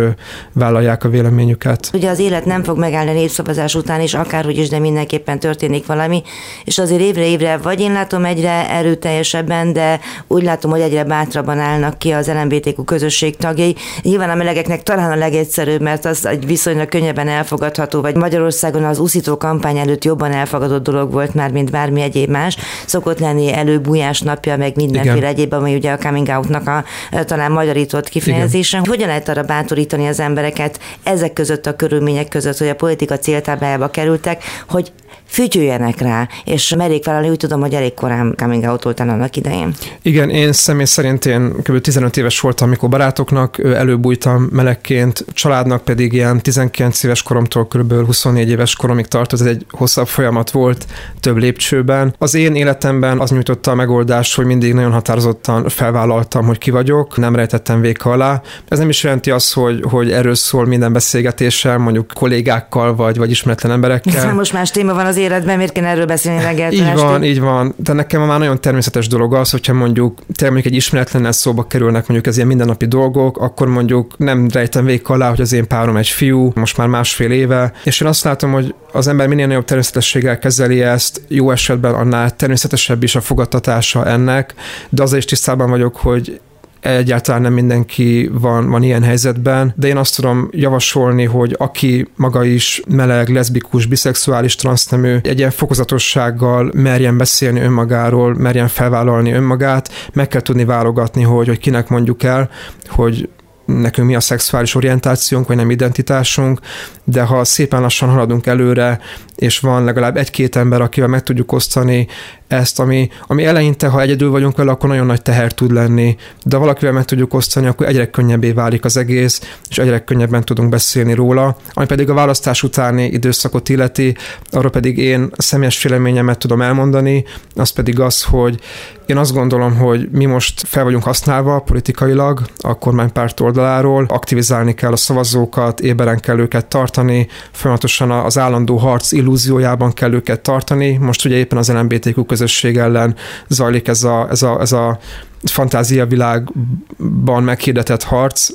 vállalják 0.52 1.04
a 1.04 1.08
véleményüket. 1.08 1.90
Ugye 1.92 2.10
az 2.10 2.18
élet 2.18 2.44
nem 2.44 2.62
fog 2.62 2.78
megállni 2.78 3.10
a 3.10 3.14
népszavazás 3.14 3.74
után 3.74 4.00
is, 4.00 4.14
akárhogy 4.14 4.58
is, 4.58 4.68
de 4.68 4.78
mindenképpen 4.78 5.38
történik 5.38 5.86
valami, 5.86 6.22
és 6.64 6.78
azért 6.78 7.00
évre 7.00 7.26
évre 7.26 7.56
vagy 7.56 7.80
én 7.80 7.92
látom 7.92 8.24
egyre 8.24 8.70
erőteljesebben, 8.78 9.72
de 9.72 10.00
úgy 10.26 10.42
látom, 10.42 10.70
hogy 10.70 10.80
egyre 10.80 11.04
bátrabban 11.04 11.58
állnak 11.58 11.98
ki 11.98 12.10
az 12.10 12.28
LMBTQ 12.28 12.84
közösség 12.84 13.36
tagjai. 13.36 13.76
Nyilván 14.02 14.30
a 14.30 14.34
melegeknek 14.34 14.82
talán 14.82 15.10
a 15.10 15.16
legegyszerűbb, 15.16 15.80
mert 15.80 16.04
az 16.04 16.26
egy 16.26 16.46
viszonylag 16.46 16.88
könnyebben 16.88 17.28
elfogadható, 17.28 18.00
vagy 18.00 18.16
Magyarországon 18.16 18.84
az 18.84 18.98
uszító 18.98 19.36
kampány 19.36 19.78
előtt 19.78 20.04
jobban 20.04 20.32
elfogadott 20.32 20.82
dolog 20.82 21.12
volt 21.12 21.34
már, 21.34 21.50
mint 21.50 21.70
bármi 21.70 22.00
egyéb 22.00 22.30
más. 22.30 22.56
Szokott 22.86 23.18
lenni 23.18 23.52
előbújás 23.52 24.20
napja, 24.20 24.56
meg 24.56 24.76
mindenféle 24.76 25.16
Igen. 25.16 25.28
egyéb, 25.28 25.52
ami 25.52 25.74
ugye 25.74 25.92
a 25.92 25.98
coming 25.98 26.28
out-nak 26.28 26.68
a 26.68 26.84
talán 27.24 27.52
magyarított 27.52 28.08
kifejezése. 28.08 28.76
Igen. 28.76 28.88
Hogyan 28.88 29.08
lehet 29.08 29.28
arra 29.28 29.42
bátorítani 29.42 30.06
az 30.06 30.20
embereket 30.20 30.80
ezek 31.02 31.32
között 31.32 31.66
a 31.66 31.76
körülmények 31.76 32.28
között, 32.28 32.58
hogy 32.58 32.68
a 32.68 32.74
politika 32.74 33.18
céltáblájába 33.18 33.88
kerültek, 33.88 34.42
hogy 34.68 34.92
fütyüljenek 35.28 36.00
rá, 36.00 36.28
és 36.44 36.74
merik 36.76 37.04
vállalni, 37.04 37.28
úgy 37.28 37.36
tudom, 37.36 37.60
hogy 37.60 37.74
elég 37.74 37.94
korán 37.94 38.34
coming 38.36 38.64
out 38.64 38.82
voltál 38.82 39.08
annak 39.08 39.36
idején. 39.36 39.74
Igen, 40.02 40.30
én 40.30 40.52
személy 40.52 40.84
szerint 40.84 41.26
én 41.26 41.52
kb. 41.62 41.80
15 41.80 42.16
éves 42.16 42.40
voltam, 42.40 42.66
amikor 42.68 42.88
barátoknak 42.88 43.58
előbújtam 43.64 44.48
melegként, 44.52 45.24
családnak 45.32 45.84
pedig 45.84 46.12
ilyen 46.12 46.40
19 46.40 47.02
éves 47.02 47.22
koromtól 47.22 47.66
kb. 47.66 47.92
24 48.06 48.50
éves 48.50 48.76
koromig 48.76 49.06
tartott, 49.06 49.40
ez 49.40 49.46
egy 49.46 49.66
hosszabb 49.70 50.06
folyamat 50.06 50.50
volt, 50.50 50.86
több 51.20 51.36
lépcsőben. 51.36 52.14
Az 52.18 52.34
én 52.34 52.54
életemben 52.54 53.18
az 53.18 53.30
nyújtotta 53.30 53.70
a 53.70 53.74
megoldást, 53.74 54.34
hogy 54.34 54.44
mindig 54.44 54.74
nagyon 54.74 54.92
határozottan 54.92 55.68
felvállaltam, 55.68 56.46
hogy 56.46 56.58
ki 56.58 56.70
vagyok, 56.70 57.16
nem 57.16 57.36
rejtettem 57.36 57.80
véka 57.80 58.10
alá. 58.10 58.42
Ez 58.68 58.78
nem 58.78 58.88
is 58.88 59.02
jelenti 59.02 59.30
azt, 59.30 59.52
hogy, 59.52 59.84
hogy 59.90 60.12
erről 60.12 60.34
szól 60.34 60.66
minden 60.66 60.92
beszélgetésem, 60.92 61.82
mondjuk 61.82 62.10
kollégákkal 62.14 62.94
vagy, 62.94 63.16
vagy 63.16 63.30
ismeretlen 63.30 63.72
emberekkel. 63.72 64.34
Most 64.34 64.52
más 64.52 64.70
téma 64.70 64.94
van 64.94 65.06
az 65.06 65.16
életben, 65.18 65.56
miért 65.56 65.72
kéne 65.72 65.88
erről 65.88 66.06
beszélni 66.06 66.42
reggel? 66.42 66.72
Így 66.72 66.94
van, 66.94 67.24
így 67.24 67.40
van. 67.40 67.74
De 67.76 67.92
nekem 67.92 68.22
már 68.22 68.38
nagyon 68.38 68.60
természetes 68.60 69.06
dolog 69.08 69.34
az, 69.34 69.50
hogyha 69.50 69.72
mondjuk 69.72 70.18
tényleg 70.32 70.52
mondjuk 70.52 70.72
egy 70.72 70.78
ismeretlennel 70.78 71.32
szóba 71.32 71.66
kerülnek 71.66 72.06
mondjuk 72.06 72.26
az 72.26 72.36
ilyen 72.36 72.48
mindennapi 72.48 72.86
dolgok, 72.86 73.38
akkor 73.38 73.68
mondjuk 73.68 74.18
nem 74.18 74.48
rejtem 74.52 74.84
végig 74.84 75.02
alá, 75.04 75.28
hogy 75.28 75.40
az 75.40 75.52
én 75.52 75.66
párom 75.66 75.96
egy 75.96 76.08
fiú, 76.08 76.52
most 76.54 76.76
már 76.76 76.86
másfél 76.86 77.30
éve, 77.30 77.72
és 77.84 78.00
én 78.00 78.08
azt 78.08 78.24
látom, 78.24 78.52
hogy 78.52 78.74
az 78.92 79.08
ember 79.08 79.28
minél 79.28 79.46
nagyobb 79.46 79.64
természetességgel 79.64 80.38
kezeli 80.38 80.82
ezt, 80.82 81.20
jó 81.28 81.50
esetben 81.50 81.94
annál 81.94 82.36
természetesebb 82.36 83.02
is 83.02 83.14
a 83.14 83.20
fogadtatása 83.20 84.06
ennek, 84.06 84.54
de 84.88 85.02
azzal 85.02 85.18
is 85.18 85.24
tisztában 85.24 85.70
vagyok, 85.70 85.96
hogy 85.96 86.40
egyáltalán 86.80 87.42
nem 87.42 87.52
mindenki 87.52 88.30
van, 88.32 88.70
van 88.70 88.82
ilyen 88.82 89.02
helyzetben, 89.02 89.72
de 89.76 89.86
én 89.86 89.96
azt 89.96 90.16
tudom 90.16 90.48
javasolni, 90.52 91.24
hogy 91.24 91.54
aki 91.58 92.08
maga 92.16 92.44
is 92.44 92.82
meleg, 92.88 93.28
leszbikus, 93.28 93.86
biszexuális, 93.86 94.54
transznemű, 94.54 95.16
egy 95.22 95.38
ilyen 95.38 95.50
fokozatossággal 95.50 96.70
merjen 96.74 97.16
beszélni 97.16 97.60
önmagáról, 97.60 98.34
merjen 98.34 98.68
felvállalni 98.68 99.32
önmagát, 99.32 99.90
meg 100.12 100.28
kell 100.28 100.40
tudni 100.40 100.64
válogatni, 100.64 101.22
hogy, 101.22 101.48
hogy 101.48 101.58
kinek 101.58 101.88
mondjuk 101.88 102.22
el, 102.22 102.50
hogy 102.88 103.28
nekünk 103.64 104.08
mi 104.08 104.14
a 104.14 104.20
szexuális 104.20 104.74
orientációnk, 104.74 105.46
vagy 105.46 105.56
nem 105.56 105.70
identitásunk, 105.70 106.60
de 107.04 107.22
ha 107.22 107.44
szépen 107.44 107.80
lassan 107.80 108.08
haladunk 108.08 108.46
előre, 108.46 109.00
és 109.36 109.58
van 109.58 109.84
legalább 109.84 110.16
egy-két 110.16 110.56
ember, 110.56 110.80
akivel 110.80 111.08
meg 111.08 111.22
tudjuk 111.22 111.52
osztani 111.52 112.06
ezt, 112.48 112.80
ami, 112.80 113.08
ami 113.26 113.44
eleinte, 113.44 113.86
ha 113.86 114.00
egyedül 114.00 114.30
vagyunk 114.30 114.56
vele, 114.56 114.70
akkor 114.70 114.88
nagyon 114.88 115.06
nagy 115.06 115.22
teher 115.22 115.52
tud 115.52 115.72
lenni, 115.72 116.16
de 116.44 116.56
valakivel 116.56 116.92
meg 116.92 117.04
tudjuk 117.04 117.34
osztani, 117.34 117.66
akkor 117.66 117.86
egyre 117.86 118.10
könnyebbé 118.10 118.50
válik 118.50 118.84
az 118.84 118.96
egész, 118.96 119.40
és 119.68 119.78
egyre 119.78 120.04
könnyebben 120.04 120.44
tudunk 120.44 120.68
beszélni 120.68 121.14
róla. 121.14 121.56
Ami 121.72 121.86
pedig 121.86 122.10
a 122.10 122.14
választás 122.14 122.62
utáni 122.62 123.04
időszakot 123.04 123.68
illeti, 123.68 124.16
arról 124.50 124.70
pedig 124.70 124.98
én 124.98 125.30
személyes 125.36 125.82
véleményemet 125.82 126.38
tudom 126.38 126.62
elmondani, 126.62 127.24
az 127.54 127.70
pedig 127.70 128.00
az, 128.00 128.22
hogy 128.22 128.60
én 129.08 129.16
azt 129.16 129.32
gondolom, 129.32 129.76
hogy 129.76 130.08
mi 130.10 130.24
most 130.24 130.66
fel 130.66 130.84
vagyunk 130.84 131.02
használva 131.02 131.58
politikailag 131.60 132.40
a 132.58 132.78
kormánypárt 132.78 133.40
oldaláról, 133.40 134.06
aktivizálni 134.08 134.74
kell 134.74 134.92
a 134.92 134.96
szavazókat, 134.96 135.80
éberen 135.80 136.20
kell 136.20 136.38
őket 136.38 136.66
tartani, 136.66 137.28
folyamatosan 137.50 138.10
az 138.10 138.38
állandó 138.38 138.76
harc 138.76 139.12
illúziójában 139.12 139.92
kell 139.92 140.12
őket 140.12 140.40
tartani. 140.40 140.96
Most 140.96 141.24
ugye 141.24 141.36
éppen 141.36 141.58
az 141.58 141.72
LMBTQ 141.72 142.24
közösség 142.38 142.76
ellen 142.76 143.16
zajlik 143.48 143.88
ez 143.88 144.04
a, 144.04 144.26
ez 144.30 144.42
a, 144.42 144.60
ez 144.60 144.72
a 144.72 144.98
fantáziavilágban 145.44 147.42
meghirdetett 147.42 148.02
harc, 148.02 148.50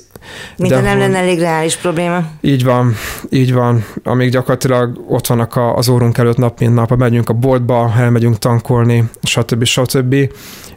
mint 0.57 0.71
de 0.71 0.76
ha 0.76 0.82
nem 0.82 0.97
lenne 0.97 1.17
elég 1.17 1.39
reális 1.39 1.76
probléma. 1.76 2.24
Így 2.41 2.63
van, 2.63 2.95
így 3.30 3.53
van. 3.53 3.86
Amíg 4.03 4.32
gyakorlatilag 4.32 5.03
ott 5.07 5.28
vannak 5.28 5.59
az 5.76 5.89
órunk 5.89 6.17
előtt 6.17 6.38
nap, 6.38 6.59
mint 6.59 6.74
nap, 6.74 6.95
megyünk 6.95 7.30
a 7.30 7.34
boltba, 7.34 7.93
elmegyünk 7.97 8.38
tankolni, 8.38 9.03
stb. 9.24 9.63
stb. 9.63 10.15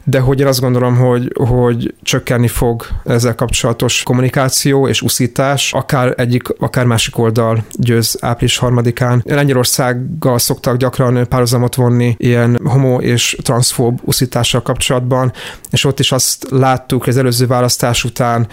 De 0.05 0.21
hogy 0.21 0.41
én 0.41 0.47
azt 0.47 0.61
gondolom, 0.61 0.97
hogy, 0.97 1.33
hogy 1.49 1.95
csökkenni 2.03 2.49
fog 2.49 2.87
ezzel 3.05 3.35
kapcsolatos 3.35 4.03
kommunikáció 4.03 4.89
és 4.89 5.03
uszítás, 5.03 5.73
akár 5.73 6.15
egyik, 6.17 6.49
akár 6.59 6.85
másik 6.85 7.19
oldal 7.19 7.65
győz 7.73 8.19
április 8.21 8.57
harmadikán. 8.57 9.23
Lengyelországgal 9.25 10.39
szoktak 10.39 10.77
gyakran 10.77 11.29
párhuzamot 11.29 11.75
vonni 11.75 12.15
ilyen 12.19 12.59
homo 12.65 13.01
és 13.01 13.37
transzfób 13.43 14.01
uszítással 14.05 14.63
kapcsolatban, 14.63 15.33
és 15.71 15.85
ott 15.85 15.99
is 15.99 16.13
azt 16.13 16.47
láttuk, 16.51 17.01
hogy 17.05 17.13
az 17.13 17.19
előző 17.19 17.47
választás 17.47 18.05
után 18.05 18.49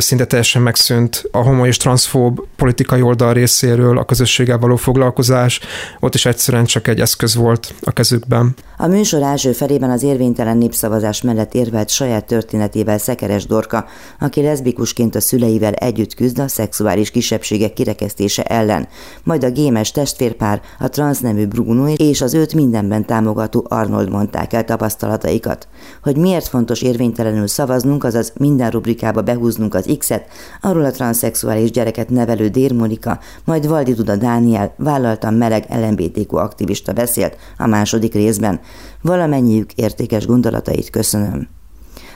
szinte 0.00 0.24
teljesen 0.24 0.62
megszűnt 0.62 1.24
a 1.30 1.38
homo 1.38 1.66
és 1.66 1.76
transzfób 1.76 2.46
politikai 2.56 3.02
oldal 3.02 3.32
részéről 3.32 3.98
a 3.98 4.04
közösséggel 4.04 4.58
való 4.58 4.76
foglalkozás, 4.76 5.60
ott 6.00 6.14
is 6.14 6.26
egyszerűen 6.26 6.64
csak 6.64 6.88
egy 6.88 7.00
eszköz 7.00 7.34
volt 7.34 7.74
a 7.80 7.92
kezükben. 7.92 8.54
A 8.76 8.86
műsor 8.86 9.22
első 9.22 9.52
felében 9.52 9.90
az 9.90 10.02
érvénytelen 10.02 10.56
népszavazás 10.56 11.22
mellett 11.22 11.54
érvelt 11.54 11.88
saját 11.88 12.24
történetével 12.24 12.98
Szekeres 12.98 13.46
Dorka, 13.46 13.84
aki 14.20 14.42
leszbikusként 14.42 15.14
a 15.14 15.20
szüleivel 15.20 15.72
együtt 15.72 16.14
küzd 16.14 16.38
a 16.38 16.48
szexuális 16.48 17.10
kisebbségek 17.10 17.72
kirekesztése 17.72 18.42
ellen, 18.42 18.88
majd 19.24 19.44
a 19.44 19.50
gémes 19.50 19.90
testvérpár, 19.90 20.60
a 20.78 20.88
transznemű 20.88 21.46
Bruno 21.46 21.92
és 21.92 22.20
az 22.20 22.34
őt 22.34 22.54
mindenben 22.54 23.06
támogató 23.06 23.66
Arnold 23.68 24.10
mondták 24.10 24.52
el 24.52 24.64
tapasztalataikat. 24.64 25.68
Hogy 26.02 26.16
miért 26.16 26.48
fontos 26.48 26.82
érvénytelenül 26.82 27.46
szavaznunk, 27.46 28.04
azaz 28.04 28.32
minden 28.36 28.70
rubrikába 28.70 29.22
behúznunk 29.22 29.74
az 29.86 29.96
X-et, 29.98 30.26
arról 30.60 30.84
a 30.84 30.90
transzexuális 30.90 31.70
gyereket 31.70 32.08
nevelő 32.08 32.48
Dér 32.48 32.72
Monika, 32.72 33.18
majd 33.44 33.68
Valdi 33.68 33.92
Duda 33.92 34.16
Dániel 34.16 34.74
vállaltan 34.76 35.34
meleg 35.34 35.66
LMBTQ 35.68 36.36
aktivista 36.36 36.92
beszélt 36.92 37.36
a 37.58 37.66
második 37.66 38.14
részben. 38.14 38.60
Valamennyiük 39.02 39.72
értékes 39.72 40.26
gondolatait 40.26 40.90
köszönöm. 40.90 41.48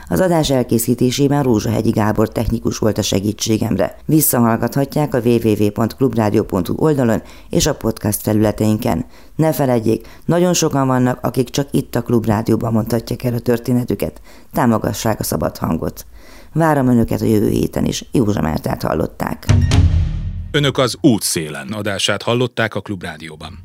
Az 0.09 0.19
adás 0.19 0.49
elkészítésében 0.49 1.43
Rózsahegyi 1.43 1.89
Gábor 1.89 2.29
technikus 2.29 2.77
volt 2.77 2.97
a 2.97 3.01
segítségemre. 3.01 3.95
Visszahallgathatják 4.05 5.13
a 5.13 5.19
www.clubradio.hu 5.19 6.75
oldalon 6.75 7.21
és 7.49 7.65
a 7.65 7.75
podcast 7.75 8.21
felületeinken. 8.21 9.05
Ne 9.35 9.51
feledjék, 9.51 10.07
nagyon 10.25 10.53
sokan 10.53 10.87
vannak, 10.87 11.19
akik 11.21 11.49
csak 11.49 11.67
itt 11.71 11.95
a 11.95 12.01
Klubrádióban 12.01 12.73
mondhatják 12.73 13.23
el 13.23 13.33
a 13.33 13.39
történetüket. 13.39 14.21
Támogassák 14.53 15.19
a 15.19 15.23
szabad 15.23 15.57
hangot. 15.57 16.05
Várom 16.57 16.87
Önöket 16.87 17.21
a 17.21 17.25
jövő 17.25 17.49
héten 17.49 17.85
is. 17.85 18.03
Józsa 18.11 18.41
Mártát 18.41 18.81
hallották. 18.83 19.45
Önök 20.51 20.77
az 20.77 20.97
útszélen 21.01 21.67
adását 21.71 22.21
hallották 22.21 22.75
a 22.75 22.81
Klubrádióban. 22.81 23.59